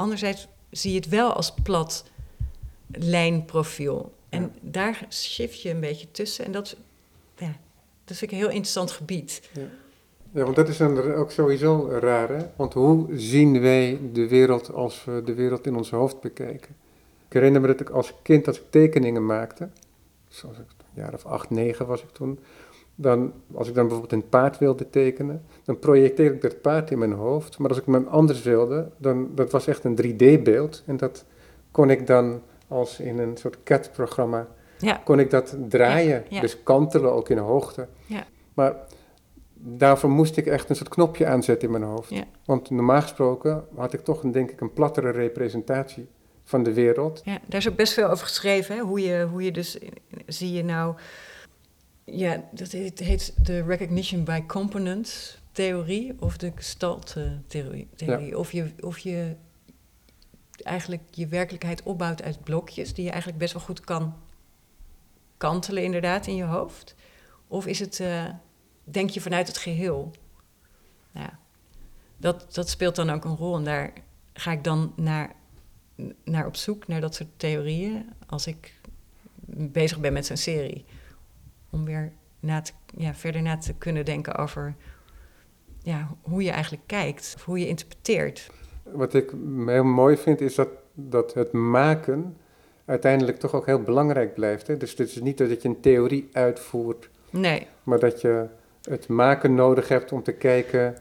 Anderzijds 0.00 0.48
zie 0.70 0.92
je 0.92 0.96
het 0.98 1.08
wel 1.08 1.32
als 1.32 1.54
plat 1.62 2.04
lijnprofiel. 2.86 4.12
En 4.28 4.42
Ja. 4.42 4.48
daar 4.60 5.06
shift 5.10 5.62
je 5.62 5.70
een 5.70 5.80
beetje 5.80 6.10
tussen. 6.10 6.44
En 6.44 6.52
dat, 6.52 6.76
ja, 7.36 7.56
dat 8.04 8.16
vind 8.16 8.22
ik 8.22 8.30
een 8.30 8.36
heel 8.44 8.46
interessant 8.54 8.90
gebied. 8.90 9.48
Ja, 10.32 10.42
want 10.44 10.56
dat 10.56 10.68
is 10.68 10.76
dan 10.76 11.12
ook 11.14 11.30
sowieso 11.30 11.88
raar, 12.00 12.28
hè? 12.28 12.46
Want 12.56 12.74
hoe 12.74 13.06
zien 13.18 13.60
wij 13.60 13.98
de 14.12 14.28
wereld 14.28 14.72
als 14.72 15.04
we 15.04 15.22
de 15.24 15.34
wereld 15.34 15.66
in 15.66 15.76
ons 15.76 15.90
hoofd 15.90 16.20
bekijken? 16.20 16.76
Ik 17.26 17.32
herinner 17.32 17.60
me 17.60 17.66
dat 17.66 17.80
ik 17.80 17.90
als 17.90 18.12
kind, 18.22 18.46
als 18.46 18.56
ik 18.60 18.64
tekeningen 18.70 19.26
maakte, 19.26 19.68
zoals 20.28 20.56
ik 20.58 20.64
een 20.78 21.02
jaar 21.02 21.14
of 21.14 21.24
acht, 21.26 21.50
negen 21.50 21.86
was 21.86 22.02
ik 22.02 22.10
toen, 22.10 22.38
dan, 23.00 23.32
als 23.54 23.68
ik 23.68 23.74
dan 23.74 23.88
bijvoorbeeld 23.88 24.22
een 24.22 24.28
paard 24.28 24.58
wilde 24.58 24.90
tekenen, 24.90 25.42
dan 25.64 25.78
projecteerde 25.78 26.34
ik 26.34 26.42
dat 26.42 26.60
paard 26.60 26.90
in 26.90 26.98
mijn 26.98 27.12
hoofd. 27.12 27.58
Maar 27.58 27.68
als 27.68 27.78
ik 27.78 27.84
hem 27.86 28.06
anders 28.06 28.42
wilde, 28.42 28.90
dan 28.96 29.30
dat 29.34 29.50
was 29.50 29.66
echt 29.66 29.84
een 29.84 29.98
3D-beeld. 30.02 30.82
En 30.86 30.96
dat 30.96 31.24
kon 31.70 31.90
ik 31.90 32.06
dan 32.06 32.40
als 32.68 33.00
in 33.00 33.18
een 33.18 33.36
soort 33.36 33.62
CAD-programma, 33.64 34.46
Ja, 34.78 35.00
kon 35.04 35.18
ik 35.18 35.30
dat 35.30 35.56
draaien. 35.68 36.24
Ja, 36.28 36.34
ja. 36.34 36.40
Dus 36.40 36.62
kantelen 36.62 37.12
ook 37.12 37.28
in 37.28 37.38
hoogte. 37.38 37.86
Ja. 38.06 38.24
Maar 38.54 38.74
daarvoor 39.54 40.10
moest 40.10 40.36
ik 40.36 40.46
echt 40.46 40.70
een 40.70 40.76
soort 40.76 40.88
knopje 40.88 41.26
aanzetten 41.26 41.68
in 41.68 41.80
mijn 41.80 41.90
hoofd. 41.90 42.12
Want 42.44 42.70
normaal 42.70 43.02
gesproken 43.02 43.64
had 43.76 43.92
ik 43.92 44.00
toch 44.00 44.22
een, 44.22 44.32
denk 44.32 44.50
ik 44.50 44.60
een 44.60 44.72
plattere 44.72 45.10
representatie 45.10 46.08
van 46.44 46.62
de 46.62 46.72
wereld. 46.72 47.20
ja, 47.24 47.38
daar 47.46 47.60
is 47.60 47.68
ook 47.68 47.76
best 47.76 47.92
veel 47.92 48.08
over 48.08 48.26
geschreven. 48.26 48.74
Hè? 48.74 48.80
Hoe, 48.80 49.00
je, 49.00 49.26
hoe 49.30 49.42
je 49.42 49.52
dus, 49.52 49.78
zie 50.26 50.52
je 50.52 50.64
nou... 50.64 50.94
Ja, 52.12 52.44
dat 52.52 52.70
heet, 52.70 52.98
heet 52.98 53.46
de 53.46 53.62
recognition 53.62 54.24
by 54.24 54.46
components 54.46 55.38
theorie 55.52 56.16
of 56.18 56.36
de 56.36 56.52
gestalt 56.54 57.14
eh, 57.16 57.24
theorie. 57.46 57.88
theorie. 57.96 58.38
Of, 58.38 58.52
je, 58.52 58.72
of 58.80 58.98
je 58.98 59.36
eigenlijk 60.62 61.02
je 61.10 61.26
werkelijkheid 61.26 61.82
opbouwt 61.82 62.22
uit 62.22 62.44
blokjes... 62.44 62.94
die 62.94 63.04
je 63.04 63.10
eigenlijk 63.10 63.40
best 63.40 63.52
wel 63.52 63.62
goed 63.62 63.80
kan 63.80 64.14
kantelen 65.36 65.82
inderdaad 65.82 66.26
in 66.26 66.34
je 66.34 66.44
hoofd. 66.44 66.94
Of 67.46 67.66
is 67.66 67.78
het, 67.78 68.00
eh, 68.00 68.24
denk 68.84 69.10
je 69.10 69.20
vanuit 69.20 69.46
het 69.46 69.56
geheel? 69.56 70.10
Ja, 71.10 71.38
dat, 72.16 72.54
dat 72.54 72.68
speelt 72.68 72.96
dan 72.96 73.10
ook 73.10 73.24
een 73.24 73.36
rol. 73.36 73.56
En 73.56 73.64
daar 73.64 73.92
ga 74.32 74.52
ik 74.52 74.64
dan 74.64 74.92
naar, 74.96 75.32
naar 76.24 76.46
op 76.46 76.56
zoek, 76.56 76.86
naar 76.86 77.00
dat 77.00 77.14
soort 77.14 77.28
theorieën... 77.36 78.12
als 78.26 78.46
ik 78.46 78.80
bezig 79.46 80.00
ben 80.00 80.12
met 80.12 80.26
zo'n 80.26 80.36
serie. 80.36 80.84
Om 81.70 81.84
weer 81.84 82.12
na 82.40 82.60
te, 82.60 82.72
ja, 82.96 83.14
verder 83.14 83.42
na 83.42 83.56
te 83.56 83.74
kunnen 83.74 84.04
denken 84.04 84.36
over 84.36 84.74
ja, 85.82 86.16
hoe 86.22 86.42
je 86.42 86.50
eigenlijk 86.50 86.82
kijkt... 86.86 87.32
of 87.36 87.44
hoe 87.44 87.58
je 87.58 87.68
interpreteert. 87.68 88.50
Wat 88.82 89.14
ik 89.14 89.32
heel 89.66 89.84
mooi 89.84 90.16
vind 90.16 90.40
is 90.40 90.54
dat, 90.54 90.68
dat 90.94 91.34
het 91.34 91.52
maken 91.52 92.36
uiteindelijk 92.84 93.38
toch 93.38 93.54
ook 93.54 93.66
heel 93.66 93.82
belangrijk 93.82 94.34
blijft. 94.34 94.66
Hè? 94.66 94.76
Dus 94.76 94.90
het 94.90 95.08
is 95.08 95.20
niet 95.20 95.38
dat 95.38 95.62
je 95.62 95.68
een 95.68 95.80
theorie 95.80 96.28
uitvoert, 96.32 97.08
Nee, 97.30 97.66
maar 97.82 97.98
dat 97.98 98.20
je 98.20 98.46
het 98.82 99.08
maken 99.08 99.54
nodig 99.54 99.88
hebt 99.88 100.12
om 100.12 100.22
te 100.22 100.32
kijken 100.32 100.96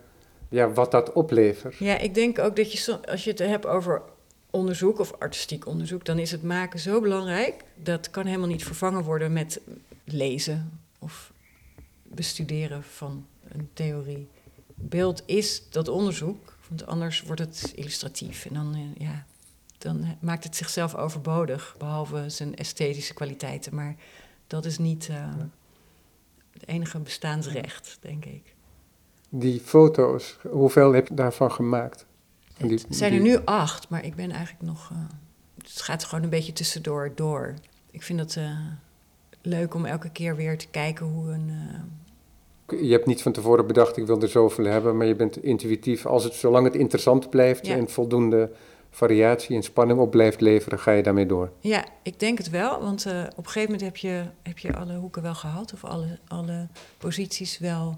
ja, 0.49 0.71
wat 0.71 0.91
dat 0.91 1.13
oplevert. 1.13 1.75
Ja, 1.75 1.97
ik 1.97 2.13
denk 2.13 2.39
ook 2.39 2.55
dat 2.55 2.71
je, 2.71 2.99
als 3.05 3.23
je 3.23 3.29
het 3.29 3.39
hebt 3.39 3.65
over 3.65 4.01
onderzoek 4.49 4.99
of 4.99 5.13
artistiek 5.19 5.67
onderzoek, 5.67 6.05
dan 6.05 6.19
is 6.19 6.31
het 6.31 6.43
maken 6.43 6.79
zo 6.79 7.01
belangrijk. 7.01 7.63
Dat 7.75 8.09
kan 8.09 8.25
helemaal 8.25 8.47
niet 8.47 8.63
vervangen 8.63 9.03
worden 9.03 9.33
met 9.33 9.61
lezen 10.11 10.79
of 10.99 11.33
bestuderen 12.03 12.83
van 12.83 13.25
een 13.47 13.69
theorie. 13.73 14.27
Beeld 14.75 15.23
is 15.25 15.69
dat 15.69 15.87
onderzoek, 15.87 16.57
want 16.67 16.85
anders 16.85 17.21
wordt 17.21 17.41
het 17.41 17.71
illustratief. 17.75 18.45
En 18.45 18.53
dan, 18.53 18.73
eh, 18.75 19.07
ja, 19.07 19.25
dan 19.77 20.17
maakt 20.19 20.43
het 20.43 20.55
zichzelf 20.55 20.95
overbodig, 20.95 21.75
behalve 21.77 22.29
zijn 22.29 22.55
esthetische 22.55 23.13
kwaliteiten. 23.13 23.75
Maar 23.75 23.95
dat 24.47 24.65
is 24.65 24.77
niet 24.77 25.07
eh, 25.09 25.33
het 26.51 26.67
enige 26.67 26.99
bestaansrecht, 26.99 27.97
denk 28.01 28.25
ik. 28.25 28.55
Die 29.29 29.59
foto's, 29.59 30.37
hoeveel 30.49 30.93
heb 30.93 31.07
je 31.07 31.13
daarvan 31.13 31.51
gemaakt? 31.51 32.05
Die- 32.57 32.69
Het 32.69 32.85
zijn 32.95 33.13
er 33.13 33.19
die- 33.23 33.29
nu 33.29 33.39
acht, 33.45 33.89
maar 33.89 34.05
ik 34.05 34.15
ben 34.15 34.31
eigenlijk 34.31 34.63
nog. 34.63 34.89
eh, 34.91 34.97
het 35.57 35.81
gaat 35.81 36.03
gewoon 36.03 36.23
een 36.23 36.29
beetje 36.29 36.53
tussendoor 36.53 37.11
door. 37.15 37.53
Ik 37.91 38.03
vind 38.03 38.19
eh, 38.37 38.59
leuk 39.41 39.73
om 39.73 39.85
elke 39.85 40.09
keer 40.09 40.35
weer 40.35 40.57
te 40.57 40.67
kijken 40.67 41.05
hoe 41.05 41.31
een. 41.31 41.49
eh, 42.67 42.81
Je 42.81 42.91
hebt 42.91 43.05
niet 43.05 43.21
van 43.21 43.31
tevoren 43.31 43.67
bedacht, 43.67 43.97
ik 43.97 44.05
wil 44.05 44.21
er 44.21 44.29
zoveel 44.29 44.65
hebben, 44.65 44.97
maar 44.97 45.05
je 45.05 45.15
bent 45.15 45.43
intuïtief. 45.43 46.05
Als 46.05 46.23
het, 46.23 46.33
zolang 46.33 46.65
het 46.65 46.75
interessant 46.75 47.29
blijft 47.29 47.67
Ja. 47.67 47.75
en 47.75 47.89
voldoende 47.89 48.51
variatie 48.91 49.55
en 49.55 49.63
spanning 49.63 49.99
op 49.99 50.11
blijft 50.11 50.41
leveren, 50.41 50.79
ga 50.79 50.91
je 50.91 51.03
daarmee 51.03 51.25
door. 51.25 51.51
Ja, 51.59 51.85
ik 52.03 52.19
denk 52.19 52.37
het 52.37 52.49
wel, 52.49 52.81
want 52.81 53.05
eh, 53.05 53.23
op 53.29 53.37
een 53.37 53.51
gegeven 53.51 53.71
moment 53.71 53.81
heb 53.81 53.97
je, 53.97 54.23
heb 54.43 54.57
je 54.57 54.75
alle 54.75 54.95
hoeken 54.95 55.21
wel 55.21 55.35
gehad 55.35 55.73
of 55.73 55.83
alle, 55.83 56.19
alle 56.27 56.67
posities 56.97 57.57
wel 57.59 57.97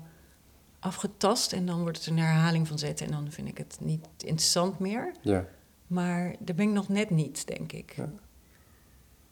afgetast. 0.80 1.54
En 1.54 1.66
dan 1.66 1.82
wordt 1.82 1.98
het 1.98 2.06
een 2.08 2.20
herhaling 2.20 2.68
van 2.68 2.80
zetten 2.80 3.06
en 3.06 3.12
dan 3.12 3.32
vind 3.32 3.48
ik 3.48 3.58
het 3.58 3.78
niet 3.82 4.06
interessant 4.18 4.80
meer. 4.80 5.12
Ja. 5.22 5.46
Maar 5.88 6.36
daar 6.39 6.56
ben 6.56 6.68
ik 6.68 6.74
nog 6.74 6.89
net 6.89 7.10
niet, 7.10 7.48
denk 7.48 7.72
ik. 7.72 7.94
Ja. 7.96 8.10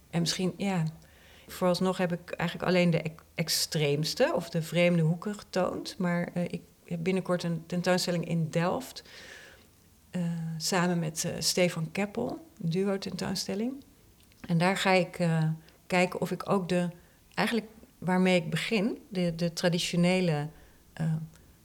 En 0.10 0.20
misschien, 0.20 0.53
ja. 0.57 0.84
Vooralsnog 1.52 1.97
heb 1.97 2.12
ik 2.12 2.32
eigenlijk 2.32 2.70
alleen 2.70 2.89
de 2.89 3.12
extreemste 3.36 4.32
of 4.36 4.50
de 4.50 4.62
vreemde 4.62 5.02
hoeken 5.02 5.36
getoond. 5.36 5.97
Maar 5.97 6.30
uh, 6.34 6.43
ik 6.43 6.62
heb 6.86 7.04
binnenkort 7.04 7.43
een 7.43 7.64
tentoonstelling 7.66 8.28
in 8.28 8.50
Delft. 8.50 9.04
Uh, 10.12 10.22
samen 10.58 11.00
met 11.00 11.24
uh, 11.24 11.32
Stefan 11.39 11.91
Keppel, 11.91 12.47
duo 12.62 12.97
tentoonstelling. 12.97 13.84
En 14.47 14.58
daar 14.58 14.78
ga 14.78 14.91
ik 14.91 15.28
kijken 15.88 16.22
of 16.22 16.32
ik 16.32 16.50
ook 16.50 16.70
de, 16.70 16.89
eigenlijk 17.34 17.68
waarmee 17.97 18.36
ik 18.36 18.50
begin, 18.50 18.97
de, 19.10 19.36
de 19.36 19.54
traditionele 19.54 20.50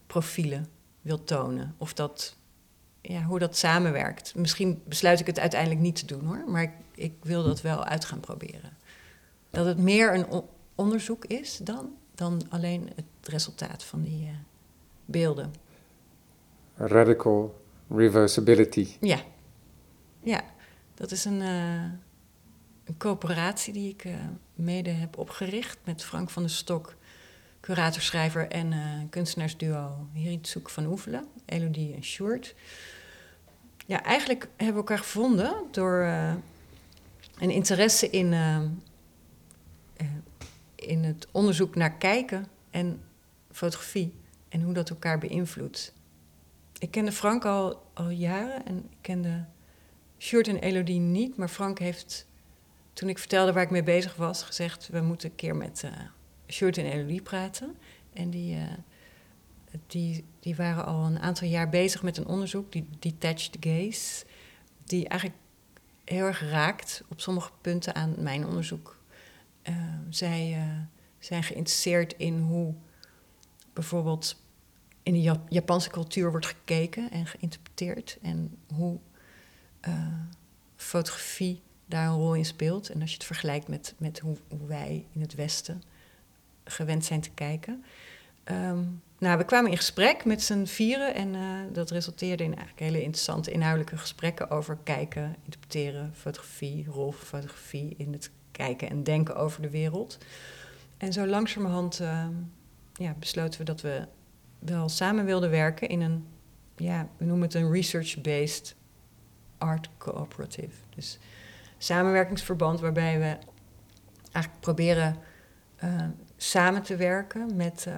profielen 0.07 0.67
wil 1.01 1.25
tonen. 1.25 1.75
Of 1.79 1.95
dat, 1.95 2.37
ja, 3.01 3.23
hoe 3.23 3.39
dat 3.39 3.57
samenwerkt. 3.57 4.35
Misschien 4.35 4.83
besluit 4.87 5.21
ik 5.21 5.27
het 5.27 5.39
uiteindelijk 5.39 5.81
niet 5.81 5.97
te 5.97 6.07
doen 6.07 6.25
hoor, 6.25 6.45
maar 6.47 6.63
ik, 6.63 6.73
ik 6.95 7.13
wil 7.23 7.45
dat 7.45 7.61
wel 7.61 7.85
uit 7.85 8.05
gaan 8.05 8.21
proberen. 8.21 8.74
Dat 9.55 9.67
het 9.67 9.79
meer 9.79 10.15
een 10.15 10.43
onderzoek 10.75 11.25
is 11.25 11.57
dan, 11.57 11.97
dan 12.15 12.43
alleen 12.49 12.91
het 12.95 13.29
resultaat 13.29 13.85
van 13.85 14.03
die 14.03 14.25
uh, 14.25 14.31
beelden. 15.05 15.55
Radical 16.77 17.63
reversibility. 17.89 18.89
Ja, 19.01 19.19
ja. 20.23 20.45
dat 20.95 21.11
is 21.11 21.25
een, 21.25 21.41
uh, 21.41 21.83
een 22.85 22.97
coöperatie 22.99 23.73
die 23.73 23.89
ik 23.91 24.05
uh, 24.05 24.15
mede 24.55 24.91
heb 24.91 25.19
opgericht 25.19 25.79
met 25.85 26.05
Frank 26.05 26.31
van 26.31 26.43
der 26.43 26.53
Stok, 26.53 26.95
curator-schrijver 27.61 28.49
en 28.49 28.73
kunstenaarsduo 29.11 30.09
Hiritzoek 30.13 30.71
van 30.71 30.87
Oevelen, 30.87 31.27
Elodie 31.45 31.95
en 31.95 32.05
Sjoerd. 32.05 32.55
Ja, 33.87 34.03
eigenlijk 34.03 34.49
hebben 34.57 34.75
we 34.75 34.81
elkaar 34.81 34.99
gevonden 34.99 35.55
door 35.71 36.07
een 37.39 37.51
interesse 37.51 38.11
in 38.11 38.33
eh, 38.33 38.61
in 40.87 41.05
het 41.05 41.27
onderzoek 41.33 41.75
naar 41.75 41.97
kijken 41.97 42.47
en 42.71 43.03
fotografie 43.51 44.15
en 44.49 44.63
hoe 44.63 44.75
dat 44.75 44.91
elkaar 44.91 45.19
beïnvloedt. 45.19 45.95
Ik 46.79 46.91
kende 46.91 47.13
Frank 47.13 47.45
al, 47.45 47.91
al 47.95 48.11
jaren 48.11 48.67
en 48.67 48.77
ik 48.77 48.97
kende 49.01 49.45
Sjoerd 50.19 50.49
en 50.49 50.59
Elodie 50.59 51.01
niet, 51.01 51.37
maar 51.37 51.49
Frank 51.49 51.79
heeft, 51.79 52.27
toen 52.93 53.09
ik 53.09 53.19
vertelde 53.19 53.53
waar 53.53 53.63
ik 53.63 53.71
mee 53.71 53.83
bezig 53.83 54.17
was, 54.17 54.43
gezegd: 54.43 54.89
We 54.89 55.01
moeten 55.01 55.31
een 55.31 55.37
keer 55.37 55.57
met 55.57 55.83
uh, 55.85 56.69
en 56.79 56.93
Elodie 56.93 57.23
praten. 57.23 57.77
En 58.13 58.31
die, 58.31 58.57
uh, 58.57 58.63
die, 59.87 60.25
die 60.41 60.57
waren 60.57 60.87
al 60.87 61.05
een 61.05 61.19
aantal 61.19 61.49
jaar 61.49 61.69
bezig 61.69 62.03
met 62.03 62.17
een 62.17 62.27
onderzoek, 62.27 62.73
die 62.73 62.89
Detached 62.99 63.57
Gaze, 63.61 64.25
die 64.85 65.09
eigenlijk 65.09 65.41
heel 66.05 66.25
erg 66.25 66.51
raakt 66.51 67.03
op 67.09 67.21
sommige 67.21 67.51
punten 67.61 67.95
aan 67.95 68.15
mijn 68.19 68.47
onderzoek 68.47 68.99
uh, 69.69 69.75
zij 70.09 70.57
uh, 70.57 70.79
zijn 71.19 71.43
geïnteresseerd 71.43 72.15
in 72.17 72.39
hoe 72.39 72.75
bijvoorbeeld 73.73 74.43
in 75.03 75.13
de 75.13 75.39
Japanse 75.49 75.91
cultuur 75.91 76.31
wordt 76.31 76.47
gekeken 76.47 77.11
en 77.11 77.27
geïnterpreteerd. 77.27 78.19
En 78.23 78.59
hoe 78.75 78.99
uh, 79.89 80.19
fotografie 80.77 81.63
daar 81.87 82.07
een 82.07 82.15
rol 82.15 82.35
in 82.35 82.45
speelt. 82.45 82.89
En 82.89 83.01
als 83.01 83.11
je 83.11 83.17
het 83.17 83.27
vergelijkt 83.27 83.69
met, 83.69 83.95
met 83.99 84.19
hoe, 84.19 84.37
wij 84.67 85.07
in 85.13 85.21
het 85.21 85.35
Westen 85.35 85.83
gewend 86.65 87.05
zijn 87.05 87.21
te 87.21 87.31
kijken. 87.31 87.85
Um, 88.45 89.03
nou, 89.19 89.39
we 89.39 89.45
kwamen 89.45 89.71
in 89.71 89.77
gesprek 89.77 90.25
met 90.25 90.43
z'n 90.43 90.65
vieren 90.65 91.15
en 91.15 91.35
uh, 91.35 91.59
dat 91.73 91.91
resulteerde 91.91 92.45
in 92.45 92.55
eigenlijk 92.55 92.81
hele 92.81 93.03
interessante 93.03 93.51
inhoudelijke 93.51 93.97
gesprekken 93.97 94.51
over 94.51 94.79
kijken, 94.83 95.37
interpreteren, 95.45 96.15
fotografie, 96.15 96.87
rol 96.87 97.11
van 97.11 97.27
fotografie 97.27 97.95
in 97.97 98.13
het 98.13 98.31
kijken 98.55 98.91
en 98.91 99.03
denken 99.03 99.37
over 99.37 99.63
de 99.63 99.71
wereld. 99.71 100.19
En 100.97 101.13
zo 101.13 101.27
langzamerhand 101.27 102.01
uh, 102.01 102.27
ja, 102.93 103.15
besloten 103.19 103.59
we 103.59 103.65
dat 103.65 103.81
we 103.81 104.07
wel 104.59 104.89
samen 104.89 105.25
wilden 105.25 105.51
werken 105.51 105.89
in 105.89 106.01
een, 106.01 106.27
ja, 106.77 107.09
we 107.17 107.25
noemen 107.25 107.47
het 107.47 107.55
een 107.55 107.73
research-based 107.73 108.77
art 109.59 109.89
cooperative. 109.99 110.77
Dus 110.95 111.19
samenwerkingsverband 111.79 112.81
waarbij 112.81 113.19
we 113.19 113.39
eigenlijk 114.33 114.61
proberen 114.61 115.17
uh, 115.85 116.03
samen 116.37 116.83
te 116.83 116.97
werken 116.97 117.57
met 117.57 117.85
uh, 117.89 117.95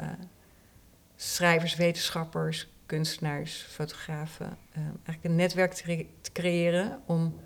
schrijvers, 1.16 1.76
wetenschappers, 1.76 2.68
kunstenaars, 2.86 3.66
fotografen. 3.68 4.56
eigenlijk 4.74 5.24
een 5.24 5.36
netwerk 5.36 5.72
te 6.20 6.32
creëren 6.32 7.00
om 7.06 7.40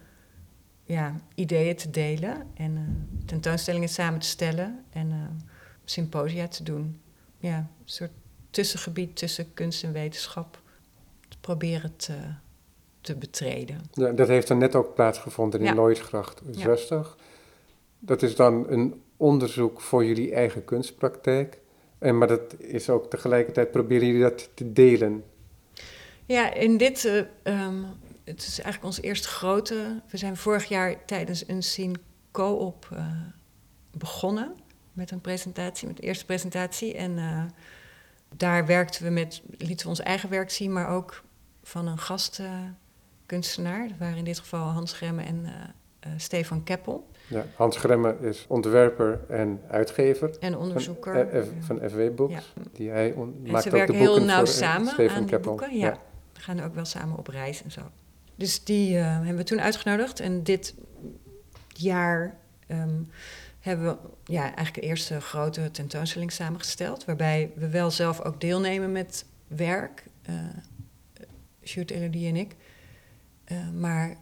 ja, 0.90 1.20
ideeën 1.34 1.76
te 1.76 1.90
delen 1.90 2.46
en 2.54 2.72
uh, 2.76 2.80
tentoonstellingen 3.26 3.88
samen 3.88 4.20
te 4.20 4.26
stellen 4.26 4.84
en 4.90 5.08
uh, 5.08 5.16
symposia 5.84 6.48
te 6.48 6.62
doen. 6.62 7.00
Ja, 7.38 7.56
een 7.56 7.66
soort 7.84 8.10
tussengebied 8.50 9.16
tussen 9.16 9.54
kunst 9.54 9.84
en 9.84 9.92
wetenschap 9.92 10.62
te 11.28 11.36
proberen 11.40 11.96
te, 11.96 12.14
te 13.00 13.16
betreden. 13.16 13.80
Ja, 13.92 14.12
dat 14.12 14.28
heeft 14.28 14.48
dan 14.48 14.58
net 14.58 14.74
ook 14.74 14.94
plaatsgevonden 14.94 15.60
in 15.60 15.66
ja. 15.66 15.74
Lloydsgracht 15.74 16.42
60. 16.50 17.16
Ja. 17.18 17.24
Dat 17.98 18.22
is 18.22 18.36
dan 18.36 18.70
een 18.70 19.02
onderzoek 19.16 19.80
voor 19.80 20.04
jullie 20.04 20.34
eigen 20.34 20.64
kunstpraktijk. 20.64 21.58
En, 21.98 22.18
maar 22.18 22.28
dat 22.28 22.56
is 22.58 22.90
ook 22.90 23.10
tegelijkertijd 23.10 23.70
proberen 23.70 24.06
jullie 24.06 24.22
dat 24.22 24.50
te 24.54 24.72
delen. 24.72 25.24
Ja, 26.26 26.54
in 26.54 26.76
dit 26.76 27.04
uh, 27.04 27.64
um, 27.66 27.84
het 28.30 28.46
is 28.46 28.60
eigenlijk 28.60 28.84
ons 28.84 29.00
eerste 29.00 29.28
grote. 29.28 30.00
We 30.10 30.16
zijn 30.16 30.36
vorig 30.36 30.64
jaar 30.64 31.04
tijdens 31.04 31.48
een 31.48 31.62
scene 31.62 31.94
co-op 32.30 32.88
uh, 32.92 33.06
begonnen 33.90 34.54
met 34.92 35.10
een 35.10 35.20
presentatie, 35.20 35.86
met 35.86 35.96
de 35.96 36.02
eerste 36.02 36.24
presentatie. 36.24 36.94
En 36.94 37.10
uh, 37.16 37.42
daar 38.36 38.66
werkten 38.66 39.04
we 39.04 39.10
met, 39.10 39.42
lieten 39.58 39.86
we 39.86 39.88
ons 39.88 40.00
eigen 40.00 40.30
werk 40.30 40.50
zien, 40.50 40.72
maar 40.72 40.88
ook 40.88 41.22
van 41.62 41.86
een 41.86 41.98
gastkunstenaar. 41.98 43.88
Dat 43.88 43.98
waren 43.98 44.16
in 44.16 44.24
dit 44.24 44.38
geval 44.38 44.68
Hans 44.68 44.92
Gremme 44.92 45.22
en 45.22 45.46
Stefan 46.16 46.62
Keppel. 46.62 47.08
Ja, 47.26 47.44
Hans 47.54 47.76
Gremme 47.76 48.16
is 48.20 48.44
ontwerper 48.48 49.20
en 49.28 49.60
uitgever. 49.68 50.30
En 50.40 50.56
onderzoeker. 50.56 51.28
Van, 51.30 51.42
F, 51.42 51.66
van 51.66 51.90
FW 51.90 52.14
Books. 52.14 52.32
Ja. 52.32 52.62
Die 52.72 52.90
hij 52.90 53.12
on, 53.12 53.42
maakt 53.46 53.62
ze 53.62 53.70
werken 53.70 53.94
heel 53.94 54.24
nauw 54.24 54.44
samen 54.44 54.92
Stefan 54.92 55.16
aan 55.16 55.26
Keppel. 55.26 55.50
boeken. 55.50 55.76
Ja. 55.76 55.86
ja. 55.86 55.98
We 56.32 56.40
gaan 56.40 56.60
ook 56.60 56.74
wel 56.74 56.84
samen 56.84 57.18
op 57.18 57.26
reis 57.26 57.62
en 57.62 57.70
zo. 57.70 57.80
Dus 58.40 58.64
die 58.64 58.96
uh, 58.96 59.04
hebben 59.04 59.36
we 59.36 59.42
toen 59.42 59.60
uitgenodigd. 59.60 60.20
En 60.20 60.42
dit 60.42 60.74
jaar 61.68 62.38
um, 62.68 63.10
hebben 63.60 63.86
we 63.86 63.98
ja, 64.32 64.42
eigenlijk 64.42 64.74
de 64.74 64.80
eerste 64.80 65.20
grote 65.20 65.70
tentoonstelling 65.70 66.32
samengesteld. 66.32 67.04
Waarbij 67.04 67.52
we 67.54 67.68
wel 67.68 67.90
zelf 67.90 68.20
ook 68.20 68.40
deelnemen 68.40 68.92
met 68.92 69.24
werk. 69.46 70.04
Uh, 70.30 70.36
Shoot 71.64 71.90
Elodie 71.90 72.28
en 72.28 72.36
ik. 72.36 72.56
Uh, 73.52 73.70
maar 73.70 74.16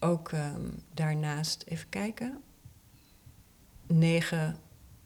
ook 0.00 0.32
um, 0.32 0.82
daarnaast, 0.94 1.64
even 1.68 1.88
kijken, 1.88 2.42
negen 3.86 4.56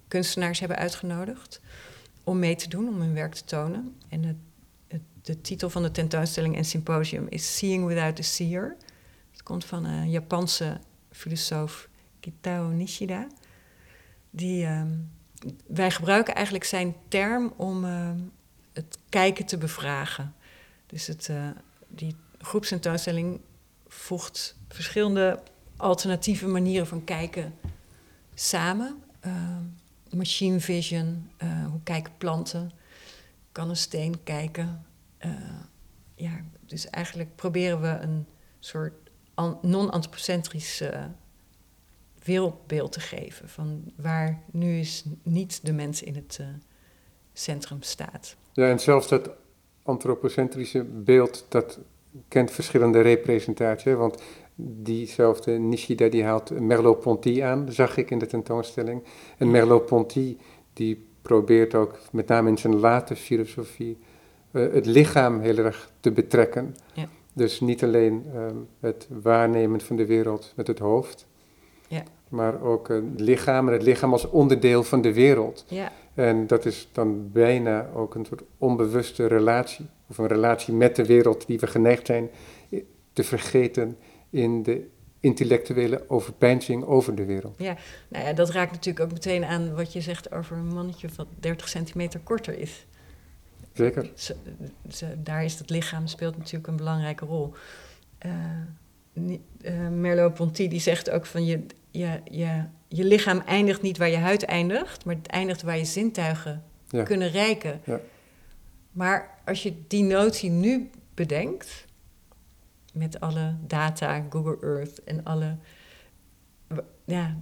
kunstenaars 0.08 0.58
hebben 0.58 0.78
uitgenodigd 0.78 1.60
om 2.24 2.38
mee 2.38 2.56
te 2.56 2.68
doen, 2.68 2.88
om 2.88 3.00
hun 3.00 3.14
werk 3.14 3.34
te 3.34 3.44
tonen. 3.44 3.96
En 4.08 4.24
het 4.24 4.36
de 5.22 5.40
titel 5.40 5.70
van 5.70 5.82
de 5.82 5.90
tentoonstelling 5.90 6.56
en 6.56 6.64
symposium 6.64 7.26
is 7.28 7.56
Seeing 7.56 7.86
Without 7.86 8.18
a 8.18 8.22
Seer. 8.22 8.76
Het 9.30 9.42
komt 9.42 9.64
van 9.64 9.84
een 9.84 10.10
Japanse 10.10 10.80
filosoof 11.10 11.88
Kitao 12.20 12.68
Nishida. 12.68 13.26
Die, 14.30 14.64
uh, 14.64 14.82
wij 15.66 15.90
gebruiken 15.90 16.34
eigenlijk 16.34 16.64
zijn 16.64 16.94
term 17.08 17.52
om 17.56 17.84
uh, 17.84 18.10
het 18.72 18.98
kijken 19.08 19.46
te 19.46 19.58
bevragen. 19.58 20.34
Dus 20.86 21.06
het, 21.06 21.28
uh, 21.30 21.48
die 21.88 22.16
groepstentoonstelling 22.38 23.40
voegt 23.88 24.56
verschillende 24.68 25.42
alternatieve 25.76 26.46
manieren 26.46 26.86
van 26.86 27.04
kijken 27.04 27.54
samen. 28.34 29.02
Ehm, 29.20 29.62
machine 30.10 30.60
vision, 30.60 31.30
eh, 31.36 31.66
hoe 31.66 31.80
kijken 31.82 32.12
planten? 32.18 32.70
Kan 33.52 33.68
een 33.68 33.76
steen 33.76 34.22
kijken? 34.22 34.86
Uh, 35.24 35.32
ja, 36.14 36.44
dus 36.66 36.90
eigenlijk 36.90 37.36
proberen 37.36 37.80
we 37.80 37.88
een 37.88 38.26
soort 38.58 38.92
non-antropocentrisch 39.62 40.82
wereldbeeld 42.24 42.92
te 42.92 43.00
geven. 43.00 43.48
Van 43.48 43.92
waar 43.96 44.42
nu 44.50 44.78
is 44.78 45.04
niet 45.22 45.66
de 45.66 45.72
mens 45.72 46.02
in 46.02 46.14
het 46.14 46.38
uh, 46.40 46.46
centrum 47.32 47.82
staat. 47.82 48.36
Ja, 48.52 48.68
en 48.68 48.80
zelfs 48.80 49.08
dat 49.08 49.30
antropocentrische 49.82 50.84
beeld, 50.84 51.46
dat 51.48 51.78
kent 52.28 52.50
verschillende 52.50 53.00
representaties. 53.00 53.94
Want 53.94 54.22
diezelfde 54.54 55.58
Nishida 55.58 56.08
die 56.08 56.24
haalt 56.24 56.60
Merleau-Ponty 56.60 57.42
aan, 57.42 57.72
zag 57.72 57.96
ik 57.96 58.10
in 58.10 58.18
de 58.18 58.26
tentoonstelling. 58.26 59.04
En 59.38 59.50
Merleau-Ponty 59.50 60.36
die 60.72 61.06
probeert 61.22 61.74
ook 61.74 61.98
met 62.12 62.28
name 62.28 62.48
in 62.48 62.58
zijn 62.58 62.76
late 62.76 63.16
filosofie 63.16 63.98
het 64.52 64.86
lichaam 64.86 65.40
heel 65.40 65.56
erg 65.56 65.90
te 66.00 66.12
betrekken. 66.12 66.76
Ja. 66.92 67.08
Dus 67.32 67.60
niet 67.60 67.82
alleen 67.82 68.26
um, 68.36 68.68
het 68.80 69.06
waarnemen 69.08 69.80
van 69.80 69.96
de 69.96 70.06
wereld 70.06 70.52
met 70.56 70.66
het 70.66 70.78
hoofd, 70.78 71.26
ja. 71.88 72.02
maar 72.28 72.62
ook 72.62 72.88
het 72.88 73.20
lichaam 73.20 73.66
en 73.66 73.72
het 73.72 73.82
lichaam 73.82 74.12
als 74.12 74.30
onderdeel 74.30 74.82
van 74.82 75.00
de 75.00 75.12
wereld. 75.12 75.64
Ja, 75.68 75.92
En 76.14 76.46
dat 76.46 76.64
is 76.64 76.88
dan 76.92 77.30
bijna 77.32 77.88
ook 77.94 78.14
een 78.14 78.24
soort 78.24 78.42
onbewuste 78.58 79.26
relatie, 79.26 79.86
of 80.08 80.18
een 80.18 80.26
relatie 80.26 80.74
met 80.74 80.96
de 80.96 81.06
wereld 81.06 81.46
die 81.46 81.58
we 81.58 81.66
geneigd 81.66 82.06
zijn 82.06 82.30
te 83.12 83.24
vergeten 83.24 83.96
in 84.30 84.62
de 84.62 84.86
intellectuele 85.20 86.04
overpeinzing 86.08 86.84
over 86.84 87.14
de 87.14 87.24
wereld. 87.24 87.54
nou 88.08 88.24
ja, 88.24 88.32
dat 88.32 88.50
raakt 88.50 88.72
natuurlijk 88.72 89.04
ook 89.04 89.12
meteen 89.12 89.44
aan 89.44 89.74
wat 89.74 89.92
je 89.92 90.00
zegt 90.00 90.32
over 90.32 90.56
een 90.56 90.74
mannetje 90.74 91.08
wat 91.16 91.26
30 91.40 91.68
centimeter 91.68 92.20
korter 92.20 92.58
is. 92.58 92.86
Zeker? 93.72 94.10
Ze- 94.14 94.36
ze- 94.90 95.22
daar 95.22 95.44
is 95.44 95.58
het 95.58 95.70
lichaam 95.70 96.06
speelt 96.06 96.36
natuurlijk 96.38 96.66
een 96.66 96.76
belangrijke 96.76 97.24
rol. 97.24 97.54
Eh, 98.18 98.30
eh, 99.62 99.88
Merleau-Ponty 99.88 100.68
die 100.68 100.80
zegt 100.80 101.10
ook 101.10 101.26
van 101.26 101.44
je, 101.44 101.66
je, 101.90 102.20
je, 102.30 102.64
je 102.88 103.04
lichaam 103.04 103.38
eindigt 103.38 103.82
niet 103.82 103.98
waar 103.98 104.08
je 104.08 104.16
huid 104.16 104.44
eindigt, 104.44 105.04
maar 105.04 105.14
het 105.14 105.26
eindigt 105.26 105.62
waar 105.62 105.78
je 105.78 105.84
zintuigen 105.84 106.62
Ja. 106.88 107.02
kunnen 107.02 107.30
reiken. 107.30 107.80
Ja. 107.84 108.00
Maar 108.92 109.38
als 109.44 109.62
je 109.62 109.74
die 109.88 110.02
notie 110.04 110.50
nu 110.50 110.90
bedenkt, 111.14 111.84
met 112.92 113.20
alle 113.20 113.54
data, 113.66 114.26
Google 114.30 114.58
Earth 114.60 115.04
en 115.04 115.24
alle, 115.24 115.56
ja, 117.04 117.36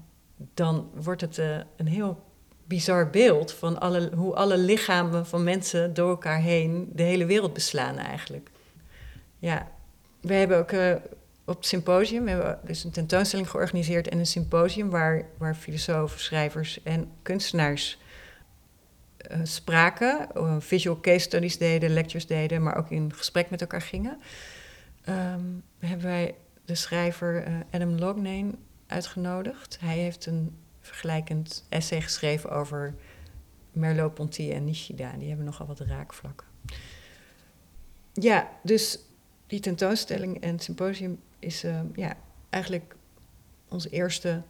dan 0.54 0.90
wordt 0.94 1.20
het 1.20 1.38
eh, 1.38 1.58
een 1.76 1.86
heel 1.86 2.22
bizar 2.70 3.10
beeld 3.10 3.52
van 3.52 3.80
alle, 3.80 4.10
hoe 4.14 4.34
alle 4.34 4.58
lichamen 4.58 5.26
van 5.26 5.44
mensen 5.44 5.94
door 5.94 6.08
elkaar 6.08 6.40
heen 6.40 6.90
de 6.92 7.02
hele 7.02 7.26
wereld 7.26 7.52
beslaan 7.52 7.96
eigenlijk. 7.98 8.50
Ja, 9.38 9.68
we 10.20 10.34
hebben 10.34 10.58
ook 10.58 10.72
eh, 10.72 10.94
op 11.44 11.56
het 11.56 11.66
symposium, 11.66 12.24
we 12.24 12.30
hebben 12.30 12.58
dus 12.64 12.84
een 12.84 12.90
tentoonstelling 12.90 13.50
georganiseerd 13.50 14.08
en 14.08 14.18
een 14.18 14.26
symposium 14.26 14.90
waar, 14.90 15.26
waar 15.38 15.54
filosofen, 15.54 16.20
schrijvers 16.20 16.82
en 16.82 17.10
kunstenaars 17.22 17.98
eh, 19.16 19.40
spraken, 19.42 20.28
eh, 20.34 20.56
visual 20.58 21.00
case 21.00 21.18
studies 21.18 21.58
deden, 21.58 21.90
lectures 21.90 22.26
deden, 22.26 22.62
maar 22.62 22.76
ook 22.76 22.90
in 22.90 23.12
gesprek 23.14 23.50
met 23.50 23.60
elkaar 23.60 23.82
gingen. 23.82 24.20
Ehm, 25.04 25.44
hebben 25.78 26.06
wij 26.06 26.34
de 26.64 26.74
schrijver 26.74 27.64
Adam 27.70 27.98
Lognane 27.98 28.50
uitgenodigd. 28.86 29.78
Hij 29.80 29.98
heeft 29.98 30.26
een 30.26 30.58
vergelijkend 30.80 31.66
essay 31.68 32.00
geschreven 32.00 32.50
over 32.50 32.94
Merleau-Ponty 33.72 34.50
en 34.50 34.64
Nishida. 34.64 35.12
Die 35.18 35.28
hebben 35.28 35.46
nogal 35.46 35.66
wat 35.66 35.80
raakvlakken. 35.80 36.46
Ja, 38.12 38.48
dus 38.62 38.98
die 39.46 39.60
tentoonstelling 39.60 40.40
en 40.40 40.52
het 40.52 40.62
symposium 40.62 41.20
is 41.38 41.64
eh, 41.64 41.80
ja, 41.94 42.16
eigenlijk 42.50 42.96
onze 43.68 43.90
eerste 43.90 44.42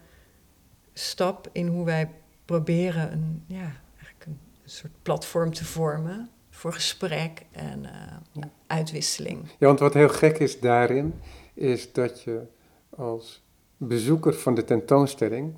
stap 0.92 1.48
in 1.52 1.66
hoe 1.66 1.84
wij 1.84 2.10
proberen 2.44 3.12
een, 3.12 3.44
ja, 3.46 3.72
eigenlijk 3.94 4.24
een 4.26 4.38
soort 4.64 4.92
platform 5.02 5.52
te 5.52 5.64
vormen 5.64 6.30
voor 6.50 6.72
gesprek 6.72 7.42
en 7.50 7.84
eh, 7.84 8.42
uitwisseling. 8.66 9.48
Ja, 9.58 9.66
want 9.66 9.78
wat 9.78 9.94
heel 9.94 10.08
gek 10.08 10.38
is 10.38 10.60
daarin, 10.60 11.14
is 11.54 11.92
dat 11.92 12.22
je 12.22 12.42
als 12.90 13.42
bezoeker 13.76 14.34
van 14.34 14.54
de 14.54 14.64
tentoonstelling 14.64 15.54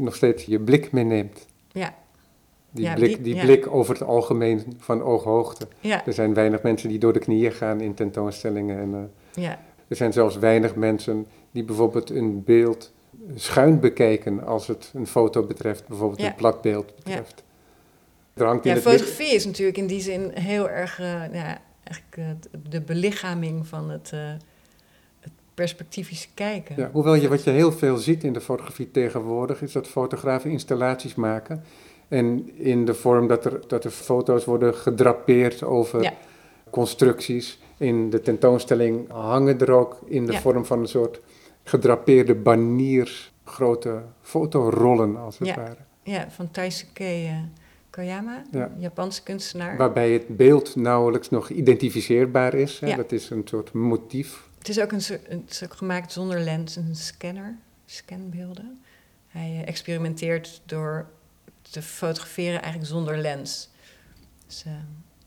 nog 0.00 0.14
steeds 0.14 0.44
je 0.44 0.60
blik 0.60 0.92
meeneemt. 0.92 1.46
Ja. 1.72 1.94
Die, 2.70 2.84
Ja, 2.84 2.94
blik, 2.94 3.14
die- 3.14 3.22
die 3.22 3.34
ja. 3.34 3.42
blik 3.42 3.66
over 3.74 3.94
het 3.94 4.02
algemeen 4.02 4.74
van 4.78 5.02
ooghoogte. 5.02 5.68
Ja, 5.80 6.06
Er 6.06 6.12
zijn 6.12 6.34
weinig 6.34 6.62
mensen 6.62 6.88
die 6.88 6.98
door 6.98 7.12
de 7.12 7.18
knieën 7.18 7.52
gaan 7.52 7.80
in 7.80 7.94
tentoonstellingen. 7.94 8.78
En 8.78 9.10
eh, 9.34 9.42
ja, 9.42 9.58
er 9.88 9.96
zijn 9.96 10.12
zelfs 10.12 10.36
weinig 10.38 10.74
mensen 10.74 11.26
die 11.50 11.64
bijvoorbeeld 11.64 12.10
een 12.10 12.44
beeld 12.44 12.92
schuin 13.34 13.80
bekijken 13.80 14.46
als 14.46 14.66
het 14.66 14.90
een 14.94 15.06
foto 15.06 15.42
betreft, 15.42 15.86
bijvoorbeeld 15.88 16.20
Ja. 16.20 16.26
een 16.28 16.34
platbeeld 16.34 16.94
betreft. 16.96 17.42
Er 18.34 18.46
hangt 18.46 18.64
in 18.64 18.70
ja 18.70 18.76
licht- 18.76 18.88
fotografie 18.88 19.34
is 19.34 19.44
natuurlijk 19.46 19.76
in 19.78 19.86
die 19.86 20.00
zin 20.00 20.30
heel 20.34 20.68
erg 20.68 21.00
eh, 21.00 21.06
ja, 21.32 21.58
eigenlijk, 21.82 22.16
eh, 22.16 22.24
de 22.70 22.80
belichaming 22.80 23.66
van 23.66 23.90
het, 23.90 24.12
het 25.56 25.64
perspectivische 25.64 26.28
kijken. 26.34 26.74
Ja, 26.76 26.90
hoewel 26.92 27.14
je 27.14 27.28
wat 27.28 27.44
je 27.44 27.50
heel 27.50 27.72
veel 27.72 27.96
ziet 27.96 28.24
in 28.24 28.32
de 28.32 28.40
fotografie 28.40 28.90
tegenwoordig, 28.90 29.62
is 29.62 29.72
dat 29.72 29.86
fotografen 29.88 30.50
installaties 30.50 31.14
maken. 31.14 31.64
En 32.08 32.50
in 32.58 32.84
de 32.84 32.94
vorm 32.94 33.26
dat 33.26 33.44
er, 33.44 33.60
dat 33.66 33.84
er 33.84 33.90
foto's 33.90 34.44
worden 34.44 34.74
gedrapeerd 34.74 35.62
over 35.62 36.02
Ja. 36.02 36.12
constructies. 36.70 37.58
In 37.78 38.10
de 38.10 38.20
tentoonstelling 38.20 39.10
hangen 39.10 39.58
er 39.60 39.70
ook 39.70 39.98
in 40.04 40.26
de 40.26 40.32
Ja. 40.32 40.40
vorm 40.40 40.64
van 40.64 40.78
een 40.78 40.88
soort 40.88 41.20
gedrapeerde 41.64 42.34
baniers, 42.34 43.32
grote 43.44 44.02
fotorollen 44.22 45.16
als 45.16 45.38
het 45.38 45.48
Ja. 45.48 45.54
ware. 45.56 45.76
Ja, 46.02 46.26
van 46.30 46.50
Taisuke 46.50 47.04
eh, 47.04 47.30
Koyama, 47.90 48.42
Ja. 48.50 48.70
Japanse 48.78 49.22
kunstenaar. 49.22 49.76
Waarbij 49.76 50.10
het 50.12 50.36
beeld 50.36 50.76
nauwelijks 50.76 51.30
nog 51.30 51.50
identificeerbaar 51.50 52.54
is. 52.54 52.80
Hè? 52.80 52.96
Dat 52.96 53.12
is 53.12 53.30
een 53.30 53.42
soort 53.44 53.72
motief. 53.72 54.44
Het 54.66 54.76
is 54.76 54.82
ook 54.82 54.92
een, 54.92 55.20
het 55.28 55.50
is 55.50 55.64
ook 55.64 55.74
gemaakt 55.74 56.12
zonder 56.12 56.40
lens, 56.40 56.76
een 56.76 56.96
scanner, 56.96 57.58
scanbeelden. 57.84 58.80
Hij 59.26 59.60
eh, 59.60 59.68
experimenteert 59.68 60.62
door 60.64 61.10
te 61.62 61.82
fotograferen 61.82 62.62
eigenlijk 62.62 62.92
zonder 62.92 63.18
lens. 63.18 63.68
Dus 64.46 64.64
eh, 64.64 64.72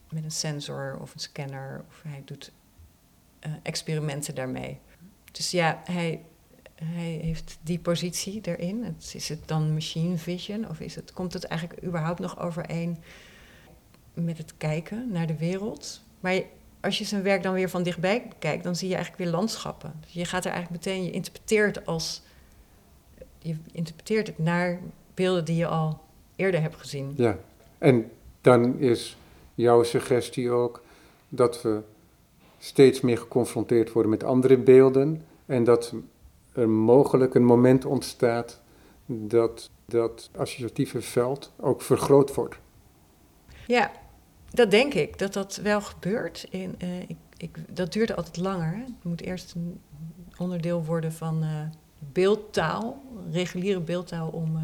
met 0.09 0.23
een 0.23 0.31
sensor 0.31 0.97
of 1.01 1.13
een 1.13 1.19
scanner, 1.19 1.83
of 1.87 2.01
hij 2.03 2.21
doet 2.25 2.51
eh, 3.39 3.51
experimenten 3.63 4.35
daarmee. 4.35 4.79
Dus 5.31 5.51
ja, 5.51 5.81
hij, 5.83 6.21
hij 6.83 7.19
heeft 7.21 7.57
die 7.61 7.79
positie. 7.79 8.41
Het, 8.43 9.11
is 9.13 9.29
het 9.29 9.47
dan 9.47 9.73
machine 9.73 10.17
vision 10.17 10.69
of 10.69 10.79
is 10.79 10.95
het, 10.95 11.13
komt 11.13 11.33
het 11.33 11.43
eigenlijk 11.43 11.83
überhaupt 11.83 12.19
nog 12.19 12.39
overeen 12.39 12.97
met 14.13 14.37
het 14.37 14.57
kijken 14.57 15.11
naar 15.11 15.27
de 15.27 15.37
wereld? 15.37 16.01
Maar 16.19 16.41
als 16.81 16.97
je 16.97 17.03
zijn 17.03 17.23
werk 17.23 17.43
dan 17.43 17.53
weer 17.53 17.69
van 17.69 17.83
dichtbij 17.83 18.25
bekijkt, 18.29 18.63
dan 18.63 18.75
zie 18.75 18.87
je 18.87 18.95
eigenlijk 18.95 19.23
weer 19.23 19.33
landschappen. 19.33 19.93
Dus 20.01 20.13
je 20.13 20.25
gaat 20.25 20.45
er 20.45 20.51
eigenlijk 20.51 20.85
meteen, 20.85 21.03
je 21.03 21.11
interpreteert 21.11 21.85
als, 21.85 22.21
je 23.37 23.55
interpreteert 23.71 24.27
het 24.27 24.37
naar 24.37 24.79
beelden 25.13 25.45
die 25.45 25.55
je 25.55 25.67
al 25.67 25.99
eerder 26.35 26.61
hebt 26.61 26.75
gezien. 26.75 27.13
Ja, 27.15 27.37
en 27.77 28.11
dan 28.41 28.79
is 28.79 29.17
jouw 29.55 29.83
suggestie 29.83 30.51
ook 30.51 30.83
dat 31.29 31.61
we 31.61 31.81
steeds 32.57 33.01
meer 33.01 33.17
geconfronteerd 33.17 33.91
worden 33.91 34.11
met 34.11 34.23
andere 34.23 34.57
beelden 34.57 35.25
en 35.45 35.63
dat 35.63 35.93
er 36.53 36.69
mogelijk 36.69 37.35
een 37.35 37.45
moment 37.45 37.85
ontstaat 37.85 38.61
dat 39.05 39.69
dat 39.85 40.29
associatieve 40.37 41.01
veld 41.01 41.51
ook 41.59 41.81
vergroot 41.81 42.35
wordt. 42.35 42.55
Ja, 43.67 43.91
dat 44.51 44.71
denk 44.71 44.93
ik, 44.93 45.17
dat 45.17 45.33
dat 45.33 45.59
wel 45.63 45.81
gebeurt. 45.81 46.47
In, 46.49 46.75
eh, 46.77 46.99
ik, 47.01 47.17
ik, 47.37 47.75
dat 47.75 47.93
duurt 47.93 48.15
altijd 48.15 48.37
langer. 48.37 48.73
Het 48.75 49.03
moet 49.03 49.21
eerst 49.21 49.53
een 49.53 49.81
onderdeel 50.37 50.85
worden 50.85 51.13
van 51.13 51.43
eh, 51.43 51.49
beeldtaal, 51.99 53.01
reguliere 53.31 53.79
beeldtaal, 53.79 54.29
om 54.29 54.55
eh, 54.55 54.63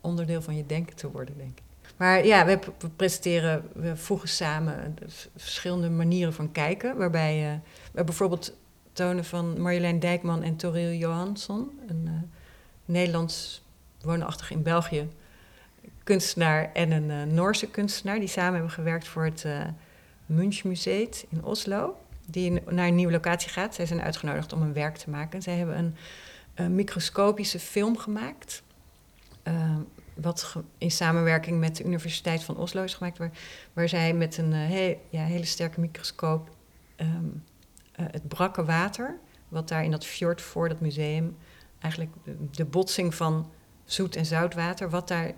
onderdeel 0.00 0.42
van 0.42 0.56
je 0.56 0.66
denken 0.66 0.96
te 0.96 1.10
worden, 1.10 1.36
denk 1.36 1.58
ik. 1.58 1.64
Maar 1.96 2.26
ja, 2.26 2.46
we, 2.46 2.58
presenteren, 2.96 3.68
we 3.74 3.96
voegen 3.96 4.28
samen 4.28 4.94
verschillende 5.36 5.90
manieren 5.90 6.32
van 6.32 6.52
kijken. 6.52 6.96
Waarbij 6.96 7.60
we 7.92 8.04
bijvoorbeeld 8.04 8.56
tonen 8.92 9.24
van 9.24 9.60
Marjolein 9.60 10.00
Dijkman 10.00 10.42
en 10.42 10.56
Toril 10.56 10.92
Johansson, 10.92 11.70
een 11.86 12.30
Nederlands 12.84 13.62
woonachtig 14.00 14.50
in 14.50 14.62
België 14.62 15.08
kunstenaar 16.04 16.72
en 16.72 16.90
een 16.90 17.10
eh, 17.10 17.22
Noorse 17.22 17.66
kunstenaar 17.70 18.18
die 18.18 18.28
samen 18.28 18.52
hebben 18.52 18.70
gewerkt 18.70 19.08
voor 19.08 19.24
het 19.24 19.46
Museum 20.26 21.08
in 21.28 21.44
Oslo. 21.44 21.96
Die 22.26 22.62
naar 22.70 22.86
een 22.86 22.94
nieuwe 22.94 23.12
locatie 23.12 23.50
gaat. 23.50 23.74
Zij 23.74 23.86
zijn 23.86 24.02
uitgenodigd 24.02 24.52
om 24.52 24.62
een 24.62 24.72
werk 24.72 24.96
te 24.96 25.10
maken. 25.10 25.42
Zij 25.42 25.56
hebben 25.56 25.76
een, 25.76 25.94
microscopische 26.74 27.58
film 27.58 27.98
gemaakt. 27.98 28.62
eh, 29.42 29.76
wat 30.14 30.56
in 30.78 30.90
samenwerking 30.90 31.60
met 31.60 31.76
de 31.76 31.84
Universiteit 31.84 32.44
van 32.44 32.56
Oslo 32.56 32.82
is 32.82 32.94
gemaakt. 32.94 33.18
Waar, 33.18 33.30
waar 33.72 33.88
zij 33.88 34.14
met 34.14 34.36
een 34.36 34.52
ja, 35.10 35.24
hele 35.24 35.44
sterke 35.44 35.80
microscoop 35.80 36.50
ehm, 36.96 37.24
eh, 37.92 38.06
het 38.10 38.28
brakke 38.28 38.64
water, 38.64 39.18
wat 39.48 39.68
daar 39.68 39.84
in 39.84 39.90
dat 39.90 40.06
fjord 40.06 40.42
voor 40.42 40.68
dat 40.68 40.80
museum, 40.80 41.36
eigenlijk 41.78 42.12
de, 42.50 42.64
botsing 42.64 43.14
van 43.14 43.50
zoet 43.84 44.16
en 44.16 44.26
zoutwater, 44.26 44.90
wat 44.90 45.08
daar 45.08 45.32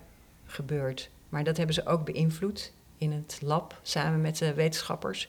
gebeurt. 0.54 1.10
Maar 1.28 1.44
dat 1.44 1.56
hebben 1.56 1.74
ze 1.74 1.86
ook 1.86 2.04
beïnvloed 2.04 2.72
in 2.98 3.12
het 3.12 3.38
lab 3.42 3.80
samen 3.82 4.20
met 4.20 4.38
de 4.38 4.54
wetenschappers. 4.54 5.28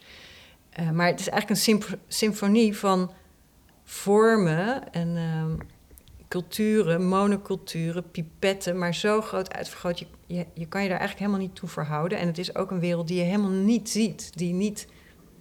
Eh, 0.69 0.89
maar 0.89 1.07
het 1.07 1.19
is 1.19 1.29
eigenlijk 1.29 1.59
een 1.59 1.65
symf- 1.65 1.97
symfonie 2.07 2.77
van 2.77 3.11
vormen 3.83 4.91
en 4.93 5.17
ehm, 5.17 5.55
culturen, 6.27 7.07
monoculturen, 7.07 8.11
pipetten, 8.11 8.77
maar 8.77 8.95
zo 8.95 9.21
groot 9.21 9.53
uitvergroot. 9.53 9.99
Je, 9.99 10.07
je, 10.25 10.45
je 10.53 10.67
kan 10.67 10.81
je 10.83 10.89
daar 10.89 10.99
eigenlijk 10.99 11.19
helemaal 11.19 11.47
niet 11.47 11.55
toe 11.55 11.69
verhouden. 11.69 12.17
En 12.17 12.27
het 12.27 12.37
is 12.37 12.55
ook 12.55 12.71
een 12.71 12.79
wereld 12.79 13.07
die 13.07 13.17
je 13.17 13.23
helemaal 13.23 13.49
niet 13.49 13.89
ziet, 13.89 14.37
die 14.37 14.53
niet 14.53 14.87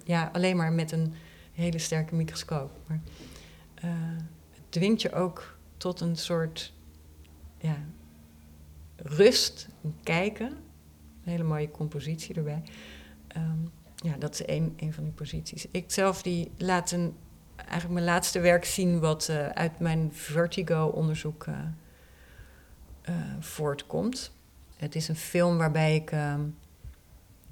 ja, 0.04 0.30
alleen 0.32 0.56
maar 0.56 0.72
met 0.72 0.92
een 0.92 1.14
hele 1.52 1.78
sterke 1.78 2.14
microscoop. 2.14 2.70
Maar, 2.86 3.00
eh, 3.74 3.90
het 4.50 4.62
dwingt 4.68 5.02
je 5.02 5.12
ook 5.12 5.56
tot 5.76 6.00
een 6.00 6.16
soort 6.16 6.72
ja, 7.58 7.76
rust, 8.96 9.68
kijken. 10.02 10.46
Een 10.46 11.30
hele 11.30 11.42
mooie 11.42 11.70
compositie 11.70 12.34
erbij. 12.34 12.62
Ehm, 13.28 13.58
ja, 13.96 14.16
dat 14.18 14.34
is 14.34 14.44
één, 14.44 14.72
één 14.76 14.92
van 14.92 15.04
die 15.04 15.12
posities. 15.12 15.66
Ik 15.70 15.84
zelf 15.90 16.22
die 16.22 16.50
laat 16.56 16.90
een, 16.90 17.16
eigenlijk 17.56 17.92
mijn 17.92 18.04
laatste 18.04 18.40
werk 18.40 18.64
zien 18.64 19.00
wat 19.00 19.28
uh, 19.30 19.48
uit 19.48 19.78
mijn 19.78 20.08
vertigo-onderzoek 20.12 21.46
uh, 21.46 21.58
uh, 23.08 23.14
voortkomt. 23.40 24.32
Het 24.76 24.94
is 24.94 25.08
een 25.08 25.16
film 25.16 25.58
waarbij 25.58 25.94
ik 25.94 26.10
ehm, 26.10 26.40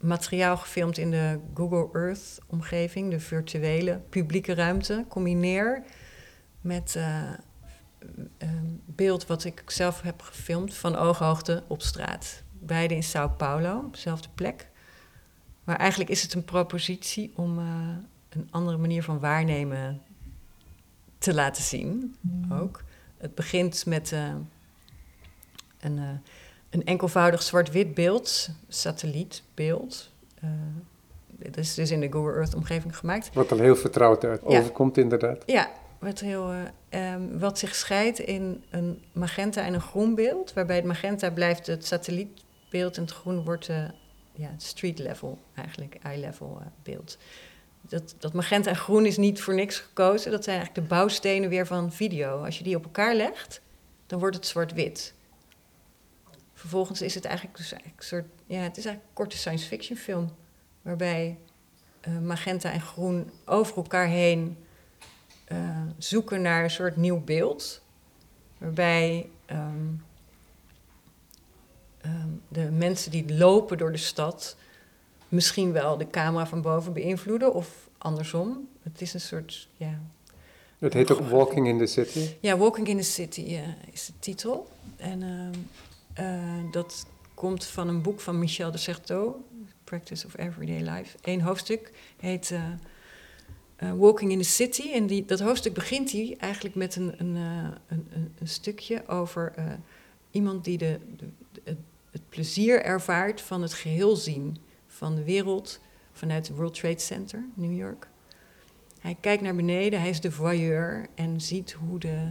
materiaal 0.00 0.56
gefilmd 0.56 0.98
in 0.98 1.10
de 1.10 1.38
Google 1.54 1.88
Earth-omgeving, 1.92 3.10
de 3.10 3.20
virtuele 3.20 4.00
publieke 4.08 4.54
ruimte, 4.54 5.04
combineer 5.08 5.82
met 6.60 6.98
beeld 8.84 9.26
wat 9.26 9.44
ik 9.44 9.62
zelf 9.66 10.00
heb 10.00 10.22
gefilmd 10.22 10.74
van 10.74 10.96
ooghoogte 10.96 11.62
op 11.66 11.82
straat. 11.82 12.42
Beide 12.52 12.94
in 12.94 13.02
Sao 13.02 13.28
Paulo, 13.28 13.78
op 13.78 13.94
dezelfde 13.94 14.28
plek. 14.34 14.70
Maar 15.64 15.76
eigenlijk 15.76 16.10
is 16.10 16.22
het 16.22 16.34
een 16.34 16.44
propositie 16.44 17.32
om 17.36 17.58
uh, 17.58 17.64
een 18.28 18.48
andere 18.50 18.76
manier 18.76 19.02
van 19.02 19.20
waarnemen 19.20 20.02
te 21.18 21.34
laten 21.34 21.62
zien. 21.62 22.16
Ook. 22.50 22.82
Het 23.16 23.34
begint 23.34 23.86
met 23.86 24.10
uh, 24.12 24.34
een, 25.80 25.96
uh, 25.96 26.08
een 26.70 26.84
enkelvoudig 26.84 27.42
zwart-wit 27.42 27.94
beeld, 27.94 28.50
satellietbeeld. 28.68 30.10
dat 31.26 31.56
is 31.56 31.74
dus 31.74 31.90
in 31.90 32.00
de 32.00 32.12
Google 32.12 32.32
Earth 32.32 32.54
omgeving 32.54 32.96
gemaakt. 32.96 33.34
Wat 33.34 33.52
al 33.52 33.58
heel 33.58 33.76
vertrouwd 33.76 34.24
uit 34.24 34.40
ja. 34.48 34.58
overkomt, 34.58 34.98
inderdaad. 34.98 35.42
Ja, 35.46 35.70
wat, 36.02 36.20
heel, 36.20 36.52
um, 36.90 37.38
wat 37.38 37.58
zich 37.58 37.74
scheidt 37.74 38.18
in 38.18 38.64
een 38.70 39.02
magenta 39.12 39.62
en 39.62 39.74
een 39.74 39.80
groen 39.80 40.14
beeld. 40.14 40.52
Waarbij 40.52 40.76
het 40.76 40.84
magenta 40.84 41.30
blijft 41.30 41.66
het 41.66 41.86
satellietbeeld 41.86 42.96
en 42.96 43.02
het 43.02 43.12
groen 43.12 43.44
wordt 43.44 43.70
ja, 44.32 44.54
street 44.56 44.98
level 44.98 45.38
eigenlijk, 45.54 45.94
eye 46.02 46.20
level 46.20 46.58
uh, 46.60 46.66
beeld. 46.82 47.18
Dat, 47.80 48.14
dat 48.18 48.32
magenta 48.32 48.70
en 48.70 48.76
groen 48.76 49.06
is 49.06 49.16
niet 49.16 49.40
voor 49.42 49.54
niks 49.54 49.78
gekozen. 49.78 50.30
Dat 50.30 50.44
zijn 50.44 50.56
eigenlijk 50.56 50.88
de 50.88 50.94
bouwstenen 50.94 51.48
weer 51.48 51.66
van 51.66 51.92
video. 51.92 52.44
Als 52.44 52.58
je 52.58 52.64
die 52.64 52.76
op 52.76 52.84
elkaar 52.84 53.14
legt, 53.14 53.60
dan 54.06 54.18
wordt 54.18 54.36
het 54.36 54.46
zwart-wit. 54.46 55.14
Vervolgens 56.54 57.02
is 57.02 57.14
het 57.14 57.24
eigenlijk, 57.24 57.56
dus 57.56 57.72
een 57.72 57.80
soort, 57.98 58.26
ja, 58.46 58.60
het 58.60 58.76
is 58.76 58.84
eigenlijk 58.84 59.04
een 59.08 59.14
korte 59.14 59.36
science 59.36 59.66
fiction 59.66 59.96
film. 59.96 60.34
Waarbij 60.82 61.38
uh, 62.08 62.18
magenta 62.18 62.72
en 62.72 62.80
groen 62.80 63.30
over 63.44 63.76
elkaar 63.76 64.06
heen 64.06 64.56
uh, 65.52 65.80
zoeken 65.98 66.42
naar 66.42 66.64
een 66.64 66.70
soort 66.70 66.96
nieuw 66.96 67.20
beeld. 67.20 67.82
Waarbij 68.58 69.28
um, 69.50 70.04
um, 72.06 72.42
de 72.48 72.70
mensen 72.70 73.10
die 73.10 73.34
lopen 73.34 73.78
door 73.78 73.92
de 73.92 73.98
stad 73.98 74.56
misschien 75.28 75.72
wel 75.72 75.96
de 75.96 76.10
camera 76.10 76.46
van 76.46 76.62
boven 76.62 76.92
beïnvloeden 76.92 77.54
of 77.54 77.88
andersom. 77.98 78.68
Het 78.82 79.00
is 79.00 79.14
een 79.14 79.20
soort, 79.20 79.68
ja... 79.76 80.00
Het 80.78 80.92
heet 80.92 81.10
ook 81.10 81.20
Walking 81.20 81.68
in 81.68 81.78
the 81.78 81.86
City? 81.86 82.28
Ja, 82.40 82.56
Walking 82.56 82.86
in 82.86 82.96
the 82.96 83.02
City 83.02 83.58
is 83.90 84.06
de 84.06 84.12
titel. 84.18 84.68
En 84.96 85.22
uh, 85.22 86.26
uh, 86.26 86.72
dat 86.72 87.06
komt 87.34 87.64
van 87.64 87.88
een 87.88 88.02
boek 88.02 88.20
van 88.20 88.38
Michel 88.38 88.70
de 88.70 88.78
Certeau, 88.78 89.34
Practice 89.84 90.26
of 90.26 90.38
Everyday 90.38 90.96
Life. 90.96 91.16
Eén 91.22 91.40
hoofdstuk 91.40 91.92
heet 92.16 92.54
Walking 93.96 94.30
in 94.30 94.38
the 94.38 94.48
City. 94.48 94.92
En 94.92 95.06
die, 95.06 95.24
dat 95.24 95.40
hoofdstuk 95.40 95.74
begint 95.74 96.12
hij 96.12 96.36
eigenlijk 96.38 96.74
met 96.74 96.96
een, 96.96 97.14
een, 97.18 97.34
een, 97.34 97.76
een, 97.88 98.32
een 98.38 98.48
stukje 98.48 99.08
over 99.08 99.54
iemand 100.30 100.64
die 100.64 100.78
de, 100.78 100.98
de, 101.16 101.76
het 102.10 102.28
plezier 102.28 102.82
ervaart 102.82 103.40
van 103.40 103.62
het 103.62 103.72
geheel 103.72 104.16
zien 104.16 104.56
van 104.86 105.14
de 105.14 105.24
wereld 105.24 105.80
vanuit 106.12 106.48
het 106.48 106.56
World 106.56 106.74
Trade 106.74 106.98
Center, 106.98 107.44
New 107.54 107.76
York. 107.76 108.08
Hij 109.00 109.16
kijkt 109.20 109.42
naar 109.42 109.56
beneden, 109.56 110.00
hij 110.00 110.08
is 110.08 110.20
de 110.20 110.30
voyeur 110.30 111.06
en 111.14 111.40
ziet 111.40 111.72
hoe 111.72 111.98
de, 111.98 112.28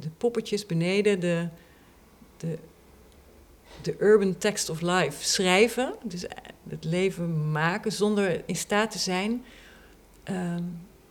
de, 0.00 0.10
poppetjes 0.16 0.66
beneden 0.66 1.20
de, 1.20 1.48
de, 3.82 3.96
urban 3.98 4.38
text 4.38 4.68
of 4.68 4.80
life 4.80 5.24
schrijven, 5.24 5.94
dus 6.02 6.24
het 6.68 6.84
leven 6.84 7.50
maken 7.50 7.92
zonder 7.92 8.42
in 8.46 8.56
staat 8.56 8.90
te 8.90 8.98
zijn 8.98 9.44
uh, 10.30 10.56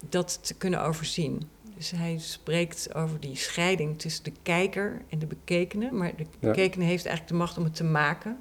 dat 0.09 0.39
te 0.41 0.53
kunnen 0.53 0.81
overzien. 0.81 1.49
Dus 1.77 1.91
hij 1.91 2.17
spreekt 2.17 2.95
over 2.95 3.19
die 3.19 3.35
scheiding 3.35 3.99
tussen 3.99 4.23
de 4.23 4.33
kijker 4.43 5.01
en 5.09 5.19
de 5.19 5.25
bekekene. 5.25 5.91
Maar 5.91 6.15
de 6.15 6.23
ja. 6.23 6.27
bekekene 6.39 6.83
heeft 6.83 7.05
eigenlijk 7.05 7.27
de 7.27 7.43
macht 7.43 7.57
om 7.57 7.63
het 7.63 7.75
te 7.75 7.83
maken. 7.83 8.37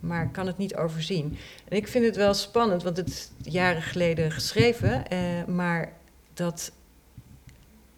Maar 0.00 0.30
kan 0.30 0.46
het 0.46 0.58
niet 0.58 0.74
overzien. 0.74 1.38
En 1.68 1.76
ik 1.76 1.88
vind 1.88 2.04
het 2.04 2.16
wel 2.16 2.34
spannend, 2.34 2.82
want 2.82 2.96
het 2.96 3.08
is 3.08 3.30
jaren 3.42 3.82
geleden 3.82 4.32
geschreven. 4.32 5.08
Eh, 5.08 5.44
maar 5.44 5.92
dat 6.34 6.72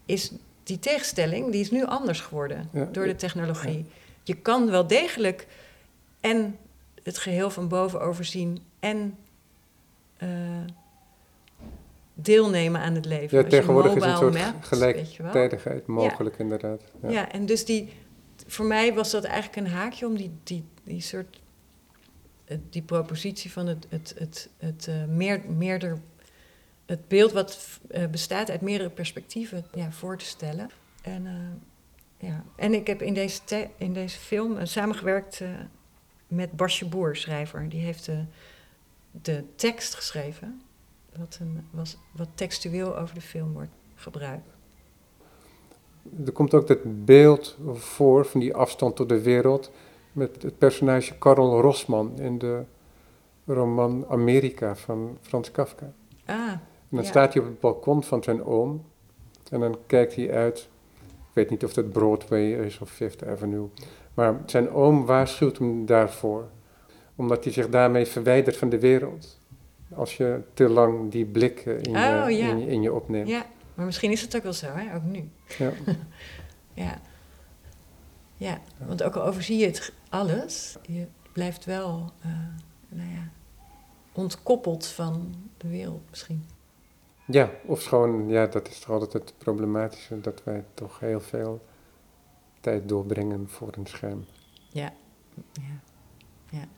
is, 0.05 0.33
die 0.63 0.79
tegenstelling 0.79 1.53
die 1.53 1.61
is 1.61 1.71
nu 1.71 1.85
anders 1.85 2.21
geworden 2.21 2.69
ja. 2.73 2.85
door 2.85 3.07
de 3.07 3.17
technologie. 3.17 3.79
Ja. 3.79 3.85
Je 4.25 4.35
kan 4.35 4.71
wel 4.71 4.87
degelijk 4.87 5.47
en 6.21 6.59
het 7.03 7.19
geheel 7.19 7.51
van 7.51 7.69
boven 7.69 8.01
overzien 8.01 8.59
en... 8.81 9.17
Uh, 10.23 10.29
deelnemen 12.15 12.81
aan 12.81 12.95
het 12.95 13.05
leven. 13.05 13.39
Ja, 13.39 13.49
tegenwoordig 13.49 13.95
is 13.95 14.03
een 14.03 14.17
soort 14.17 14.35
mapt, 14.35 14.67
gelijktijdigheid 14.67 15.87
mogelijk, 15.87 16.37
ja. 16.37 16.43
inderdaad. 16.43 16.81
Ja. 17.03 17.11
ja. 17.11 17.33
en 17.33 17.47
dus 17.47 17.65
die, 17.65 17.93
voor 18.47 18.67
mij 18.67 18.95
was 18.95 19.11
dat 19.11 19.25
eigenlijk 19.25 19.57
een 19.57 19.73
haakje 19.73 20.07
om 20.07 20.17
die, 20.17 20.31
die, 20.43 20.65
die 20.85 21.01
soort, 21.01 21.41
die 22.71 22.83
propositie 22.83 23.53
van 23.53 23.67
het, 23.67 23.87
het, 23.89 24.15
het, 24.19 24.49
het 24.59 24.87
uh, 24.89 25.05
meer, 25.05 25.41
meerder, 25.49 25.99
het 26.87 27.09
beeld 27.09 27.33
wat 27.33 27.59
uh, 27.91 28.07
bestaat 28.07 28.51
uit 28.51 28.61
meerdere 28.61 28.91
perspectieven 28.91 29.65
ja, 29.75 29.91
voor 29.91 30.19
te 30.19 30.25
stellen. 30.25 30.71
En, 31.03 31.27
ja. 32.27 32.45
en 32.57 32.75
ik 32.75 32.87
heb 32.87 33.03
in 33.03 33.15
deze, 33.15 33.69
in 33.77 33.93
deze 33.93 34.19
film 34.19 34.67
samengewerkt 34.67 35.43
met 36.27 36.53
Basje 36.53 36.89
Boer, 36.89 37.17
schrijver. 37.17 37.69
Die 37.69 37.81
heeft 37.81 38.05
de, 38.05 38.25
de 39.11 39.45
tekst 39.55 39.95
geschreven 39.95 40.63
wat, 41.19 41.39
een, 41.41 41.67
was, 41.71 41.97
wat 42.13 42.29
textueel 42.35 42.97
over 42.99 43.15
de 43.15 43.21
film 43.21 43.53
wordt 43.53 43.73
gebruikt. 43.95 44.49
Er 46.27 46.33
komt 46.33 46.55
ook 46.55 46.69
het 46.69 47.05
beeld 47.05 47.57
voor 47.73 48.27
van 48.27 48.41
die 48.41 48.55
afstand 48.55 48.97
tot 48.97 49.09
de 49.09 49.23
wereld 49.23 49.71
met 50.13 50.43
het 50.43 50.59
personage 50.59 51.19
Karl 51.19 51.61
Rosman 51.61 52.19
in 52.19 52.39
de 52.39 52.63
roman 53.45 54.07
Amerika 54.09 54.77
van 54.77 55.19
Frans 55.21 55.51
Kafka. 55.51 55.93
Ah, 56.25 56.51
en 56.91 57.01
dan 57.01 57.05
staat 57.05 57.35
hij 57.35 57.43
op 57.43 57.49
het 57.49 57.61
balkon 57.61 58.03
van 58.03 58.23
zijn 58.23 58.45
oom 58.45 58.85
en 59.51 59.61
dan 59.61 59.77
kijkt 59.87 60.15
hij 60.15 60.33
uit. 60.33 60.69
Ik 61.35 61.41
weet 61.41 61.51
niet 61.51 61.65
of 61.65 61.75
het 61.75 61.93
Broadway 61.93 62.53
is 62.53 62.79
of 62.79 62.91
Fifth 62.91 63.27
Avenue. 63.27 63.69
Maar 64.15 64.41
zijn 64.47 64.71
oom 64.71 65.07
waarschuwt 65.07 65.59
hem 65.59 65.87
daarvoor, 65.87 66.49
omdat 67.17 67.45
hij 67.45 67.53
zich 67.53 67.69
daarmee 67.69 68.07
verwijdert 68.07 68.57
van 68.57 68.69
de 68.69 68.79
wereld 68.79 69.41
als 69.95 70.17
je 70.17 70.41
te 70.55 70.69
lang 70.69 71.11
die 71.11 71.25
blik 71.25 71.61
in, 71.61 71.73
je, 71.83 71.89
oh, 71.89 71.95
ja. 71.95 72.27
in, 72.29 72.59
je, 72.59 72.67
in, 72.67 72.83
je, 72.83 72.93
opneemt. 72.93 73.29
Ja, 73.29 73.47
maar 73.75 73.87
misschien 73.87 74.11
is 74.11 74.21
het 74.21 74.37
ook 74.37 74.43
wel 74.43 74.53
zo, 74.53 74.67
hè? 74.67 74.95
ook 74.95 75.03
nu. 75.03 75.29
Ja. 75.59 75.73
ja. 76.85 77.01
ja. 78.37 78.61
want 78.87 79.03
ook 79.03 79.15
al 79.15 79.25
overzie 79.25 79.59
je 79.59 79.67
het 79.67 79.93
alles, 80.09 80.77
je 80.83 81.07
blijft 81.33 81.65
wel 81.65 82.13
uh, 82.27 82.33
nou 82.89 83.11
ja, 83.11 83.29
ontkoppeld 84.13 84.87
van 84.87 85.35
de 85.57 85.69
wereld 85.69 86.03
misschien. 86.11 86.45
Ja, 87.27 87.51
of 87.67 87.85
gewoon, 87.85 88.29
ja, 88.29 88.47
dat 88.47 88.69
is 88.69 88.79
toch 88.79 88.91
altijd 88.91 89.13
het 89.13 89.35
problematische, 89.39 90.21
dat 90.21 90.43
wij 90.45 90.65
toch 90.75 91.01
heel 91.01 91.21
veel 91.21 91.61
tijd 92.61 92.89
doorbrengen 92.89 93.49
voor 93.49 93.69
een 93.77 93.87
scherm. 93.87 94.25
Ja, 94.69 94.93
ja, 95.53 95.81
ja. 96.51 96.69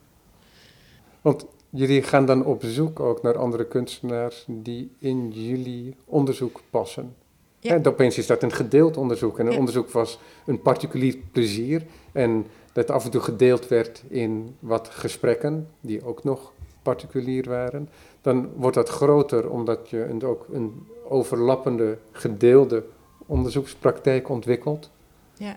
Want 1.20 1.46
Jullie 1.76 2.02
gaan 2.02 2.26
dan 2.26 2.44
op 2.44 2.62
zoek 2.64 3.00
ook 3.00 3.22
naar 3.22 3.38
andere 3.38 3.66
kunstenaars 3.66 4.44
die 4.48 4.90
in 4.98 5.30
jullie 5.30 5.96
onderzoek 6.04 6.60
passen. 6.70 7.14
Ja. 7.60 7.74
En 7.74 7.86
opeens 7.86 8.18
is 8.18 8.26
dat 8.26 8.42
een 8.42 8.52
gedeeld 8.52 8.96
onderzoek. 8.96 9.38
En 9.38 9.46
een 9.46 9.52
ja. 9.52 9.58
onderzoek 9.58 9.90
was 9.90 10.18
een 10.46 10.62
particulier 10.62 11.16
plezier. 11.32 11.86
En 12.12 12.46
dat 12.72 12.90
af 12.90 13.04
en 13.04 13.10
toe 13.10 13.20
gedeeld 13.20 13.68
werd 13.68 14.02
in 14.08 14.56
wat 14.58 14.88
gesprekken, 14.88 15.68
die 15.80 16.04
ook 16.04 16.24
nog 16.24 16.52
particulier 16.86 17.48
waren. 17.48 17.88
Dan 18.20 18.50
wordt 18.56 18.76
dat 18.76 18.88
groter 18.88 19.50
omdat 19.50 19.90
je 19.90 20.04
een, 20.04 20.24
ook 20.24 20.46
een 20.52 20.86
overlappende, 21.08 21.98
gedeelde 22.12 22.84
onderzoekspraktijk 23.26 24.28
ontwikkelt. 24.28 24.90
Ja. 25.34 25.56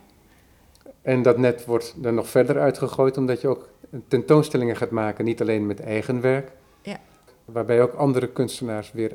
En 1.02 1.22
dat 1.22 1.38
net 1.38 1.66
wordt 1.66 1.96
er 2.04 2.14
nog 2.14 2.28
verder 2.28 2.60
uitgegooid 2.60 3.18
omdat 3.18 3.42
je 3.42 3.48
ook 3.48 3.70
tentoonstellingen 4.08 4.76
gaat 4.76 4.92
maken, 4.92 5.26
niet 5.26 5.42
alleen 5.42 5.66
met 5.66 5.80
eigen 5.80 6.22
werk, 6.22 6.52
ja. 6.82 7.00
waarbij 7.46 7.82
ook 7.82 7.94
andere 7.94 8.28
kunstenaars 8.28 8.92
weer 8.92 9.12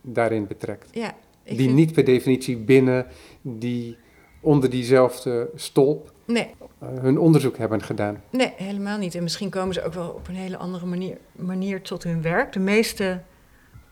daarin 0.00 0.46
betrekt. 0.46 0.88
Ja, 0.90 1.14
die 1.44 1.70
niet 1.70 1.92
per 1.92 2.04
definitie 2.04 2.56
binnen 2.56 3.06
die 3.42 3.96
onder 4.40 4.70
diezelfde 4.70 5.50
stolp 5.54 6.12
Nee, 6.28 6.54
hun 6.78 7.18
onderzoek 7.18 7.58
hebben 7.58 7.82
gedaan. 7.82 8.22
nee, 8.30 8.52
helemaal 8.56 8.98
niet. 8.98 9.14
En 9.14 9.22
misschien 9.22 9.50
komen 9.50 9.74
ze 9.74 9.82
ook 9.84 9.94
wel 9.94 10.10
op 10.10 10.28
een 10.28 10.34
hele 10.34 10.56
andere 10.56 10.86
manier, 10.86 11.18
manier 11.32 11.82
tot 11.82 12.02
hun 12.02 12.22
werk. 12.22 12.52
De 12.52 12.58
meeste 12.58 13.22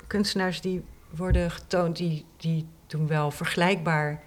kunstenaars 0.06 0.60
die 0.60 0.84
worden 1.16 1.50
getoond, 1.50 1.96
die, 1.96 2.24
die 2.36 2.66
doen 2.86 3.06
wel 3.06 3.30
vergelijkbaar 3.30 4.22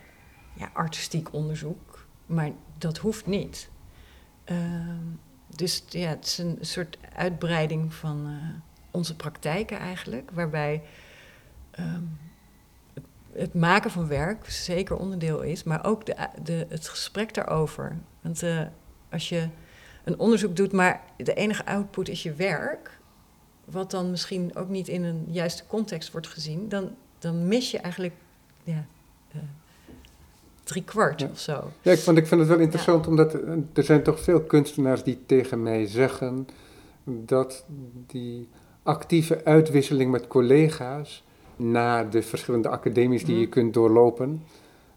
ja, 0.53 0.69
artistiek 0.73 1.33
onderzoek. 1.33 2.07
Maar 2.25 2.51
dat 2.77 2.97
hoeft 2.97 3.25
niet. 3.25 3.69
Ehm, 4.43 5.05
dus 5.55 5.83
ja, 5.87 6.09
het 6.09 6.25
is 6.25 6.37
een 6.37 6.57
soort 6.61 6.97
uitbreiding 7.15 7.93
van 7.93 8.25
eh, 8.27 8.61
onze 8.91 9.15
praktijken 9.15 9.79
eigenlijk. 9.79 10.31
Waarbij 10.33 10.81
ehm, 11.71 12.03
het, 12.93 13.03
het 13.31 13.53
maken 13.53 13.91
van 13.91 14.07
werk 14.07 14.49
zeker 14.49 14.97
onderdeel 14.97 15.41
is. 15.41 15.63
Maar 15.63 15.85
ook 15.85 16.05
de, 16.05 16.15
de, 16.43 16.65
het 16.69 16.87
gesprek 16.87 17.33
daarover. 17.33 17.97
Want 18.21 18.43
eh, 18.43 18.61
als 19.11 19.29
je 19.29 19.47
een 20.03 20.19
onderzoek 20.19 20.55
doet, 20.55 20.71
maar 20.71 21.01
de 21.17 21.33
enige 21.33 21.65
output 21.65 22.09
is 22.09 22.23
je 22.23 22.33
werk... 22.33 22.97
wat 23.65 23.91
dan 23.91 24.09
misschien 24.11 24.55
ook 24.55 24.69
niet 24.69 24.87
in 24.87 25.03
een 25.03 25.25
juiste 25.27 25.63
context 25.67 26.11
wordt 26.11 26.27
gezien... 26.27 26.69
dan, 26.69 26.89
dan 27.19 27.47
mis 27.47 27.71
je 27.71 27.77
eigenlijk 27.79 28.13
ja, 28.63 28.85
eh, 29.31 29.39
drie 30.63 30.83
kwart 30.83 31.19
Ja. 31.21 31.27
of 31.31 31.39
zo. 31.39 31.71
Ja, 31.81 31.91
ik, 31.91 31.99
want 31.99 32.17
ik 32.17 32.27
vind 32.27 32.39
het 32.39 32.49
wel 32.49 32.59
interessant, 32.59 33.07
omdat 33.07 33.33
eh, 33.33 33.51
er 33.73 33.83
zijn 33.83 34.03
toch 34.03 34.19
veel 34.19 34.41
kunstenaars 34.41 35.03
die 35.03 35.19
tegen 35.25 35.63
mij 35.63 35.85
zeggen 35.85 36.47
dat 37.03 37.65
die 38.07 38.47
actieve 38.83 39.45
uitwisseling 39.45 40.11
met 40.11 40.27
collega's 40.27 41.23
na 41.55 42.03
de 42.03 42.21
verschillende 42.21 42.69
academies 42.69 43.25
die 43.25 43.35
je 43.35 43.41
Mhm. 43.41 43.49
kunt 43.49 43.73
doorlopen, 43.73 44.43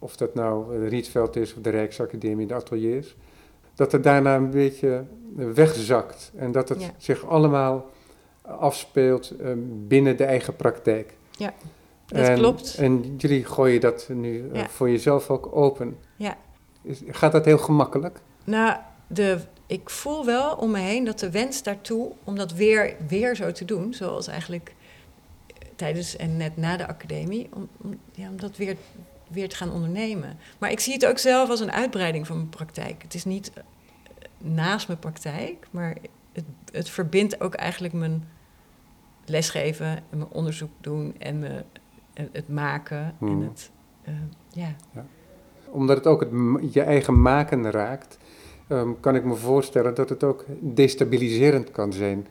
of 0.02 0.16
dat 0.16 0.34
nou 0.34 0.88
Rietveld 0.88 1.36
is 1.36 1.54
of 1.54 1.62
de 1.62 1.70
Rijksacademie, 1.70 2.46
de 2.46 2.54
ateliers, 2.54 3.16
dat 3.74 3.92
het 3.92 4.02
daarna 4.02 4.36
een 4.36 4.50
beetje 4.50 5.04
wegzakt 5.34 6.32
en 6.36 6.52
dat 6.52 6.68
het 6.68 6.82
Ja. 6.82 6.90
zich 6.96 7.26
allemaal 7.26 7.90
afspeelt 8.42 9.30
eh, 9.30 9.50
binnen 9.86 10.16
de 10.16 10.24
eigen 10.24 10.56
praktijk. 10.56 11.14
Ja, 11.30 11.52
dat 12.06 12.26
en, 12.28 12.34
klopt. 12.34 12.74
En 12.74 13.14
jullie 13.16 13.44
gooien 13.44 13.80
dat 13.80 14.08
nu 14.12 14.48
eh, 14.52 14.60
Ja. 14.60 14.68
voor 14.68 14.90
jezelf 14.90 15.30
ook 15.30 15.56
open. 15.56 15.98
Ja. 16.16 16.36
Is- 16.82 17.02
Gaat 17.06 17.32
dat 17.32 17.44
heel 17.44 17.58
gemakkelijk? 17.58 18.18
Nou, 18.44 18.76
de, 19.06 19.38
ik 19.66 19.90
voel 19.90 20.24
wel 20.24 20.54
om 20.56 20.70
me 20.70 20.78
heen 20.78 21.04
dat 21.04 21.18
de 21.18 21.30
wens 21.30 21.62
daartoe 21.62 22.12
om 22.24 22.36
dat 22.36 22.52
weer, 22.52 22.96
weer 23.08 23.36
zo 23.36 23.52
te 23.52 23.64
doen, 23.64 23.94
zoals 23.94 24.26
eigenlijk 24.26 24.74
tijdens 25.76 26.16
en 26.16 26.36
net 26.36 26.56
na 26.56 26.76
de 26.76 26.86
academie, 26.88 27.48
om, 27.54 27.68
om, 27.82 27.98
ja, 28.12 28.28
om 28.28 28.40
dat 28.40 28.56
weer, 28.56 28.76
weer 29.32 29.48
te 29.48 29.56
gaan 29.56 29.72
ondernemen. 29.72 30.36
Maar 30.58 30.70
ik 30.70 30.80
zie 30.80 30.92
het 30.92 31.06
ook 31.06 31.18
zelf 31.18 31.48
als 31.50 31.60
een 31.60 31.72
uitbreiding 31.72 32.26
van 32.26 32.36
mijn 32.36 32.48
praktijk. 32.48 33.02
Het 33.02 33.14
is 33.14 33.24
niet 33.24 33.52
eh, 33.54 33.62
naast 34.38 34.86
mijn 34.86 34.98
praktijk, 34.98 35.66
maar 35.70 35.96
het, 36.32 36.44
het 36.72 36.88
verbindt 36.90 37.40
ook 37.40 37.54
eigenlijk 37.54 37.94
mijn 37.94 38.28
lesgeven 39.24 39.86
en 39.86 40.18
mijn 40.18 40.30
onderzoek 40.30 40.70
doen 40.80 41.14
en 41.18 41.38
mijn, 41.38 41.62
en 42.14 42.28
het 42.32 42.48
maken 42.48 42.98
en 43.20 43.36
Mhm. 43.36 43.42
het, 43.42 43.70
eh, 44.04 44.14
ja. 44.52 44.74
Omdat 45.70 45.96
het 45.96 46.06
ook 46.06 46.20
het, 46.20 46.30
je 46.74 46.82
eigen 46.82 47.22
maken 47.22 47.70
raakt, 47.70 48.18
ehm, 48.66 48.88
kan 49.00 49.14
ik 49.14 49.24
me 49.24 49.34
voorstellen 49.34 49.94
dat 49.94 50.08
het 50.08 50.24
ook 50.24 50.44
destabiliserend 50.60 51.70
kan 51.70 51.92
zijn. 51.92 52.26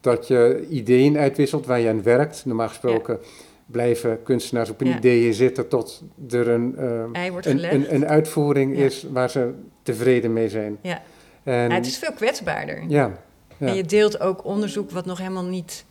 Dat 0.00 0.26
je 0.28 0.66
ideeën 0.70 1.16
uitwisselt 1.18 1.66
waar 1.66 1.80
je 1.80 1.88
aan 1.88 2.02
werkt. 2.02 2.44
Normaal 2.44 2.68
gesproken 2.68 3.18
blijven 3.66 4.22
kunstenaars 4.22 4.70
op 4.70 4.80
een 4.80 4.86
Ja. 4.86 4.96
ideeën 4.96 5.34
zitten 5.34 5.68
tot 5.68 6.02
er 6.30 6.48
een, 6.48 6.74
wordt 7.30 7.46
een, 7.46 7.74
een, 7.74 7.94
een 7.94 8.06
uitvoering 8.06 8.76
Ja. 8.78 8.84
is 8.84 9.02
waar 9.10 9.30
ze 9.30 9.54
tevreden 9.82 10.32
mee 10.32 10.48
zijn. 10.48 10.78
Ja. 10.80 11.02
En, 11.42 11.70
het 11.72 11.86
is 11.86 11.98
veel 11.98 12.12
kwetsbaarder. 12.12 12.84
ja, 12.88 13.12
ja. 13.58 13.66
En 13.66 13.74
je 13.74 13.84
deelt 13.84 14.20
ook 14.20 14.44
onderzoek 14.44 14.90
wat 14.90 15.06
nog 15.06 15.18
helemaal 15.18 15.44
niet 15.44 15.84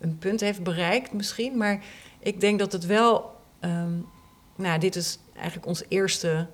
een 0.00 0.18
punt 0.18 0.40
heeft 0.40 0.62
bereikt, 0.62 1.12
misschien. 1.12 1.56
Maar 1.56 1.84
ik 2.18 2.40
denk 2.40 2.58
dat 2.58 2.72
het 2.72 2.86
wel. 2.86 3.30
ehm, 3.60 3.92
nou, 4.56 4.78
dit 4.78 4.96
is 4.96 5.18
eigenlijk 5.36 5.66
onze 5.66 5.84
eerste 5.88 6.46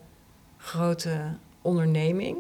grote 0.57 1.37
onderneming. 1.63 2.37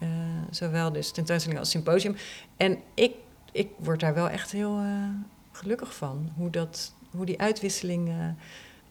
eh, 0.00 0.08
zowel 0.50 0.92
dus 0.92 1.10
tentoonstelling 1.10 1.60
als 1.60 1.70
symposium. 1.70 2.16
En 2.56 2.78
ik, 2.94 3.12
ik 3.52 3.68
word 3.76 4.00
daar 4.00 4.14
wel 4.14 4.28
echt 4.28 4.52
heel 4.52 4.78
eh, 4.78 5.08
gelukkig 5.52 5.94
van. 5.94 6.30
Hoe, 6.36 6.50
dat, 6.50 6.94
hoe 7.16 7.26
die 7.26 7.40
uitwisseling 7.40 8.08
eh, 8.08 8.28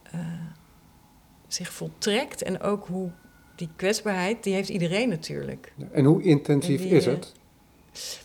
eh, 0.02 0.20
zich 1.48 1.72
voltrekt. 1.72 2.42
En 2.42 2.60
ook 2.60 2.86
hoe 2.86 3.10
die 3.54 3.68
kwetsbaarheid, 3.76 4.42
die 4.42 4.54
heeft 4.54 4.68
iedereen 4.68 5.08
natuurlijk. 5.08 5.72
En 5.92 6.04
hoe 6.04 6.22
intensief 6.22 6.80
En 6.80 6.88
die, 6.88 6.96
is 6.96 7.06
eh, 7.06 7.12
het? 7.12 7.32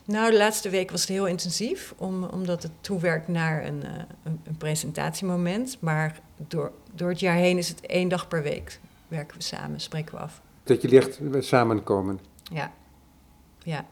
Nou, 0.06 0.32
de 0.32 0.38
laatste 0.38 0.70
week 0.70 0.92
was 0.92 1.02
het 1.02 1.10
heel 1.10 1.28
intensief, 1.28 1.94
om, 1.98 2.24
omdat 2.24 2.64
het 2.64 2.72
toewerkt 2.82 3.28
naar 3.28 3.66
een, 3.66 3.84
een, 4.24 4.58
presentatiemoment. 4.58 5.78
Maar 5.80 6.20
door, 6.48 6.72
door 6.94 7.10
het 7.10 7.20
jaar 7.20 7.36
heen 7.36 7.58
is 7.58 7.70
het 7.70 7.86
één 7.86 8.10
dag 8.10 8.28
per 8.28 8.44
week. 8.44 8.80
Werken 9.08 9.38
we 9.38 9.44
samen, 9.44 9.80
spreken 9.80 10.16
we 10.16 10.22
af. 10.22 10.42
Dat 10.64 10.82
jullie 10.82 11.00
echt 11.00 11.20
samenkomen. 11.40 12.20
Ja, 12.44 12.72
ja. 13.60 13.86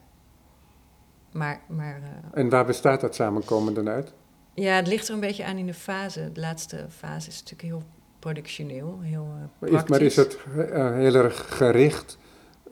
Maar, 1.31 1.61
maar 1.67 2.01
En 2.33 2.49
waar 2.49 2.65
bestaat 2.65 3.01
dat 3.01 3.15
samenkomen 3.15 3.73
dan 3.73 3.89
uit? 3.89 4.13
Ja, 4.53 4.75
het 4.75 4.87
ligt 4.87 5.07
er 5.07 5.13
een 5.13 5.19
beetje 5.19 5.45
aan 5.45 5.57
in 5.57 5.65
de 5.65 5.73
fase. 5.73 6.29
De 6.33 6.39
laatste 6.39 6.85
fase 6.89 7.27
is 7.27 7.39
natuurlijk 7.39 7.69
heel 7.69 7.83
productioneel, 8.19 8.99
heel 9.01 9.27
eh, 9.35 9.39
Maar 9.59 9.69
praktisch. 9.69 9.81
is, 9.81 9.89
maar 9.89 10.01
is 10.01 10.15
het 10.15 10.37
eh, 10.71 10.93
heel 10.93 11.15
erg 11.15 11.57
gericht 11.57 12.17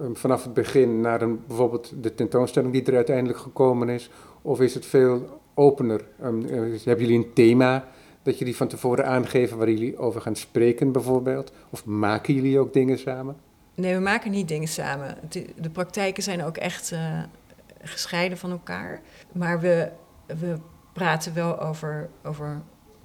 um, 0.02 0.18
vanaf 0.18 0.44
het 0.44 0.54
begin 0.54 1.02
naar 1.02 1.22
een, 1.22 1.40
bijvoorbeeld 1.48 1.94
de 2.02 2.14
tentoonstelling 2.14 2.74
die 2.74 2.84
er 2.84 2.96
uiteindelijk 2.96 3.40
gekomen 3.40 3.90
is? 3.90 4.10
Of 4.42 4.62
is 4.62 4.74
het 4.74 4.86
veel 4.86 5.42
opener? 5.54 6.06
Um, 6.24 6.46
eh, 6.46 6.60
hebben 6.60 7.06
jullie 7.06 7.26
een 7.26 7.34
thema 7.34 7.88
dat 8.24 8.38
jullie 8.38 8.56
van 8.56 8.68
tevoren 8.68 9.06
aangeven 9.06 9.58
waar 9.58 9.70
jullie 9.70 9.98
over 9.98 10.22
gaan 10.22 10.36
spreken 10.36 10.92
bijvoorbeeld? 10.92 11.52
Of 11.70 11.86
maken 11.86 12.34
jullie 12.34 12.60
ook 12.60 12.74
dingen 12.74 13.00
samen? 13.00 13.36
Nee, 13.76 13.96
we 13.96 14.02
maken 14.02 14.32
niet 14.32 14.48
dingen 14.48 14.68
samen. 14.68 15.18
De 15.56 15.70
praktijken 15.70 16.24
zijn 16.24 16.44
ook 16.44 16.58
echt 16.58 16.92
eh, 16.92 17.24
gescheiden 17.82 18.38
van 18.38 18.52
elkaar. 18.52 19.02
Maar 19.32 19.60
we, 19.60 19.92
we 20.26 20.56
praten 20.98 21.34
wel 21.34 21.60
over, 21.60 22.10
over 22.24 22.62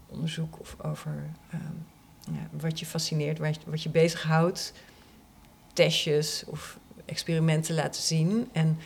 onderzoek 0.08 0.60
of 0.60 0.76
over 0.82 1.30
ehm, 1.50 2.34
ja, 2.34 2.48
wat 2.50 2.78
je 2.78 2.86
fascineert, 2.86 3.38
wat 3.38 3.54
je, 3.54 3.60
wat 3.66 3.82
je 3.82 3.88
bezighoudt. 3.88 4.72
Testjes 5.72 6.44
of 6.46 6.78
experimenten 7.04 7.74
laten 7.74 8.02
zien. 8.02 8.48
En 8.52 8.78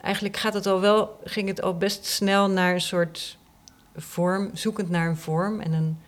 eigenlijk 0.00 0.36
gaat 0.36 0.54
het 0.54 0.66
al 0.66 0.80
wel, 0.80 1.20
ging 1.24 1.48
het 1.48 1.62
al 1.62 1.76
best 1.76 2.04
snel 2.04 2.50
naar 2.50 2.74
een 2.74 2.80
soort 2.80 3.38
vorm, 3.96 4.50
zoekend 4.52 4.88
naar 4.88 5.08
een 5.08 5.16
vorm 5.16 5.60
en 5.60 5.72
een 5.72 5.98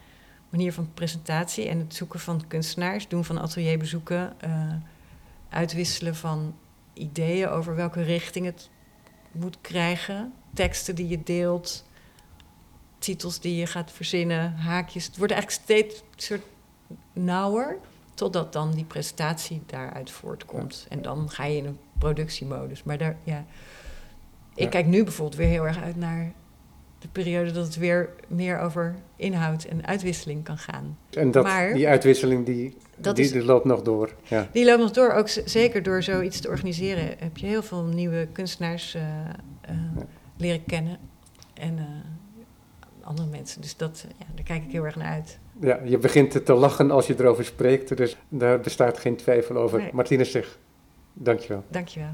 manier 0.49 0.73
van 0.73 0.91
presentatie. 0.95 1.69
En 1.69 1.79
het 1.79 1.95
zoeken 1.95 2.21
van 2.21 2.47
kunstenaars, 2.47 3.09
doen 3.09 3.25
van 3.25 3.41
atelierbezoeken. 3.41 4.41
eh, 4.41 4.75
uitwisselen 5.49 6.17
van 6.17 6.55
ideeën 6.93 7.49
over 7.49 7.75
welke 7.75 8.03
richting 8.03 8.47
het 8.47 8.71
moet 9.33 9.59
krijgen. 9.61 10.33
Teksten 10.55 10.95
die 10.95 11.09
je 11.09 11.23
deelt, 11.23 11.85
titels 13.01 13.41
die 13.41 13.57
je 13.57 13.67
gaat 13.67 13.91
verzinnen, 13.93 14.53
haakjes. 14.57 15.07
Het 15.07 15.17
wordt 15.17 15.33
eigenlijk 15.33 15.63
steeds 15.63 16.03
soort 16.17 16.43
nauwer, 17.13 17.77
totdat 18.15 18.53
dan 18.53 18.71
die 18.71 18.85
presentatie 18.85 19.63
daaruit 19.67 20.11
voortkomt. 20.11 20.87
En 20.89 21.03
dan 21.03 21.31
ga 21.31 21.45
je 21.45 21.57
in 21.57 21.65
een 21.67 21.79
productiemodus. 21.99 22.83
Maar 22.83 22.99
daar, 22.99 23.17
ja. 23.25 23.45
Ik 24.55 24.63
Ja. 24.63 24.69
kijk 24.69 24.87
nu 24.87 25.05
bijvoorbeeld 25.05 25.37
weer 25.39 25.49
heel 25.49 25.67
erg 25.67 25.83
uit 25.83 25.97
naar 25.97 26.33
de 26.99 27.09
periode 27.09 27.51
dat 27.53 27.65
het 27.67 27.77
weer 27.77 28.11
meer 28.29 28.59
over 28.59 28.95
inhoud 29.17 29.65
en 29.65 29.87
uitwisseling 29.87 30.45
kan 30.45 30.59
gaan. 30.59 30.99
En 31.11 31.31
dat, 31.31 31.45
Maar- 31.45 31.75
die 31.75 31.89
uitwisseling 31.89 32.47
die, 32.47 32.77
die, 32.99 33.13
is- 33.15 33.33
die 33.33 33.45
loopt 33.45 33.65
nog 33.65 33.83
door. 33.83 34.15
Ja. 34.23 34.49
Die 34.53 34.65
loopt 34.65 34.81
nog 34.81 34.91
door, 34.91 35.13
ook 35.13 35.29
zeker 35.45 35.83
door 35.83 36.03
zoiets 36.03 36.41
te 36.41 36.49
organiseren. 36.49 37.15
Heb 37.19 37.37
je 37.37 37.47
heel 37.47 37.63
veel 37.63 37.83
nieuwe 37.85 38.29
kunstenaars 38.33 38.95
eh, 38.95 39.03
eh, 39.61 39.75
leren 40.37 40.65
kennen. 40.65 40.99
En 41.55 41.79
eh, 41.79 41.85
andere 43.11 43.29
mensen. 43.29 43.61
Dus 43.61 43.77
dat, 43.77 44.05
eh, 44.09 44.15
ja, 44.19 44.27
daar 44.35 44.45
kijk 44.45 44.65
ik 44.65 44.73
heel 44.73 44.85
erg 44.85 44.97
naar 44.97 45.13
uit. 45.13 45.39
ja, 45.61 45.81
je 45.85 45.99
begint 45.99 46.45
te 46.47 46.55
lachen 46.55 46.91
als 46.91 47.07
je 47.07 47.15
erover 47.19 47.45
spreekt, 47.45 47.97
dus 47.97 48.17
daar 48.29 48.61
bestaat 48.61 48.99
geen 48.99 49.17
twijfel 49.17 49.57
over. 49.57 49.79
Nee. 49.79 49.91
Martine 49.93 50.25
Sig, 50.25 50.59
dankjewel. 51.13 51.65
Dankjewel. 51.69 52.13